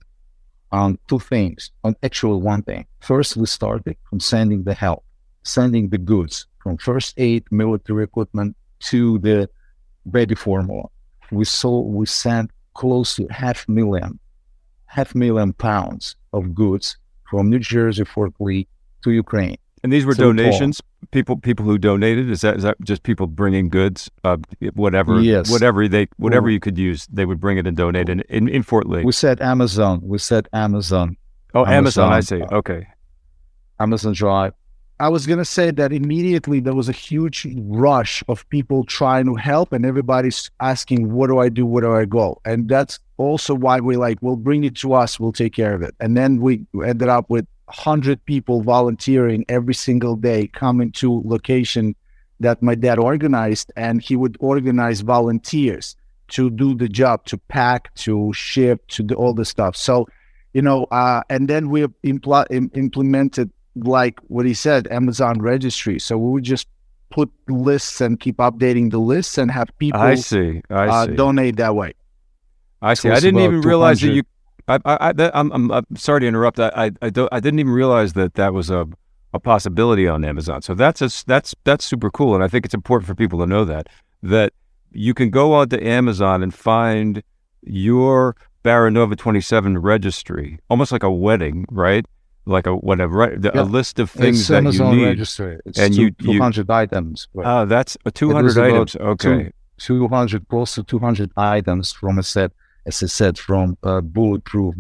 on 0.71 0.97
two 1.07 1.19
things. 1.19 1.71
On 1.83 1.95
actually 2.01 2.41
one 2.41 2.63
thing. 2.63 2.85
First, 2.99 3.37
we 3.37 3.45
started 3.45 3.97
from 4.09 4.19
sending 4.19 4.63
the 4.63 4.73
help, 4.73 5.03
sending 5.43 5.89
the 5.89 5.99
goods 5.99 6.47
from 6.61 6.77
first 6.77 7.13
aid, 7.17 7.43
military 7.51 8.03
equipment 8.03 8.55
to 8.79 9.19
the 9.19 9.49
baby 10.09 10.35
formula. 10.35 10.85
We 11.31 11.45
saw 11.45 11.79
we 11.81 12.05
sent 12.07 12.51
close 12.73 13.15
to 13.15 13.27
half 13.29 13.67
million, 13.69 14.19
half 14.85 15.15
million 15.15 15.53
pounds 15.53 16.15
of 16.33 16.53
goods 16.53 16.97
from 17.29 17.49
New 17.49 17.59
Jersey, 17.59 18.05
Fort 18.05 18.33
Lee 18.39 18.67
to 19.03 19.11
Ukraine. 19.11 19.57
And 19.83 19.93
these 19.93 20.05
were 20.05 20.15
donations. 20.15 20.81
People, 21.11 21.37
people 21.37 21.65
who 21.65 21.77
donated. 21.77 22.29
Is 22.31 22.41
that 22.41 22.57
is 22.57 22.63
that 22.63 22.75
just 22.81 23.03
people 23.03 23.27
bringing 23.27 23.69
goods, 23.69 24.09
uh, 24.23 24.37
whatever, 24.73 25.21
yes. 25.21 25.51
whatever 25.51 25.87
they, 25.87 26.07
whatever 26.17 26.49
you 26.49 26.59
could 26.59 26.77
use, 26.77 27.05
they 27.07 27.25
would 27.25 27.39
bring 27.39 27.59
it 27.59 27.67
and 27.67 27.77
donate 27.77 28.09
in 28.09 28.21
in, 28.21 28.47
in 28.47 28.63
Fort 28.63 28.87
Lee. 28.87 29.03
We 29.03 29.11
said 29.11 29.41
Amazon. 29.41 30.01
We 30.01 30.17
said 30.17 30.49
Amazon. 30.53 31.17
Oh, 31.53 31.65
Amazon. 31.67 32.11
Amazon 32.11 32.13
I 32.13 32.19
see. 32.21 32.55
Okay. 32.55 32.87
Amazon 33.79 34.13
Drive. 34.13 34.53
I 34.97 35.09
was 35.09 35.27
going 35.27 35.39
to 35.39 35.45
say 35.45 35.71
that 35.71 35.91
immediately 35.91 36.61
there 36.61 36.73
was 36.73 36.87
a 36.87 36.93
huge 36.93 37.45
rush 37.57 38.23
of 38.29 38.47
people 38.47 38.85
trying 38.85 39.25
to 39.25 39.35
help, 39.35 39.73
and 39.73 39.85
everybody's 39.85 40.49
asking, 40.61 41.11
What 41.11 41.27
do 41.27 41.39
I 41.39 41.49
do? 41.49 41.65
Where 41.65 41.81
do 41.81 41.93
I 41.93 42.05
go? 42.05 42.39
And 42.45 42.69
that's 42.69 42.99
also 43.17 43.53
why 43.53 43.81
we 43.81 43.97
like, 43.97 44.19
We'll 44.21 44.37
bring 44.37 44.63
it 44.63 44.75
to 44.77 44.93
us, 44.93 45.19
we'll 45.19 45.33
take 45.33 45.53
care 45.53 45.73
of 45.73 45.81
it. 45.81 45.95
And 45.99 46.15
then 46.15 46.39
we 46.39 46.65
ended 46.73 47.09
up 47.09 47.29
with 47.29 47.45
100 47.65 48.23
people 48.25 48.61
volunteering 48.61 49.43
every 49.49 49.73
single 49.73 50.15
day, 50.15 50.47
coming 50.47 50.91
to 50.93 51.21
location 51.25 51.95
that 52.39 52.61
my 52.61 52.75
dad 52.75 52.97
organized, 52.97 53.73
and 53.75 54.01
he 54.01 54.15
would 54.15 54.37
organize 54.39 55.01
volunteers 55.01 55.97
to 56.29 56.49
do 56.49 56.73
the 56.73 56.87
job, 56.87 57.25
to 57.25 57.37
pack, 57.37 57.93
to 57.95 58.31
ship, 58.33 58.87
to 58.87 59.03
do 59.03 59.15
all 59.15 59.33
the 59.33 59.45
stuff. 59.45 59.75
So, 59.75 60.07
you 60.53 60.61
know, 60.61 60.85
uh, 60.85 61.21
and 61.29 61.49
then 61.49 61.69
we 61.69 61.85
impl- 62.03 62.47
implemented 62.75 63.51
like 63.75 64.19
what 64.27 64.45
he 64.45 64.53
said, 64.53 64.87
Amazon 64.87 65.41
registry. 65.41 65.99
So 65.99 66.17
we 66.17 66.31
would 66.31 66.43
just 66.43 66.67
put 67.09 67.31
lists 67.47 68.01
and 68.01 68.19
keep 68.19 68.37
updating 68.37 68.91
the 68.91 68.97
lists 68.97 69.37
and 69.37 69.51
have 69.51 69.69
people 69.77 70.01
I 70.01 70.15
see. 70.15 70.61
I 70.69 70.87
uh, 70.87 71.05
see. 71.05 71.15
donate 71.15 71.57
that 71.57 71.75
way. 71.75 71.93
I 72.81 72.93
see. 72.93 73.09
I 73.09 73.19
didn't 73.19 73.41
even 73.41 73.61
realize 73.61 74.01
that 74.01 74.11
you. 74.11 74.23
I, 74.67 74.79
I, 74.85 74.97
I, 74.99 75.39
am 75.39 75.51
I'm, 75.51 75.71
I'm 75.71 75.95
sorry 75.95 76.21
to 76.21 76.27
interrupt. 76.27 76.59
I, 76.59 76.71
I, 76.75 76.91
I, 77.01 77.09
don't, 77.09 77.29
I 77.31 77.39
didn't 77.39 77.59
even 77.59 77.71
realize 77.71 78.13
that 78.13 78.33
that 78.33 78.53
was 78.53 78.69
a, 78.69 78.87
a 79.33 79.39
possibility 79.39 80.07
on 80.07 80.25
Amazon. 80.25 80.61
So 80.61 80.73
that's 80.73 81.01
a, 81.01 81.09
that's 81.25 81.53
that's 81.63 81.85
super 81.85 82.09
cool, 82.09 82.35
and 82.35 82.43
I 82.43 82.47
think 82.47 82.65
it's 82.65 82.73
important 82.73 83.07
for 83.07 83.15
people 83.15 83.39
to 83.39 83.45
know 83.45 83.65
that 83.65 83.87
that 84.23 84.53
you 84.91 85.13
can 85.13 85.29
go 85.29 85.53
onto 85.53 85.79
Amazon 85.83 86.41
and 86.41 86.53
find 86.53 87.21
your 87.63 88.35
Baranova 88.63 89.15
27 89.15 89.77
registry, 89.77 90.57
almost 90.69 90.91
like 90.91 91.03
a 91.03 91.11
wedding, 91.11 91.65
right? 91.69 92.05
Like 92.45 92.67
a 92.67 92.75
whatever 92.75 93.35
the, 93.35 93.51
yeah. 93.53 93.61
a 93.61 93.63
list 93.63 93.99
of 93.99 94.11
things 94.11 94.41
it's 94.41 94.49
that 94.49 94.57
Amazon 94.57 94.93
you 94.93 94.99
need. 95.01 95.05
Registry. 95.07 95.59
It's 95.65 95.79
and 95.79 95.93
two, 95.93 96.03
you, 96.03 96.11
200 96.11 96.67
you, 96.67 96.73
items. 96.73 97.27
Right? 97.33 97.61
Oh, 97.61 97.65
that's 97.65 97.97
a 98.05 98.11
200 98.11 98.57
items. 98.57 98.95
Okay. 98.95 99.43
Two, 99.45 99.51
200, 99.77 100.47
close 100.47 100.75
to 100.75 100.83
200 100.83 101.31
items 101.35 101.91
from 101.91 102.17
a 102.17 102.23
set, 102.23 102.51
as 102.85 103.03
I 103.03 103.07
said, 103.07 103.37
from 103.37 103.77
uh, 103.83 104.01
bulletproof, 104.01 104.75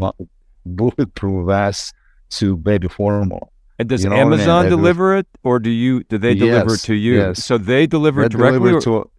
bulletproof 0.65 1.47
vest 1.47 1.93
to 2.29 2.55
baby 2.55 2.87
formula. 2.87 3.41
And 3.77 3.89
does 3.89 4.05
you 4.05 4.09
know 4.09 4.15
Amazon 4.15 4.69
deliver 4.69 5.17
it, 5.17 5.27
or 5.43 5.59
do 5.59 5.69
you? 5.69 6.03
Do 6.05 6.17
they 6.17 6.33
deliver 6.33 6.71
yes, 6.71 6.83
it 6.83 6.87
to 6.87 6.93
you? 6.93 7.15
Yes. 7.15 7.43
So 7.43 7.57
they 7.57 7.85
deliver 7.87 8.21
they 8.21 8.27
it 8.27 8.31
directly. 8.31 8.59
Deliver 8.59 8.81
to, 8.81 9.11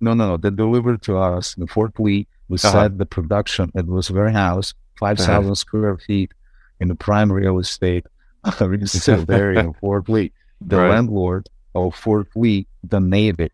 no, 0.00 0.12
no, 0.12 0.28
no. 0.28 0.36
They 0.36 0.50
deliver 0.50 0.98
to 0.98 1.16
us 1.16 1.56
in 1.56 1.66
Fort 1.68 1.98
Lee. 1.98 2.26
We 2.48 2.56
uh-huh. 2.56 2.70
set 2.70 2.98
the 2.98 3.06
production. 3.06 3.72
It 3.74 3.86
was 3.86 4.10
warehouse, 4.10 4.74
house, 4.74 4.74
5,000 4.98 5.44
uh-huh. 5.44 5.54
square 5.54 5.96
feet 5.96 6.32
in 6.80 6.88
the 6.88 6.94
prime 6.94 7.32
real 7.32 7.58
estate 7.58 8.06
still 8.84 9.24
there 9.24 9.52
in 9.52 9.72
Fort 9.74 10.08
Lee. 10.08 10.32
The 10.60 10.76
right. 10.76 10.90
landlord 10.90 11.48
of 11.74 11.94
Fort 11.94 12.28
Lee 12.34 12.66
donated 12.86 13.50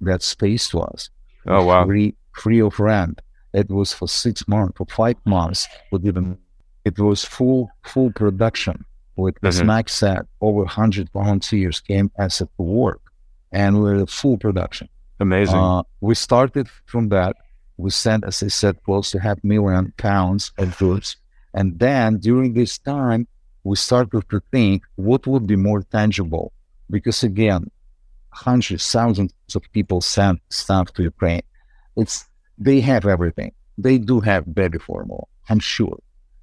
that 0.00 0.22
space 0.22 0.68
to 0.70 0.80
us. 0.80 1.10
Oh 1.46 1.64
wow! 1.64 1.86
Free, 1.86 2.14
free 2.32 2.60
of 2.60 2.78
rent. 2.78 3.20
It 3.52 3.68
was 3.68 3.92
for 3.92 4.08
six 4.08 4.46
months, 4.48 4.74
for 4.76 4.86
five 4.86 5.16
months. 5.24 5.68
But 5.90 6.04
even 6.04 6.38
it 6.84 6.98
was 6.98 7.24
full 7.24 7.70
full 7.84 8.12
production. 8.12 8.84
With 9.16 9.34
mm-hmm. 9.36 9.46
as 9.46 9.62
Max 9.62 9.94
said, 9.94 10.26
over 10.40 10.64
hundred 10.64 11.10
volunteers 11.12 11.80
came 11.80 12.10
as 12.18 12.40
a 12.40 12.48
work, 12.62 13.02
and 13.50 13.82
we 13.82 13.90
are 13.90 14.06
full 14.06 14.38
production. 14.38 14.88
Amazing. 15.20 15.56
Uh, 15.56 15.82
we 16.00 16.14
started 16.14 16.68
from 16.86 17.08
that. 17.10 17.36
We 17.76 17.90
sent, 17.90 18.24
as 18.24 18.42
I 18.42 18.48
said, 18.48 18.82
close 18.84 19.10
to 19.12 19.18
half 19.18 19.42
million 19.42 19.92
pounds 19.96 20.52
of 20.58 20.76
goods 20.78 21.16
and 21.54 21.78
then 21.78 22.18
during 22.18 22.54
this 22.54 22.78
time, 22.78 23.26
we 23.64 23.76
started 23.76 24.28
to 24.30 24.42
think 24.50 24.82
what 24.96 25.26
would 25.26 25.46
be 25.46 25.56
more 25.56 25.82
tangible. 25.82 26.52
Because 26.90 27.22
again, 27.22 27.70
hundreds, 28.30 28.90
thousands 28.90 29.32
of 29.54 29.62
people 29.72 30.00
sent 30.00 30.40
stuff 30.50 30.92
to 30.94 31.02
Ukraine. 31.02 31.42
It's 31.96 32.26
they 32.58 32.80
have 32.80 33.06
everything. 33.06 33.52
They 33.78 33.98
do 33.98 34.20
have 34.20 34.54
baby 34.54 34.78
formula, 34.78 35.24
I'm 35.48 35.58
sure. 35.58 35.98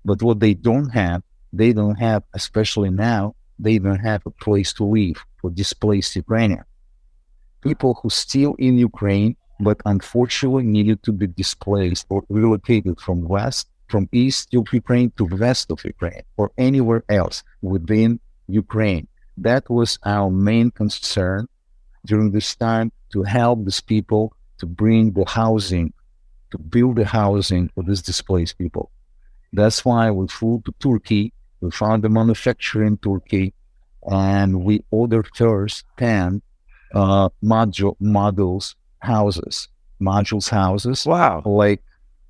But 0.05 0.21
what 0.21 0.39
they 0.39 0.53
don't 0.53 0.89
have, 0.89 1.21
they 1.53 1.73
don't 1.73 1.95
have, 1.95 2.23
especially 2.33 2.89
now, 2.89 3.35
they 3.57 3.77
don't 3.77 3.99
have 3.99 4.21
a 4.25 4.31
place 4.31 4.71
to 4.73 4.83
live 4.85 5.17
for 5.37 5.49
displaced 5.49 6.15
Ukrainians. 6.15 6.65
People 7.61 7.99
who 8.01 8.09
still 8.09 8.55
in 8.55 8.77
Ukraine, 8.77 9.35
but 9.59 9.81
unfortunately 9.85 10.63
needed 10.63 11.03
to 11.03 11.11
be 11.11 11.27
displaced 11.27 12.05
or 12.09 12.23
relocated 12.29 12.99
from 13.01 13.27
west 13.27 13.67
from 13.89 14.07
east 14.11 14.53
of 14.53 14.71
Ukraine 14.71 15.11
to 15.17 15.25
west 15.25 15.71
of 15.71 15.83
Ukraine 15.83 16.23
or 16.37 16.51
anywhere 16.57 17.03
else 17.09 17.43
within 17.61 18.19
Ukraine. 18.47 19.07
That 19.37 19.69
was 19.69 19.97
our 20.03 20.29
main 20.29 20.71
concern 20.71 21.47
during 22.05 22.31
this 22.31 22.55
time 22.55 22.91
to 23.13 23.23
help 23.23 23.65
these 23.65 23.81
people 23.81 24.33
to 24.59 24.65
bring 24.65 25.11
the 25.13 25.25
housing, 25.25 25.93
to 26.51 26.57
build 26.57 26.97
the 26.97 27.05
housing 27.05 27.69
for 27.73 27.83
these 27.83 28.01
displaced 28.01 28.57
people. 28.57 28.91
That's 29.53 29.83
why 29.83 30.11
we 30.11 30.27
flew 30.27 30.61
to 30.65 30.73
Turkey. 30.79 31.33
We 31.61 31.71
found 31.71 32.05
a 32.05 32.09
manufacturer 32.09 32.83
in 32.83 32.97
Turkey 32.97 33.53
and 34.03 34.63
we 34.63 34.83
ordered 34.91 35.27
first 35.35 35.85
10 35.97 36.41
uh, 36.93 37.29
module, 37.43 37.95
modules 38.01 38.75
houses, 38.99 39.67
modules 40.01 40.49
houses. 40.49 41.05
Wow. 41.05 41.41
Like, 41.45 41.81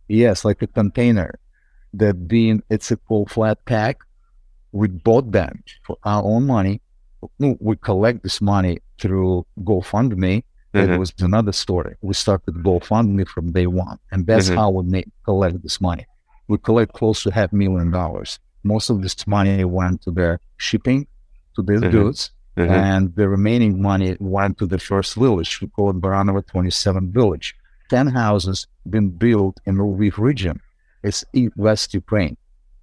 yes, 0.07 0.45
like 0.45 0.61
a 0.61 0.67
container 0.67 1.39
that 1.93 2.27
being 2.27 2.63
it's 2.69 2.91
a 2.91 2.97
full 3.07 3.25
flat 3.25 3.63
pack, 3.65 4.01
we 4.71 4.87
bought 4.87 5.31
them 5.31 5.63
for 5.83 5.97
our 6.03 6.23
own 6.23 6.45
money. 6.45 6.81
We 7.39 7.75
collect 7.77 8.23
this 8.23 8.39
money 8.41 8.79
through 8.99 9.45
GoFundMe. 9.61 10.43
Mm-hmm. 10.73 10.91
It 10.91 10.97
was 10.97 11.13
another 11.19 11.51
story. 11.51 11.95
We 12.01 12.13
started 12.13 12.55
GoFundMe 12.55 13.27
from 13.27 13.51
day 13.51 13.67
one, 13.67 13.97
and 14.11 14.25
that's 14.25 14.47
mm-hmm. 14.47 14.57
how 14.57 14.69
we 14.69 14.83
make, 14.83 15.07
collect 15.25 15.61
this 15.63 15.81
money. 15.81 16.05
We 16.47 16.57
collect 16.59 16.93
close 16.93 17.23
to 17.23 17.31
half 17.31 17.51
million 17.51 17.91
dollars. 17.91 18.39
Most 18.63 18.89
of 18.89 19.01
this 19.01 19.25
money 19.25 19.63
went 19.65 20.03
to 20.03 20.11
the 20.11 20.39
shipping 20.57 21.07
to 21.55 21.63
these 21.63 21.81
mm-hmm. 21.81 21.91
goods, 21.91 22.31
mm-hmm. 22.55 22.71
and 22.71 23.15
the 23.15 23.27
remaining 23.27 23.81
money 23.81 24.15
went 24.19 24.59
to 24.59 24.67
the 24.67 24.79
first 24.79 25.15
village. 25.15 25.59
We 25.61 25.67
call 25.67 25.89
it 25.89 26.01
Baranova 26.01 26.45
27 26.45 27.11
Village. 27.11 27.55
Ten 27.89 28.07
houses 28.07 28.67
been 28.87 29.09
built 29.09 29.59
in 29.65 29.77
the 29.77 29.83
Lviv 29.83 30.19
region 30.19 30.61
it's 31.03 31.23
in 31.33 31.51
West 31.55 31.93
Ukraine. 31.93 32.37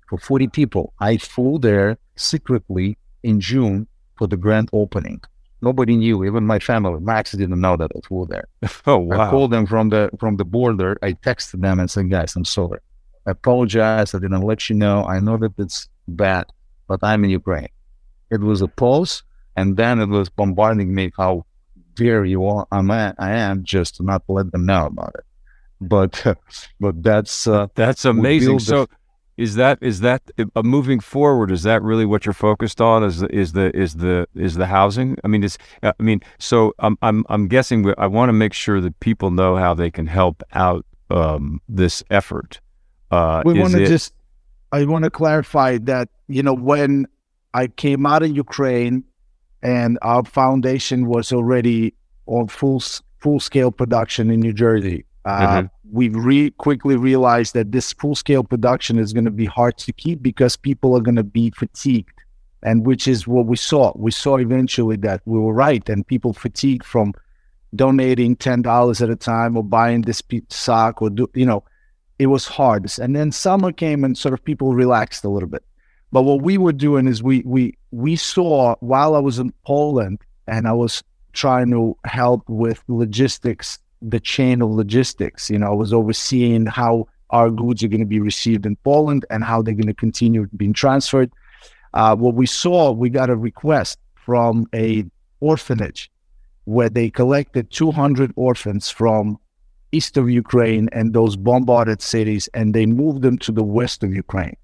For 0.09 0.19
40 0.19 0.49
people, 0.49 0.93
I 1.01 1.17
flew 1.17 1.59
there 1.59 1.99
secretly 2.17 2.97
in 3.23 3.41
June 3.41 3.87
for 4.17 4.27
the 4.27 4.37
grand 4.37 4.71
opening. 4.73 5.21
Nobody 5.63 5.97
knew, 5.97 6.25
even 6.25 6.45
my 6.45 6.59
family. 6.59 7.01
Max 7.01 7.33
didn't 7.33 7.61
know 7.61 7.77
that 7.77 7.91
I 7.97 8.01
flew 8.07 8.27
there. 8.27 8.47
Oh 8.87 8.99
wow! 8.99 9.21
I 9.21 9.31
called 9.31 9.51
them 9.51 9.67
from 9.67 9.89
the 9.89 10.11
from 10.21 10.37
the 10.37 10.45
border. 10.45 10.97
I 11.03 11.13
texted 11.15 11.61
them 11.63 11.81
and 11.81 11.91
said, 11.91 12.11
"Guys, 12.11 12.37
I'm 12.37 12.45
sorry. 12.45 12.81
I 13.27 13.31
apologize. 13.33 14.15
I 14.15 14.19
didn't 14.19 14.43
let 14.43 14.69
you 14.69 14.77
know. 14.77 15.05
I 15.05 15.19
know 15.19 15.37
that 15.39 15.55
it's 15.59 15.89
bad, 16.07 16.45
but 16.87 17.01
I'm 17.03 17.25
in 17.25 17.31
Ukraine." 17.31 17.73
It 18.31 18.41
was 18.41 18.61
a 18.61 18.69
pause, 18.69 19.23
and 19.57 19.77
then 19.77 19.99
it 19.99 20.09
was 20.09 20.29
bombarding 20.29 20.95
me 20.95 21.11
how 21.17 21.47
very 21.97 22.37
well 22.37 22.69
I'm 22.71 22.91
at, 22.91 23.17
I 23.19 23.33
am 23.33 23.65
just 23.65 23.97
to 23.97 24.03
not 24.03 24.23
let 24.29 24.53
them 24.53 24.67
know 24.67 24.87
about 24.87 25.15
it. 25.19 25.26
But 25.81 26.25
but 26.81 27.03
that's 27.03 27.47
uh, 27.47 27.69
that's 27.75 28.05
amazing. 28.05 28.61
So 28.61 28.87
is 29.37 29.57
that 29.57 29.79
is 29.83 30.01
that 30.01 30.23
uh, 30.39 30.63
moving 30.63 31.01
forward? 31.01 31.51
Is 31.51 31.63
that 31.65 31.83
really 31.83 32.07
what 32.07 32.25
you're 32.25 32.33
focused 32.33 32.81
on? 32.81 33.05
Is 33.05 33.21
the, 33.21 33.35
is 33.35 33.53
the 33.53 33.77
is 33.77 33.95
the 33.97 34.27
is 34.35 34.55
the 34.55 34.67
housing? 34.67 35.19
I 35.25 35.29
mean, 35.29 35.45
it's 35.45 35.59
uh, 35.83 35.93
I 35.99 36.03
mean, 36.03 36.21
so 36.39 36.75
I'm 36.79 36.97
I'm 37.03 37.25
I'm 37.29 37.47
guessing 37.47 37.93
I 37.99 38.07
want 38.07 38.31
to 38.31 38.33
make 38.33 38.55
sure 38.55 38.81
that 38.81 38.99
people 39.01 39.31
know 39.31 39.57
how 39.57 39.75
they 39.75 39.91
can 39.91 40.07
help 40.07 40.43
out 40.53 40.87
um, 41.11 41.61
this 41.69 42.03
effort. 42.11 42.61
Uh, 43.11 43.43
we 43.45 43.61
want 43.61 43.75
to 43.75 43.87
just 43.87 44.15
I 44.73 44.85
want 44.85 45.05
to 45.05 45.11
clarify 45.11 45.79
that 45.83 46.09
you 46.29 46.43
know 46.43 46.55
when 46.55 47.07
I 47.53 47.67
came 47.67 48.07
out 48.07 48.23
of 48.23 48.35
Ukraine 48.35 49.05
and 49.63 49.99
our 50.01 50.25
foundation 50.25 51.07
was 51.07 51.31
already 51.31 51.93
on 52.27 52.49
full 52.49 52.83
full 53.19 53.41
scale 53.41 53.71
production 53.71 54.31
in 54.31 54.41
New 54.41 54.55
Jersey. 54.55 55.05
Uh, 55.27 55.63
mm-hmm. 55.63 55.67
We 55.93 56.09
re- 56.09 56.51
quickly 56.53 56.97
realized 56.97 57.53
that 57.55 57.73
this 57.73 57.93
full 57.93 58.15
scale 58.15 58.45
production 58.45 58.99
is 58.99 59.13
going 59.13 59.25
to 59.25 59.31
be 59.31 59.45
hard 59.45 59.77
to 59.79 59.93
keep 59.93 60.23
because 60.23 60.57
people 60.57 60.97
are 60.97 61.01
going 61.01 61.17
to 61.17 61.25
be 61.25 61.51
fatigued, 61.51 62.23
and 62.63 62.87
which 62.87 63.09
is 63.09 63.27
what 63.27 63.47
we 63.47 63.57
saw. 63.57 63.93
We 63.97 64.13
saw 64.13 64.37
eventually 64.37 64.97
that 64.99 65.23
we 65.25 65.39
were 65.39 65.53
right, 65.53 65.87
and 65.89 66.07
people 66.07 66.33
fatigued 66.33 66.85
from 66.85 67.13
donating 67.75 68.37
ten 68.37 68.63
dollars 68.63 69.03
at 69.03 69.11
a 69.11 69.17
time 69.17 69.57
or 69.57 69.65
buying 69.65 70.03
this 70.03 70.23
sock 70.49 71.03
or 71.03 71.11
do 71.11 71.29
you 71.35 71.45
know, 71.45 71.65
it 72.19 72.27
was 72.27 72.47
hard. 72.47 72.91
And 72.99 73.15
then 73.15 73.33
summer 73.33 73.73
came 73.73 74.05
and 74.05 74.17
sort 74.17 74.33
of 74.33 74.45
people 74.45 74.75
relaxed 74.75 75.25
a 75.25 75.29
little 75.29 75.49
bit. 75.49 75.65
But 76.13 76.23
what 76.23 76.43
we 76.43 76.57
were 76.57 76.73
doing 76.73 77.07
is 77.07 77.23
we 77.23 77.43
we 77.45 77.77
we 77.91 78.17
saw 78.17 78.77
while 78.81 79.15
I 79.15 79.19
was 79.19 79.39
in 79.39 79.53
Poland 79.67 80.21
and 80.47 80.69
I 80.69 80.73
was 80.73 81.03
trying 81.33 81.71
to 81.71 81.97
help 82.05 82.49
with 82.49 82.83
logistics, 82.89 83.79
the 84.03 84.21
chain 84.21 84.63
of 84.63 84.71
logistics. 84.71 85.51
You 85.51 85.59
know, 85.59 85.69
I 85.69 85.75
was 85.75 85.93
overseeing 85.93 86.67
how 86.67 87.09
our 87.31 87.51
goods 87.51 87.83
are 87.83 87.89
going 87.89 88.01
to 88.01 88.07
be 88.07 88.21
received 88.21 88.67
in 88.67 88.77
Poland 88.77 89.25
and 89.31 89.43
how 89.43 89.63
they're 89.63 89.75
going 89.75 89.87
to 89.87 89.95
continue 89.95 90.49
being 90.57 90.73
transferred. 90.73 91.31
Uh, 91.95 92.15
what 92.15 92.35
we 92.35 92.47
saw, 92.47 92.93
we 92.93 93.09
got 93.09 93.31
a 93.31 93.37
request 93.37 93.99
from 94.15 94.67
a 94.75 95.05
orphanage 95.41 96.11
where 96.65 96.89
they 96.89 97.09
collected 97.11 97.71
200 97.71 98.33
orphans 98.37 98.91
from 98.91 99.39
east 99.93 100.17
of 100.17 100.29
Ukraine 100.29 100.89
and 100.93 101.15
those 101.15 101.37
bombarded 101.37 102.03
cities, 102.03 102.49
and 102.55 102.75
they 102.75 102.87
moved 102.87 103.23
them 103.23 103.39
to 103.39 103.53
the 103.53 103.63
west 103.63 104.03
of 104.03 104.13
Ukraine. 104.13 104.57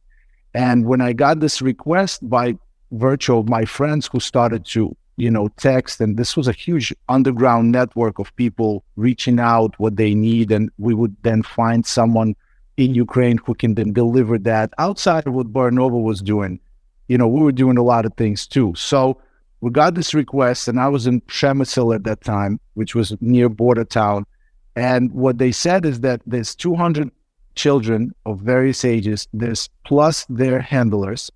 And 0.55 0.85
when 0.87 1.01
I 1.01 1.12
got 1.12 1.41
this 1.41 1.62
request 1.62 2.28
by 2.28 2.57
virtue 2.91 3.39
of 3.39 3.49
my 3.49 3.64
friends 3.64 4.09
who 4.11 4.20
started 4.20 4.66
to, 4.66 4.95
you 5.23 5.31
know, 5.31 5.47
text, 5.57 6.01
and 6.01 6.16
this 6.16 6.37
was 6.37 6.49
a 6.49 6.53
huge 6.53 6.93
underground 7.09 7.70
network 7.70 8.18
of 8.18 8.35
people 8.35 8.83
reaching 8.97 9.39
out 9.39 9.73
what 9.79 9.95
they 9.97 10.16
need, 10.16 10.51
and 10.51 10.68
we 10.79 10.95
would 10.95 11.14
then 11.23 11.45
find 11.45 11.87
someone 11.87 12.35
in 12.77 12.93
Ukraine 12.97 13.39
who 13.39 13.55
can 13.55 13.77
then 13.77 13.93
deliver 13.93 14.37
that 14.39 14.73
outside 14.79 15.25
of 15.29 15.35
what 15.35 15.53
Baranova 15.53 16.03
was 16.03 16.20
doing. 16.20 16.59
You 17.07 17.18
know, 17.18 17.29
we 17.29 17.41
were 17.41 17.53
doing 17.53 17.79
a 17.79 17.85
lot 17.85 18.05
of 18.05 18.14
things 18.14 18.49
too. 18.49 18.75
So 18.77 19.20
we 19.61 19.70
got 19.70 19.95
this 19.95 20.12
request, 20.12 20.66
and 20.66 20.81
I 20.81 20.89
was 20.89 21.07
in 21.07 21.20
Przemysl 21.20 21.95
at 21.95 22.03
that 22.03 22.23
time, 22.25 22.59
which 22.75 22.97
was 22.97 23.16
near 23.20 23.49
border 23.49 23.85
town. 23.85 24.27
And 24.75 25.12
what 25.12 25.39
they 25.39 25.53
said 25.53 25.87
is 25.87 26.01
that 26.01 26.20
there's 26.27 26.53
200 26.57 27.12
children 27.55 28.12
of 28.27 28.41
various 28.41 28.85
ages. 28.85 29.29
There's 29.33 29.68
plus 29.85 30.27
their 30.29 30.59
handlers, 30.59 31.31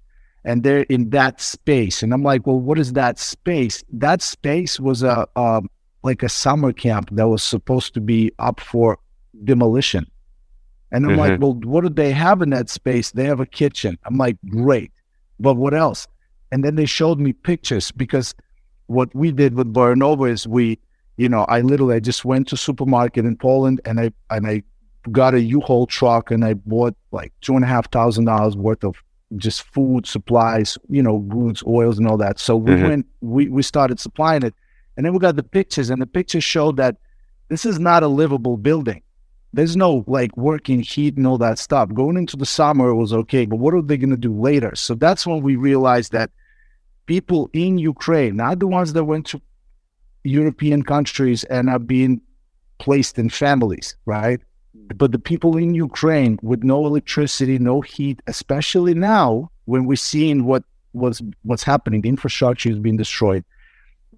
and 0.47 0.63
they're 0.63 0.83
in 0.83 1.11
that 1.11 1.41
space. 1.41 2.03
And 2.03 2.15
I'm 2.15 2.23
like, 2.23 2.47
well, 2.47 2.59
what 2.59 2.79
is 2.79 2.93
that 2.95 3.19
space? 3.19 3.85
That 3.93 4.23
space 4.23 4.79
was 4.81 5.03
a 5.03 5.29
um, 5.37 5.69
like 6.05 6.23
a 6.23 6.29
summer 6.29 6.73
camp 6.73 7.11
that 7.13 7.29
was 7.29 7.43
supposed 7.43 7.93
to 7.95 8.01
be 8.01 8.33
up 8.39 8.61
for 8.61 8.99
demolition. 9.45 10.09
And 10.93 11.05
I'm 11.05 11.11
mm-hmm. 11.11 11.21
like, 11.21 11.41
well, 11.41 11.55
what 11.55 11.83
do 11.83 11.91
they 11.91 12.13
have 12.13 12.43
in 12.43 12.51
that 12.51 12.71
space? 12.71 13.11
They 13.11 13.25
have 13.25 13.41
a 13.41 13.47
kitchen. 13.47 13.99
I'm 14.05 14.17
like, 14.17 14.37
great. 14.49 14.93
But 15.41 15.55
what 15.57 15.75
else? 15.75 16.07
And 16.53 16.63
then 16.63 16.77
they 16.77 16.87
showed 16.87 17.19
me 17.19 17.33
pictures 17.33 17.91
because 17.91 18.33
what 18.87 19.13
we 19.17 19.33
did 19.33 19.55
with 19.55 19.75
Baranova 19.75 20.31
is 20.31 20.47
we, 20.47 20.79
you 21.17 21.29
know, 21.29 21.45
I 21.49 21.61
literally 21.61 21.97
I 21.97 22.01
just 22.01 22.25
went 22.25 22.47
to 22.49 22.57
supermarket 22.57 23.25
in 23.25 23.37
Poland 23.37 23.81
and 23.85 23.99
I 23.99 24.13
and 24.31 24.47
I 24.47 24.63
got 25.11 25.35
a 25.35 25.41
U-Haul 25.41 25.87
truck 25.87 26.31
and 26.31 26.45
I 26.45 26.55
bought 26.55 26.97
like 27.11 27.33
two 27.41 27.57
and 27.57 27.65
a 27.65 27.69
half 27.69 27.91
thousand 27.91 28.27
dollars 28.27 28.57
worth 28.57 28.85
of 28.85 29.03
just 29.37 29.63
food 29.63 30.07
supplies, 30.07 30.79
you 30.89 31.03
know, 31.03 31.19
goods, 31.19 31.63
oils, 31.67 31.99
and 31.99 32.07
all 32.07 32.17
that. 32.19 32.39
So 32.39 32.57
we 32.57 32.73
mm-hmm. 32.73 32.89
went, 32.89 33.07
we 33.21 33.49
we 33.49 33.63
started 33.63 33.99
supplying 33.99 34.43
it, 34.43 34.55
and 34.97 35.05
then 35.05 35.13
we 35.13 35.19
got 35.19 35.37
the 35.37 35.43
pictures, 35.43 35.91
and 35.91 36.01
the 36.01 36.07
pictures 36.07 36.45
showed 36.45 36.77
that 36.77 36.97
this 37.49 37.65
is 37.65 37.79
not 37.79 38.03
a 38.03 38.09
livable 38.09 38.57
building. 38.57 39.03
There's 39.53 39.77
no 39.77 40.05
like 40.07 40.37
working 40.37 40.81
heat 40.81 41.17
and 41.17 41.27
all 41.27 41.39
that 41.39 41.59
stuff. 41.59 41.93
Going 41.93 42.17
into 42.17 42.37
the 42.37 42.47
summer 42.47 42.95
was 42.95 43.13
okay, 43.13 43.47
but 43.47 43.57
what 43.57 43.75
are 43.75 43.83
they 43.83 43.97
going 43.97 44.11
to 44.11 44.17
do 44.17 44.39
later? 44.39 44.75
So 44.77 44.95
that's 44.95 45.27
when 45.27 45.43
we 45.43 45.57
realized 45.57 46.13
that 46.13 46.31
people 47.07 47.49
in 47.53 47.79
Ukraine, 47.79 48.37
not 48.37 48.59
the 48.59 48.67
ones 48.67 48.93
that 48.93 49.05
went 49.05 49.27
to 49.27 49.41
European 50.25 50.83
countries 50.83 51.45
and 51.45 51.71
are 51.71 51.79
being 51.79 52.21
placed 52.79 53.19
in 53.19 53.31
families, 53.31 53.97
right? 54.05 54.41
But 54.97 55.13
the 55.13 55.19
people 55.19 55.57
in 55.57 55.75
Ukraine 55.75 56.39
with 56.43 56.63
no 56.63 56.87
electricity, 56.87 57.59
no 57.59 57.81
heat, 57.81 58.21
especially 58.27 58.95
now 58.95 59.51
when 59.65 59.85
we're 59.85 59.97
seeing 59.97 60.45
what 60.45 60.65
was 60.93 61.23
what's 61.43 61.63
happening, 61.63 62.01
the 62.01 62.09
infrastructure 62.09 62.71
is 62.71 62.79
being 62.79 62.97
destroyed. 62.97 63.45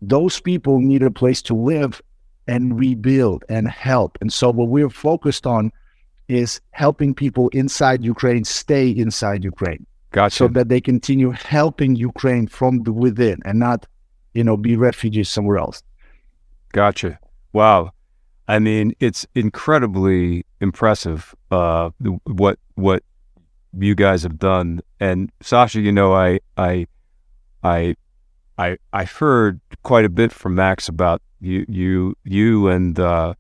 Those 0.01 0.41
people 0.41 0.81
need 0.81 1.03
a 1.03 1.11
place 1.11 1.43
to 1.43 1.55
live 1.55 2.01
and 2.47 2.79
rebuild 2.79 3.45
and 3.49 3.69
help. 3.69 4.17
And 4.21 4.33
so 4.33 4.51
what 4.51 4.69
we're 4.69 4.91
focused 4.91 5.47
on 5.47 5.73
is 6.29 6.61
helping 6.71 7.15
people 7.15 7.49
inside 7.49 8.05
Ukraine 8.05 8.45
stay 8.45 8.91
inside 8.91 9.45
Ukraine. 9.45 9.87
Gotcha. 10.13 10.37
So 10.37 10.49
that 10.49 10.69
they 10.69 10.81
continue 10.81 11.31
helping 11.31 11.97
Ukraine 11.97 12.47
from 12.47 12.83
the 12.83 12.93
within 12.93 13.41
and 13.45 13.59
not, 13.59 13.87
you 14.35 14.45
know, 14.45 14.57
be 14.57 14.77
refugees 14.77 15.29
somewhere 15.29 15.59
else. 15.59 15.83
Gotcha. 16.73 17.19
Wow. 17.53 17.93
I 18.49 18.59
mean, 18.59 18.95
it's 18.99 19.27
incredibly 19.35 20.47
impressive 20.61 21.35
uh, 21.51 21.91
what 22.25 22.59
what 22.75 23.03
you 23.79 23.95
guys 23.95 24.23
have 24.23 24.39
done. 24.39 24.81
And 24.99 25.31
Sasha, 25.43 25.81
you 25.81 25.93
know, 25.93 26.15
I 26.15 26.41
I 26.57 26.87
I 27.63 27.95
I 28.57 28.79
I 28.93 29.05
heard 29.05 29.61
quite 29.83 30.07
a 30.07 30.09
bit 30.09 30.33
from 30.33 30.55
Max 30.55 30.89
about 30.89 31.21
you 31.41 31.67
you 31.69 32.17
you 32.25 32.69
and 32.69 32.99
uh, 32.99 33.35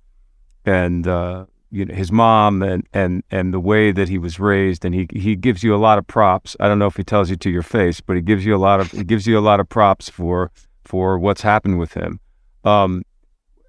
and 0.66 1.08
uh, 1.08 1.46
you 1.70 1.86
know 1.86 1.94
his 1.94 2.12
mom 2.12 2.62
and 2.62 2.86
and 2.92 3.22
and 3.30 3.54
the 3.54 3.60
way 3.60 3.92
that 3.92 4.10
he 4.10 4.18
was 4.18 4.38
raised. 4.38 4.84
And 4.84 4.94
he 4.94 5.08
he 5.14 5.36
gives 5.36 5.62
you 5.62 5.74
a 5.74 5.80
lot 5.80 5.96
of 5.96 6.06
props. 6.06 6.54
I 6.60 6.68
don't 6.68 6.78
know 6.78 6.86
if 6.86 6.96
he 6.96 7.04
tells 7.04 7.30
you 7.30 7.36
to 7.36 7.50
your 7.50 7.62
face, 7.62 8.02
but 8.02 8.14
he 8.14 8.20
gives 8.20 8.44
you 8.44 8.54
a 8.54 8.58
lot 8.58 8.78
of 8.78 8.90
he 8.90 9.04
gives 9.04 9.26
you 9.26 9.38
a 9.38 9.40
lot 9.40 9.58
of 9.58 9.70
props 9.70 10.10
for 10.10 10.50
for 10.84 11.18
what's 11.18 11.40
happened 11.40 11.78
with 11.78 11.94
him. 11.94 12.20
Um, 12.64 13.04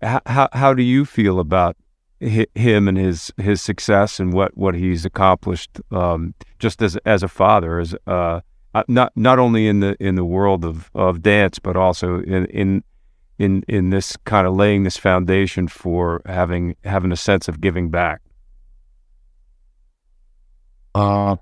how 0.02 0.50
how 0.54 0.74
do 0.74 0.84
you 0.84 1.06
feel 1.06 1.40
about 1.40 1.76
him 2.20 2.88
and 2.88 2.98
his 2.98 3.32
his 3.38 3.62
success 3.62 4.20
and 4.20 4.34
what 4.34 4.56
what 4.58 4.76
he's 4.76 5.06
accomplished 5.06 5.80
um, 5.92 6.34
just 6.58 6.82
as 6.82 6.98
as 7.06 7.24
a 7.24 7.28
father 7.28 7.80
as 7.80 7.96
uh, 8.08 8.42
uh, 8.74 8.84
not 8.88 9.12
not 9.16 9.40
only 9.40 9.68
in 9.68 9.80
the 9.80 9.96
in 10.00 10.16
the 10.16 10.26
world 10.26 10.66
of, 10.66 10.90
of 10.94 11.22
dance 11.22 11.60
but 11.60 11.78
also 11.78 12.20
in 12.22 12.46
in 12.48 12.84
in 13.38 13.64
in 13.68 13.90
this 13.90 14.18
kind 14.26 14.46
of 14.46 14.54
laying 14.56 14.84
this 14.84 14.98
foundation 14.98 15.68
for 15.68 16.22
having 16.26 16.76
having 16.84 17.12
a 17.12 17.18
sense 17.18 17.48
of 17.48 17.62
giving 17.62 17.90
back? 17.90 18.22
Uh 20.94 21.36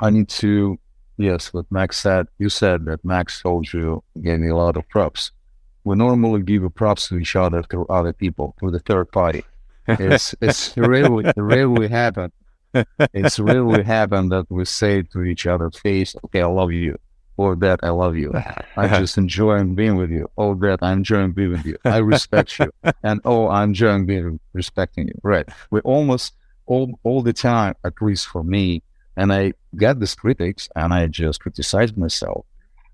i 0.00 0.10
need 0.10 0.28
to 0.28 0.78
yes 1.16 1.52
what 1.52 1.64
max 1.70 1.96
said 1.96 2.26
you 2.38 2.48
said 2.48 2.84
that 2.84 3.02
max 3.04 3.42
told 3.42 3.72
you 3.72 4.02
gave 4.22 4.38
me 4.38 4.48
a 4.48 4.54
lot 4.54 4.76
of 4.76 4.86
props 4.90 5.32
we 5.86 5.94
normally 5.94 6.42
give 6.42 6.62
props 6.74 7.08
to 7.08 7.16
each 7.16 7.36
other 7.36 7.62
to 7.70 7.86
other 7.86 8.12
people, 8.12 8.56
to 8.58 8.72
the 8.72 8.80
third 8.80 9.12
party. 9.12 9.44
It's 9.86 10.34
it's 10.40 10.76
rarely 10.92 11.32
rarely 11.36 11.86
happen. 11.86 12.32
It's 13.14 13.38
rarely 13.38 13.84
happen 13.84 14.28
that 14.30 14.46
we 14.50 14.64
say 14.64 15.02
to 15.12 15.22
each 15.22 15.46
other 15.46 15.70
face, 15.70 16.16
"Okay, 16.24 16.42
I 16.42 16.46
love 16.46 16.72
you," 16.72 16.98
or 17.36 17.54
that 17.64 17.78
I 17.84 17.90
love 17.90 18.16
you. 18.16 18.32
I 18.76 18.98
just 18.98 19.16
enjoy 19.16 19.62
being 19.62 19.94
with 19.94 20.10
you. 20.10 20.28
Oh, 20.36 20.56
that 20.56 20.80
I'm 20.82 20.98
enjoying 20.98 21.30
being 21.30 21.52
with 21.52 21.64
you. 21.64 21.76
I 21.84 21.98
respect 21.98 22.58
you, 22.58 22.72
and 23.04 23.20
oh, 23.24 23.48
I'm 23.48 23.68
enjoying 23.70 24.06
being 24.06 24.40
respecting 24.54 25.06
you. 25.06 25.18
Right? 25.22 25.48
We 25.70 25.78
almost 25.82 26.34
all 26.66 26.98
all 27.04 27.22
the 27.22 27.32
time, 27.32 27.74
at 27.84 27.94
least 28.02 28.26
for 28.26 28.42
me, 28.42 28.82
and 29.16 29.32
I 29.32 29.52
get 29.76 30.00
these 30.00 30.16
critics, 30.16 30.68
and 30.74 30.92
I 30.92 31.06
just 31.06 31.38
criticize 31.38 31.96
myself. 31.96 32.44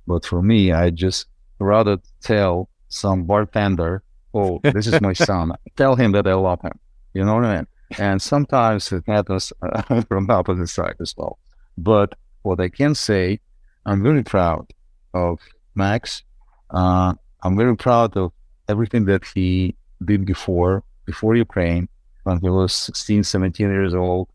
But 0.07 0.27
for 0.27 0.43
me, 0.43 0.73
I 0.73 0.91
just 0.91 1.27
rather 1.59 1.97
tell 2.21 2.69
some 2.93 3.25
bartender, 3.25 4.03
oh, 4.35 4.61
this 4.63 4.87
is 4.87 5.01
my 5.01 5.13
son. 5.13 5.53
Tell 5.77 5.97
him 5.97 6.13
that 6.13 6.27
I 6.27 6.35
love 6.35 6.61
him. 6.61 6.79
You 7.15 7.25
know 7.25 7.35
what 7.35 7.45
I 7.45 7.57
mean? 7.57 7.67
And 7.99 8.21
sometimes 8.21 8.93
it 8.93 9.05
happens 9.07 9.53
uh, 9.63 10.03
from 10.09 10.27
the 10.27 10.35
opposite 10.35 10.69
side 10.69 10.97
as 11.01 11.15
well. 11.17 11.39
But 11.77 12.15
what 12.43 12.61
I 12.61 12.69
can 12.69 12.95
say, 12.95 13.41
I'm 13.87 14.03
very 14.03 14.23
proud 14.23 14.67
of 15.15 15.41
Max. 15.75 16.23
Uh, 16.71 17.15
I'm 17.43 17.57
very 17.57 17.77
proud 17.77 18.17
of 18.17 18.33
everything 18.69 19.05
that 19.07 19.25
he 19.35 19.75
did 20.05 20.25
before, 20.25 20.85
before 21.05 21.35
Ukraine, 21.37 21.89
when 22.25 22.41
he 22.41 22.49
was 22.49 22.73
16, 22.73 23.25
17 23.25 23.69
years 23.69 23.95
old, 23.95 24.29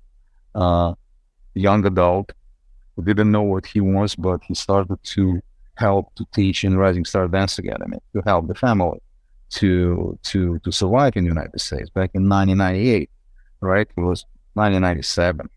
uh, 0.56 0.94
young 1.54 1.86
adult 1.86 2.32
who 2.96 3.04
didn't 3.04 3.32
know 3.32 3.44
what 3.44 3.66
he 3.66 3.80
was, 3.82 4.16
but 4.16 4.42
he 4.44 4.54
started 4.54 4.98
to 5.04 5.42
help 5.78 6.14
to 6.16 6.26
teach 6.34 6.64
in 6.64 6.78
Rising 6.78 7.06
Star 7.06 7.28
Dance 7.28 7.58
Academy 7.60 8.00
to 8.14 8.22
help 8.26 8.48
the 8.48 8.56
family 8.56 9.00
to 9.50 10.18
to 10.24 10.60
to 10.60 10.72
survive 10.72 11.16
in 11.16 11.24
the 11.24 11.30
United 11.30 11.60
States 11.62 11.90
back 11.90 12.12
in 12.14 12.28
1998, 12.28 13.10
right? 13.62 13.88
It 13.96 14.02
was 14.02 14.26
1997, 14.56 15.50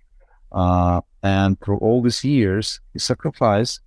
uh, 0.53 1.01
and 1.23 1.61
through 1.61 1.79
all 1.79 2.03
these 2.03 2.25
years, 2.25 2.81
he 2.93 2.99
sacrificed. 2.99 3.81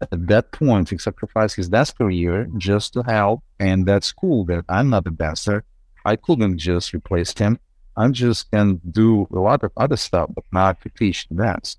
At 0.00 0.26
that 0.26 0.52
point, 0.52 0.90
he 0.90 0.98
sacrificed 0.98 1.56
his 1.56 1.68
dance 1.68 1.90
career 1.90 2.48
just 2.58 2.92
to 2.94 3.02
help. 3.02 3.42
And 3.58 3.86
that's 3.86 4.12
cool 4.12 4.44
that 4.46 4.64
I'm 4.68 4.90
not 4.90 5.06
a 5.06 5.10
dancer. 5.10 5.64
I 6.04 6.16
couldn't 6.16 6.58
just 6.58 6.92
replace 6.92 7.32
him. 7.32 7.58
I 7.96 8.08
just 8.08 8.50
can 8.50 8.80
do 8.90 9.26
a 9.32 9.38
lot 9.38 9.62
of 9.62 9.70
other 9.76 9.96
stuff, 9.96 10.30
but 10.34 10.44
not 10.52 10.80
to 10.82 10.90
teach 10.90 11.28
dance. 11.28 11.76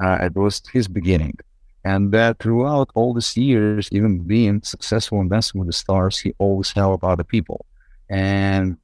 Uh, 0.00 0.18
it 0.22 0.34
was 0.34 0.62
his 0.72 0.88
beginning. 0.88 1.36
And 1.84 2.12
that 2.12 2.38
throughout 2.38 2.90
all 2.94 3.14
these 3.14 3.36
years, 3.36 3.88
even 3.90 4.18
being 4.18 4.62
successful 4.62 5.20
in 5.20 5.28
with 5.28 5.66
the 5.66 5.72
Stars, 5.72 6.18
he 6.18 6.34
always 6.38 6.72
helped 6.72 7.04
other 7.04 7.24
people. 7.24 7.64
And 8.10 8.76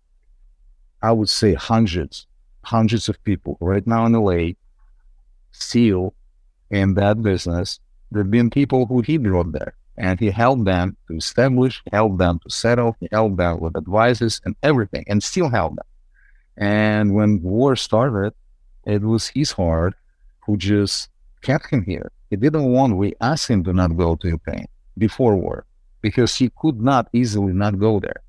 I 1.03 1.13
would 1.13 1.29
say 1.29 1.55
hundreds, 1.55 2.27
hundreds 2.63 3.09
of 3.09 3.23
people 3.23 3.59
right 3.61 3.87
now 3.87 4.07
in 4.07 4.13
LA 4.13 4.53
still 5.53 6.15
in 6.71 6.95
that 6.95 7.23
business. 7.23 7.81
There 8.11 8.23
have 8.23 8.31
been 8.31 8.51
people 8.51 8.87
who 8.87 9.03
he 9.03 9.19
brought 9.19 9.53
there 9.53 9.75
and 9.99 10.19
he 10.19 10.31
helped 10.31 10.65
them 10.65 10.97
to 11.09 11.17
establish, 11.17 11.83
helped 11.93 12.19
them 12.19 12.39
to 12.41 12.51
settle, 12.51 12.97
he 13.01 13.09
helped 13.13 13.37
them 13.37 13.61
with 13.61 13.77
advices 13.77 14.41
and 14.45 14.55
everything, 14.63 15.05
and 15.07 15.23
still 15.23 15.49
helped 15.49 15.77
them. 15.77 15.87
And 16.57 17.15
when 17.15 17.43
war 17.43 17.77
started, 17.77 18.33
it 18.85 19.03
was 19.03 19.29
his 19.29 19.53
heart 19.53 19.95
who 20.41 20.57
just 20.57 21.09
kept 21.43 21.71
him 21.71 21.85
here. 21.85 22.13
He 22.31 22.37
didn't 22.37 22.65
want, 22.65 22.97
we 22.97 23.15
asked 23.21 23.49
him 23.49 23.63
to 23.65 23.73
not 23.73 23.97
go 23.97 24.17
to 24.17 24.29
Ukraine 24.29 24.67
before 24.99 25.37
war 25.37 25.65
because 26.01 26.35
he 26.35 26.51
could 26.61 26.81
not 26.81 27.09
easily 27.13 27.53
not 27.53 27.79
go 27.79 28.01
there. 28.01 28.23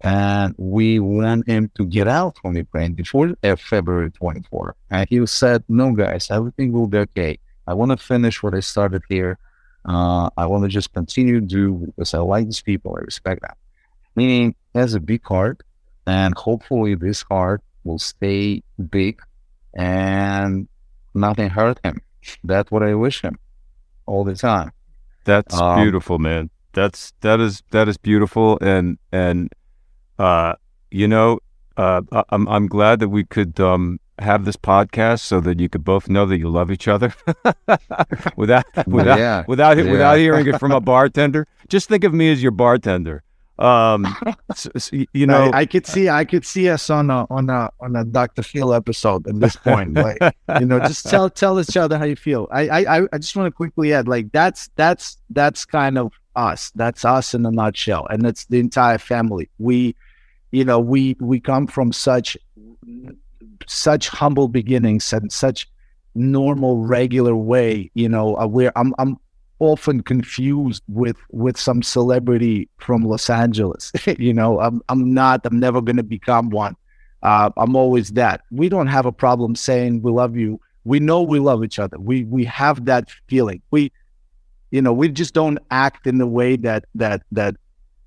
And 0.00 0.54
we 0.58 0.98
want 0.98 1.48
him 1.48 1.70
to 1.76 1.86
get 1.86 2.06
out 2.06 2.36
from 2.40 2.56
Ukraine 2.56 2.92
before 2.92 3.34
uh, 3.42 3.56
February 3.56 4.10
24. 4.10 4.76
And 4.90 5.08
he 5.08 5.24
said, 5.26 5.64
No, 5.68 5.92
guys, 5.92 6.28
everything 6.30 6.72
will 6.72 6.86
be 6.86 6.98
okay. 6.98 7.38
I 7.66 7.74
want 7.74 7.90
to 7.92 7.96
finish 7.96 8.42
what 8.42 8.54
I 8.54 8.60
started 8.60 9.02
here. 9.08 9.38
Uh, 9.84 10.28
I 10.36 10.46
want 10.46 10.64
to 10.64 10.68
just 10.68 10.92
continue 10.92 11.40
to 11.40 11.46
do 11.46 11.92
because 11.96 12.12
I 12.12 12.18
like 12.18 12.46
these 12.46 12.60
people. 12.60 12.96
I 12.96 13.00
respect 13.00 13.42
them. 13.42 13.54
Meaning, 14.14 14.54
he 14.72 14.78
has 14.78 14.94
a 14.94 15.00
big 15.00 15.22
heart, 15.24 15.62
and 16.06 16.34
hopefully, 16.36 16.94
this 16.94 17.22
heart 17.22 17.62
will 17.84 17.98
stay 17.98 18.62
big 18.90 19.20
and 19.74 20.68
nothing 21.14 21.50
hurt 21.50 21.78
him. 21.84 22.00
That's 22.44 22.70
what 22.70 22.82
I 22.82 22.94
wish 22.94 23.22
him 23.22 23.38
all 24.06 24.24
the 24.24 24.34
time. 24.34 24.72
That's 25.24 25.58
um, 25.58 25.80
beautiful, 25.80 26.18
man. 26.18 26.50
That's 26.72 27.12
that 27.20 27.40
is 27.40 27.62
that 27.70 27.88
is 27.88 27.96
beautiful, 27.96 28.58
and 28.60 28.98
and 29.12 29.52
uh, 30.18 30.54
you 30.90 31.08
know, 31.08 31.40
uh, 31.76 32.02
I'm 32.28 32.46
I'm 32.48 32.66
glad 32.68 33.00
that 33.00 33.08
we 33.08 33.24
could 33.24 33.58
um, 33.60 33.98
have 34.18 34.44
this 34.44 34.56
podcast 34.56 35.20
so 35.20 35.40
that 35.40 35.60
you 35.60 35.68
could 35.68 35.84
both 35.84 36.08
know 36.08 36.26
that 36.26 36.38
you 36.38 36.48
love 36.48 36.70
each 36.70 36.88
other 36.88 37.14
without 38.36 38.64
without 38.86 39.18
yeah. 39.18 39.44
without 39.46 39.76
yeah. 39.76 39.90
without 39.90 40.18
hearing 40.18 40.46
it 40.46 40.58
from 40.58 40.72
a 40.72 40.80
bartender. 40.80 41.46
Just 41.68 41.88
think 41.88 42.04
of 42.04 42.14
me 42.14 42.30
as 42.30 42.42
your 42.42 42.52
bartender. 42.52 43.22
Um, 43.58 44.06
so, 44.54 44.70
so, 44.76 44.96
you 45.12 45.26
know, 45.26 45.50
I, 45.52 45.60
I, 45.60 45.66
could 45.66 45.86
see, 45.86 46.08
I 46.08 46.24
could 46.24 46.44
see 46.44 46.68
us 46.68 46.90
on 46.90 47.10
a 47.10 47.26
on 47.30 47.48
a 47.48 47.70
on 47.80 47.96
a 47.96 48.04
Dr. 48.04 48.42
Phil 48.42 48.74
episode 48.74 49.26
at 49.26 49.40
this 49.40 49.56
point. 49.56 49.94
Like, 49.94 50.18
you 50.60 50.66
know, 50.66 50.78
just 50.80 51.06
tell 51.10 51.30
tell 51.30 51.58
each 51.58 51.76
other 51.76 51.98
how 51.98 52.04
you 52.04 52.16
feel. 52.16 52.48
I 52.50 52.68
I 52.68 53.02
I 53.12 53.18
just 53.18 53.34
want 53.34 53.46
to 53.46 53.56
quickly 53.56 53.94
add, 53.94 54.08
like, 54.08 54.30
that's 54.32 54.68
that's 54.76 55.18
that's 55.30 55.64
kind 55.64 55.96
of 55.96 56.12
us. 56.34 56.70
That's 56.74 57.04
us 57.04 57.34
in 57.34 57.46
a 57.46 57.50
nutshell, 57.50 58.06
and 58.10 58.26
it's 58.26 58.44
the 58.46 58.60
entire 58.60 58.98
family. 58.98 59.48
We, 59.58 59.96
you 60.52 60.64
know, 60.64 60.78
we 60.78 61.16
we 61.18 61.40
come 61.40 61.66
from 61.66 61.92
such 61.92 62.36
such 63.66 64.08
humble 64.08 64.48
beginnings 64.48 65.12
and 65.12 65.32
such 65.32 65.68
normal, 66.14 66.84
regular 66.84 67.34
way. 67.34 67.90
You 67.94 68.10
know, 68.10 68.36
uh, 68.36 68.46
where 68.46 68.76
I'm 68.76 68.94
I'm 68.98 69.18
often 69.58 70.02
confused 70.02 70.82
with 70.88 71.16
with 71.30 71.56
some 71.56 71.82
celebrity 71.82 72.68
from 72.78 73.02
Los 73.02 73.30
Angeles. 73.30 73.92
you 74.18 74.32
know, 74.32 74.60
I'm 74.60 74.82
I'm 74.88 75.12
not. 75.14 75.44
I'm 75.44 75.58
never 75.58 75.80
going 75.80 75.96
to 75.96 76.02
become 76.02 76.50
one. 76.50 76.76
Uh, 77.22 77.50
I'm 77.56 77.74
always 77.74 78.10
that. 78.10 78.42
We 78.50 78.68
don't 78.68 78.86
have 78.86 79.06
a 79.06 79.12
problem 79.12 79.54
saying 79.54 80.02
we 80.02 80.12
love 80.12 80.36
you. 80.36 80.60
We 80.84 81.00
know 81.00 81.22
we 81.22 81.38
love 81.38 81.64
each 81.64 81.78
other. 81.78 81.98
We 81.98 82.24
we 82.24 82.44
have 82.44 82.84
that 82.84 83.08
feeling. 83.28 83.62
We, 83.70 83.90
you 84.70 84.82
know, 84.82 84.92
we 84.92 85.08
just 85.08 85.34
don't 85.34 85.58
act 85.70 86.06
in 86.06 86.18
the 86.18 86.26
way 86.26 86.56
that 86.56 86.84
that 86.94 87.22
that, 87.32 87.56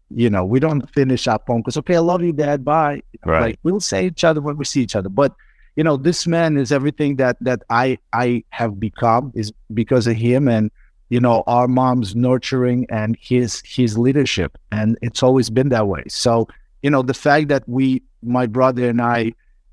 you 0.10 0.30
know, 0.30 0.46
we 0.46 0.60
don't 0.60 0.90
finish 0.94 1.28
our 1.28 1.40
phone 1.46 1.62
because 1.62 1.78
okay, 1.78 1.96
I 1.96 2.00
love 2.00 2.24
you, 2.24 2.32
Dad. 2.32 2.64
Bye. 2.64 3.02
Right. 3.26 3.42
Like 3.42 3.60
we'll 3.64 3.82
say 3.82 4.06
each 4.06 4.24
other 4.24 4.40
when 4.40 4.58
we 4.58 4.66
see 4.66 4.82
each 4.82 4.96
other, 4.96 5.10
but 5.10 5.34
you 5.76 5.84
know, 5.84 5.98
this 5.98 6.28
man 6.28 6.58
is 6.58 6.72
everything 6.72 7.16
that 7.18 7.38
that 7.42 7.64
I 7.70 7.98
I 8.14 8.44
have 8.50 8.80
become 8.80 9.32
is 9.36 9.52
because 9.74 10.08
of 10.08 10.16
him 10.16 10.48
and 10.48 10.72
you 11.10 11.20
know 11.20 11.44
our 11.48 11.68
mom's 11.68 12.16
nurturing 12.16 12.86
and 12.90 13.18
his 13.20 13.62
his 13.66 13.98
leadership. 13.98 14.58
And 14.72 14.98
it's 15.02 15.24
always 15.24 15.50
been 15.50 15.70
that 15.70 15.88
way. 15.88 16.04
So 16.08 16.48
you 16.82 16.90
know 16.90 17.02
the 17.02 17.14
fact 17.14 17.50
that 17.50 17.68
we 17.68 18.02
my 18.22 18.46
brother 18.46 18.90
and 18.90 19.02
i 19.02 19.32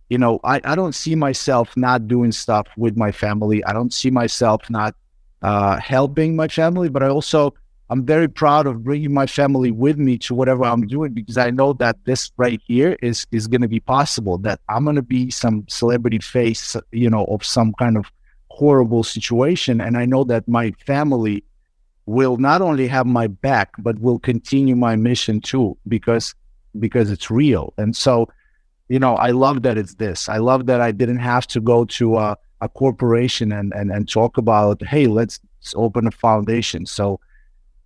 you 0.09 0.19
know 0.19 0.39
i, 0.45 0.61
I 0.65 0.75
don't 0.75 0.95
see 0.95 1.15
myself 1.15 1.77
not 1.77 2.09
doing 2.09 2.33
stuff 2.33 2.67
with 2.77 2.97
my 2.97 3.13
family. 3.13 3.65
I 3.65 3.73
don't 3.73 3.93
see 3.93 4.11
myself 4.11 4.69
not 4.71 4.95
uh, 5.43 5.79
helping 5.79 6.35
my 6.35 6.49
family 6.49 6.89
but 6.89 7.03
i 7.03 7.09
also 7.09 7.55
i'm 7.91 8.05
very 8.05 8.27
proud 8.27 8.67
of 8.67 8.83
bringing 8.83 9.13
my 9.13 9.27
family 9.27 9.71
with 9.71 9.99
me 9.99 10.17
to 10.19 10.35
whatever 10.35 10.65
i'm 10.65 10.87
doing 10.87 11.13
because 11.13 11.37
i 11.37 11.51
know 11.51 11.73
that 11.75 11.97
this 12.05 12.33
right 12.37 12.61
here 12.67 12.97
is 13.03 13.27
is 13.31 13.47
going 13.47 13.61
to 13.61 13.69
be 13.69 13.79
possible 13.79 14.39
that 14.39 14.59
i'm 14.69 14.85
going 14.85 14.97
to 14.97 15.03
be 15.03 15.31
some 15.31 15.65
celebrity 15.69 16.19
face 16.19 16.75
you 16.91 17.09
know 17.09 17.25
of 17.27 17.45
some 17.45 17.73
kind 17.79 17.97
of 17.97 18.11
horrible 18.57 19.05
situation. 19.05 19.81
And 19.81 19.97
I 20.03 20.07
know 20.07 20.25
that 20.25 20.49
my 20.49 20.67
family 20.87 21.45
will 22.07 22.37
not 22.39 22.63
only 22.63 22.87
have 22.89 23.07
my 23.07 23.27
back, 23.27 23.69
but 23.79 23.99
will 23.99 24.19
continue 24.19 24.77
my 24.77 24.97
mission 24.97 25.41
too, 25.41 25.77
because 25.87 26.35
because 26.79 27.11
it's 27.11 27.31
real. 27.31 27.73
And 27.77 27.97
so, 27.97 28.29
you 28.89 28.99
know, 28.99 29.15
I 29.29 29.31
love 29.33 29.63
that 29.63 29.77
it's 29.77 29.97
this. 29.97 30.29
I 30.29 30.39
love 30.39 30.67
that 30.67 30.81
I 30.81 30.93
didn't 30.93 31.23
have 31.35 31.47
to 31.49 31.61
go 31.61 31.85
to 31.99 32.17
a, 32.17 32.37
a 32.61 32.69
corporation 32.69 33.53
and, 33.53 33.73
and 33.75 33.91
and 33.91 34.09
talk 34.09 34.39
about, 34.39 34.83
hey, 34.93 35.07
let's, 35.07 35.41
let's 35.61 35.75
open 35.77 36.07
a 36.07 36.11
foundation. 36.11 36.87
So, 36.87 37.21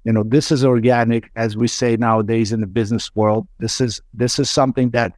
you 0.04 0.12
know, 0.12 0.24
this 0.24 0.52
is 0.52 0.64
organic, 0.64 1.30
as 1.34 1.56
we 1.56 1.68
say 1.68 1.96
nowadays 1.96 2.52
in 2.52 2.60
the 2.60 2.72
business 2.80 3.10
world. 3.14 3.48
This 3.58 3.80
is 3.80 4.00
this 4.22 4.38
is 4.38 4.48
something 4.50 4.90
that, 4.90 5.10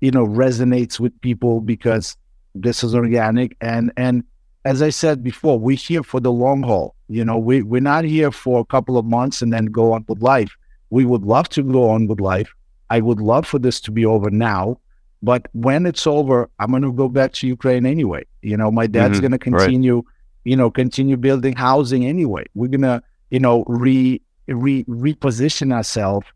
you 0.00 0.12
know, 0.12 0.26
resonates 0.26 0.98
with 1.00 1.18
people 1.20 1.60
because 1.60 2.16
this 2.54 2.82
is 2.84 2.94
organic 2.94 3.50
and 3.60 3.92
and 3.96 4.22
as 4.68 4.82
I 4.82 4.90
said 4.90 5.24
before, 5.24 5.58
we're 5.58 5.78
here 5.78 6.02
for 6.02 6.20
the 6.20 6.30
long 6.30 6.62
haul. 6.62 6.94
You 7.08 7.24
know, 7.24 7.38
we, 7.38 7.62
we're 7.62 7.80
not 7.80 8.04
here 8.04 8.30
for 8.30 8.60
a 8.60 8.66
couple 8.66 8.98
of 8.98 9.06
months 9.06 9.40
and 9.40 9.50
then 9.50 9.64
go 9.64 9.92
on 9.94 10.04
with 10.08 10.20
life. 10.20 10.54
We 10.90 11.06
would 11.06 11.22
love 11.22 11.48
to 11.50 11.62
go 11.62 11.88
on 11.88 12.06
with 12.06 12.20
life. 12.20 12.52
I 12.90 13.00
would 13.00 13.18
love 13.18 13.46
for 13.46 13.58
this 13.58 13.80
to 13.82 13.90
be 13.90 14.04
over 14.04 14.28
now. 14.28 14.78
But 15.22 15.48
when 15.52 15.86
it's 15.86 16.06
over, 16.06 16.50
I'm 16.58 16.68
going 16.68 16.82
to 16.82 16.92
go 16.92 17.08
back 17.08 17.32
to 17.34 17.46
Ukraine 17.46 17.86
anyway. 17.86 18.26
You 18.42 18.58
know, 18.58 18.70
my 18.70 18.86
dad's 18.86 19.14
mm-hmm. 19.14 19.20
going 19.22 19.32
to 19.32 19.38
continue, 19.38 19.96
right. 19.96 20.04
you 20.44 20.54
know, 20.54 20.70
continue 20.70 21.16
building 21.16 21.56
housing 21.56 22.04
anyway. 22.04 22.44
We're 22.54 22.68
going 22.68 22.82
to, 22.82 23.02
you 23.30 23.40
know, 23.40 23.64
re, 23.68 24.20
re 24.48 24.84
reposition 24.84 25.72
ourselves 25.72 26.26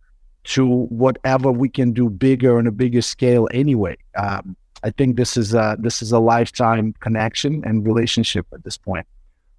to 0.45 0.87
whatever 0.87 1.53
we 1.53 1.69
can 1.69 1.93
do 1.93 2.09
bigger 2.09 2.57
on 2.57 2.67
a 2.67 2.73
bigger 2.73 3.03
scale 3.03 3.47
anyway. 3.53 3.99
Um, 4.17 4.57
I 4.83 4.91
think 4.91 5.17
this 5.17 5.37
is 5.37 5.55
a 5.55 5.77
this 5.79 6.03
is 6.03 6.13
a 6.13 6.19
lifetime 6.19 6.95
connection 7.01 7.63
and 7.65 7.87
relationship 7.87 8.47
at 8.53 8.65
this 8.65 8.77
point. 8.77 9.07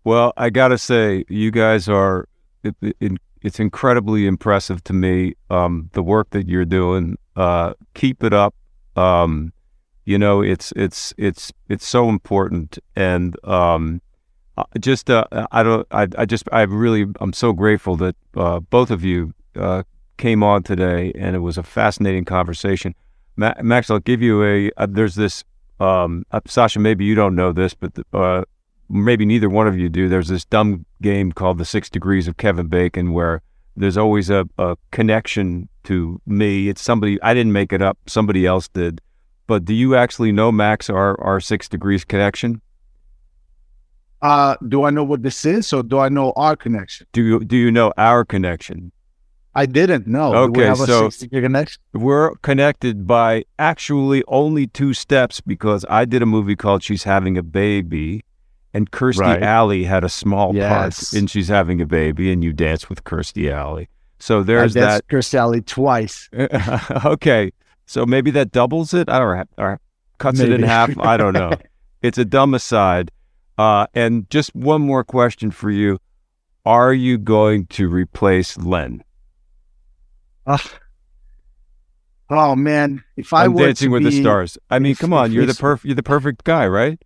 Well, 0.03 0.33
I 0.35 0.49
gotta 0.49 0.77
say, 0.77 1.23
you 1.29 1.51
guys 1.51 1.87
are 1.87 2.27
it, 2.63 2.75
it, 2.81 3.13
it's 3.41 3.59
incredibly 3.59 4.25
impressive 4.25 4.83
to 4.85 4.93
me. 4.93 5.35
Um, 5.49 5.89
the 5.93 6.03
work 6.03 6.29
that 6.31 6.47
you're 6.47 6.65
doing, 6.65 7.17
uh, 7.35 7.73
keep 7.93 8.23
it 8.23 8.33
up. 8.33 8.55
Um, 8.95 9.53
you 10.05 10.17
know, 10.17 10.41
it's 10.41 10.73
it's 10.75 11.13
it's 11.17 11.51
it's 11.69 11.87
so 11.87 12.09
important, 12.09 12.79
and 12.95 13.35
um, 13.45 14.01
just 14.79 15.09
uh, 15.09 15.25
I 15.51 15.63
don't 15.63 15.87
I 15.91 16.07
I 16.17 16.25
just 16.25 16.47
I 16.51 16.63
really 16.63 17.05
I'm 17.19 17.33
so 17.33 17.53
grateful 17.53 17.95
that 17.97 18.15
uh, 18.35 18.59
both 18.59 18.91
of 18.91 19.03
you 19.03 19.33
uh, 19.55 19.83
came 20.17 20.43
on 20.43 20.63
today, 20.63 21.11
and 21.15 21.35
it 21.35 21.39
was 21.39 21.57
a 21.57 21.63
fascinating 21.63 22.25
conversation. 22.25 22.95
Ma- 23.35 23.53
Max, 23.61 23.89
I'll 23.89 23.99
give 23.99 24.21
you 24.21 24.43
a. 24.43 24.71
Uh, 24.77 24.87
there's 24.89 25.15
this. 25.15 25.43
Um, 25.79 26.25
uh, 26.31 26.39
Sasha, 26.45 26.79
maybe 26.79 27.03
you 27.05 27.15
don't 27.15 27.35
know 27.35 27.51
this, 27.51 27.73
but 27.73 27.91
uh, 28.13 28.43
maybe 28.89 29.25
neither 29.25 29.49
one 29.49 29.67
of 29.67 29.77
you 29.77 29.89
do. 29.89 30.07
There's 30.07 30.27
this 30.27 30.45
dumb 30.45 30.85
game 31.01 31.31
called 31.31 31.57
the 31.57 31.65
Six 31.65 31.89
Degrees 31.89 32.27
of 32.27 32.37
Kevin 32.37 32.67
Bacon, 32.67 33.11
where 33.11 33.41
there's 33.75 33.97
always 33.97 34.29
a, 34.29 34.47
a 34.57 34.77
connection 34.91 35.67
to 35.85 36.21
me. 36.25 36.69
It's 36.69 36.81
somebody 36.81 37.21
I 37.21 37.33
didn't 37.33 37.53
make 37.53 37.73
it 37.73 37.81
up. 37.81 37.97
Somebody 38.07 38.45
else 38.45 38.67
did. 38.67 39.01
But 39.47 39.65
do 39.65 39.73
you 39.73 39.95
actually 39.95 40.31
know 40.31 40.51
Max 40.51 40.89
our 40.89 41.19
our 41.19 41.39
six 41.39 41.67
degrees 41.67 42.05
connection? 42.05 42.61
Uh, 44.21 44.55
do 44.69 44.85
I 44.85 44.89
know 44.89 45.03
what 45.03 45.21
this 45.21 45.43
is, 45.43 45.73
or 45.73 45.83
do 45.83 45.99
I 45.99 46.07
know 46.07 46.31
our 46.37 46.55
connection? 46.55 47.07
Do 47.11 47.21
you 47.21 47.39
do 47.43 47.57
you 47.57 47.71
know 47.71 47.91
our 47.97 48.23
connection? 48.23 48.92
I 49.55 49.65
didn't 49.67 50.07
know. 50.07 50.33
Okay, 50.35 50.61
we 50.61 50.65
have 50.65 50.77
so- 50.77 51.07
a 51.07 51.11
60 51.11 51.29
connection. 51.41 51.81
We're 51.93 52.35
connected 52.37 53.05
by 53.05 53.45
actually 53.59 54.23
only 54.27 54.67
two 54.67 54.93
steps 54.93 55.41
because 55.41 55.85
I 55.89 56.05
did 56.05 56.21
a 56.21 56.25
movie 56.25 56.55
called 56.55 56.81
She's 56.83 57.03
Having 57.03 57.37
a 57.37 57.43
Baby, 57.43 58.23
and 58.73 58.89
Kirstie 58.89 59.19
Right. 59.19 59.43
Alley 59.43 59.83
had 59.83 60.03
a 60.03 60.09
small 60.09 60.55
Yes. 60.55 61.11
part 61.11 61.13
in 61.21 61.27
She's 61.27 61.47
Having 61.49 61.81
a 61.81 61.85
Baby, 61.85 62.31
and 62.31 62.43
you 62.43 62.51
danced 62.53 62.89
with 62.89 63.03
Kirstie 63.03 63.51
Alley. 63.51 63.89
So 64.17 64.41
there's 64.41 64.73
danced 64.73 65.07
Kirstie 65.07 65.35
Alley 65.35 65.61
twice. 65.61 66.29
okay, 67.05 67.51
so 67.85 68.05
maybe 68.05 68.31
that 68.31 68.51
doubles 68.51 68.93
it. 68.93 69.09
I 69.09 69.19
don't 69.19 69.37
know, 69.37 69.43
or 69.63 69.79
cuts 70.17 70.39
it 70.39 70.51
in 70.51 70.63
half. 70.63 70.97
I 70.97 71.17
don't 71.17 71.33
know. 71.33 71.51
it's 72.01 72.17
a 72.17 72.25
dumb 72.25 72.53
aside. 72.53 73.11
Uh, 73.57 73.85
and 73.93 74.27
just 74.31 74.55
one 74.55 74.81
more 74.81 75.03
question 75.03 75.51
for 75.51 75.69
you: 75.69 75.99
Are 76.65 76.93
you 76.93 77.19
going 77.19 77.67
to 77.67 77.87
replace 77.87 78.57
Len? 78.57 79.03
Oh 82.29 82.55
man, 82.55 83.03
if 83.17 83.33
I 83.33 83.45
I'm 83.45 83.53
were 83.53 83.65
Dancing 83.65 83.91
with 83.91 84.03
the 84.03 84.11
Stars. 84.11 84.57
I 84.69 84.79
mean, 84.79 84.93
if- 84.93 84.99
come 84.99 85.13
on, 85.13 85.31
you're 85.31 85.45
the 85.45 85.51
it's- 85.51 85.61
perf- 85.61 85.83
you're 85.83 85.95
the 85.95 86.03
perfect 86.03 86.43
guy, 86.43 86.67
right? 86.67 86.99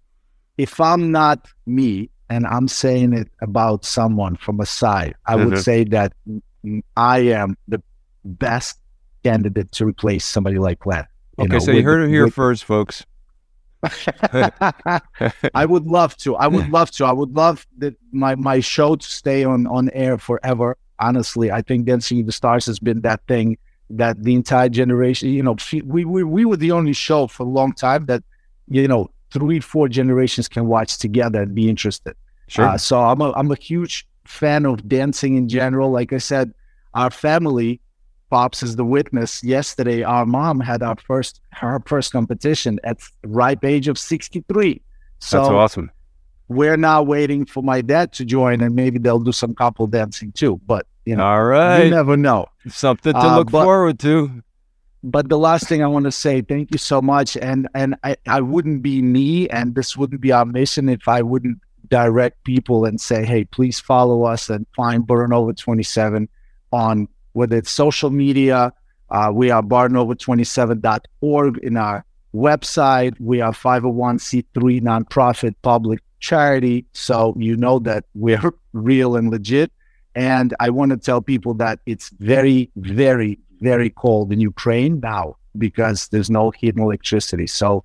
if 0.57 0.79
I'm 0.81 1.11
not 1.11 1.47
me 1.67 2.09
and 2.31 2.47
I'm 2.47 2.67
saying 2.67 3.13
it 3.13 3.29
about 3.43 3.85
someone 3.85 4.35
from 4.37 4.59
a 4.59 4.65
side, 4.65 5.13
I 5.27 5.35
would 5.35 5.53
Mhm. 5.53 5.61
say 5.63 5.83
that 5.83 6.13
I 6.95 7.19
am 7.19 7.55
the 7.67 7.79
best 8.25 8.79
candidate 9.23 9.71
to 9.73 9.85
replace 9.85 10.25
somebody 10.25 10.57
like 10.57 10.83
Len. 10.87 11.05
Okay, 11.37 11.47
know, 11.47 11.59
so 11.59 11.71
you 11.71 11.83
heard 11.83 12.01
it 12.01 12.09
here 12.09 12.25
with- 12.25 12.33
first, 12.33 12.63
folks. 12.65 13.05
I 15.53 15.65
would 15.67 15.85
love 15.85 16.17
to. 16.17 16.35
I 16.35 16.47
would 16.47 16.69
love 16.77 16.89
to. 16.91 17.05
I 17.05 17.11
would 17.11 17.35
love 17.35 17.67
that 17.77 17.93
my 18.11 18.33
my 18.33 18.59
show 18.59 18.95
to 18.95 19.07
stay 19.07 19.43
on 19.43 19.67
on 19.67 19.91
air 19.91 20.17
forever. 20.17 20.75
Honestly, 20.99 21.51
I 21.51 21.61
think 21.61 21.85
Dancing 21.85 22.17
with 22.17 22.25
the 22.25 22.31
Stars 22.31 22.65
has 22.65 22.79
been 22.79 23.01
that 23.01 23.21
thing 23.27 23.57
that 23.89 24.21
the 24.23 24.33
entire 24.33 24.69
generation. 24.69 25.29
You 25.29 25.43
know, 25.43 25.55
we, 25.71 26.05
we 26.05 26.23
we 26.23 26.45
were 26.45 26.57
the 26.57 26.71
only 26.71 26.93
show 26.93 27.27
for 27.27 27.43
a 27.43 27.49
long 27.49 27.73
time 27.73 28.05
that 28.07 28.23
you 28.67 28.87
know 28.87 29.09
three 29.31 29.59
four 29.59 29.87
generations 29.87 30.47
can 30.47 30.67
watch 30.67 30.97
together 30.97 31.41
and 31.43 31.55
be 31.55 31.69
interested. 31.69 32.15
Sure. 32.47 32.65
Uh, 32.65 32.77
so 32.77 32.99
I'm 32.99 33.21
a 33.21 33.31
I'm 33.33 33.51
a 33.51 33.55
huge 33.55 34.07
fan 34.25 34.65
of 34.65 34.87
dancing 34.87 35.35
in 35.35 35.47
general. 35.49 35.91
Like 35.91 36.13
I 36.13 36.17
said, 36.17 36.53
our 36.93 37.09
family, 37.09 37.81
Pops 38.29 38.61
is 38.61 38.75
the 38.75 38.83
witness. 38.83 39.43
Yesterday, 39.43 40.03
our 40.03 40.25
mom 40.25 40.59
had 40.59 40.83
our 40.83 40.97
first 40.97 41.41
her 41.53 41.81
first 41.85 42.11
competition 42.11 42.79
at 42.83 42.97
ripe 43.23 43.63
age 43.63 43.87
of 43.87 43.97
63. 43.97 44.81
So 45.19 45.37
That's 45.37 45.49
awesome. 45.49 45.91
We're 46.49 46.77
now 46.77 47.03
waiting 47.03 47.45
for 47.45 47.61
my 47.61 47.81
dad 47.81 48.13
to 48.13 48.25
join, 48.25 48.61
and 48.61 48.75
maybe 48.75 48.99
they'll 48.99 49.19
do 49.19 49.31
some 49.31 49.53
couple 49.53 49.87
dancing 49.87 50.31
too. 50.31 50.59
But 50.65 50.85
you 51.05 51.15
know, 51.15 51.25
All 51.25 51.79
you 51.83 51.89
never 51.89 52.15
know. 52.17 52.47
Something 52.67 53.13
to 53.13 53.19
Uh, 53.19 53.35
look 53.37 53.51
but- 53.51 53.63
forward 53.63 53.99
to. 53.99 54.43
But 55.03 55.29
the 55.29 55.37
last 55.37 55.67
thing 55.67 55.83
I 55.83 55.87
want 55.87 56.05
to 56.05 56.11
say, 56.11 56.41
thank 56.41 56.71
you 56.71 56.77
so 56.79 57.01
much. 57.01 57.37
And 57.37 57.67
and 57.75 57.95
I, 58.03 58.15
I 58.27 58.41
wouldn't 58.41 58.81
be 58.81 59.01
me 59.01 59.47
and 59.49 59.75
this 59.75 59.95
wouldn't 59.95 60.19
be 60.21 60.31
our 60.31 60.43
mission 60.45 60.89
if 60.89 61.07
I 61.07 61.21
wouldn't 61.21 61.59
direct 61.89 62.43
people 62.43 62.83
and 62.83 62.99
say, 62.99 63.23
hey, 63.23 63.45
please 63.45 63.79
follow 63.79 64.23
us 64.23 64.49
and 64.49 64.65
find 64.75 65.07
Baranova 65.07 65.55
27 65.55 66.27
on 66.73 67.07
whether 67.33 67.55
it's 67.57 67.71
social 67.71 68.09
media. 68.09 68.73
Uh, 69.09 69.31
we 69.33 69.51
are 69.51 69.61
baranova27.org 69.63 71.57
in 71.59 71.77
our 71.77 72.03
website. 72.35 73.15
We 73.19 73.39
are 73.41 73.53
501c3 73.53 74.81
nonprofit 74.81 75.55
public 75.61 75.99
charity. 76.19 76.85
So 76.93 77.35
you 77.37 77.55
know 77.55 77.79
that 77.79 78.05
we're 78.13 78.51
real 78.73 79.15
and 79.15 79.29
legit. 79.29 79.71
And 80.15 80.55
I 80.59 80.69
want 80.69 80.91
to 80.91 80.97
tell 80.97 81.21
people 81.21 81.53
that 81.55 81.79
it's 81.85 82.09
very, 82.19 82.71
very, 82.77 83.39
very 83.61 83.89
cold 83.91 84.31
in 84.31 84.39
Ukraine 84.39 84.99
now 84.99 85.35
because 85.57 86.07
there's 86.09 86.29
no 86.29 86.51
heat 86.51 86.75
and 86.75 86.83
electricity. 86.83 87.47
So, 87.47 87.83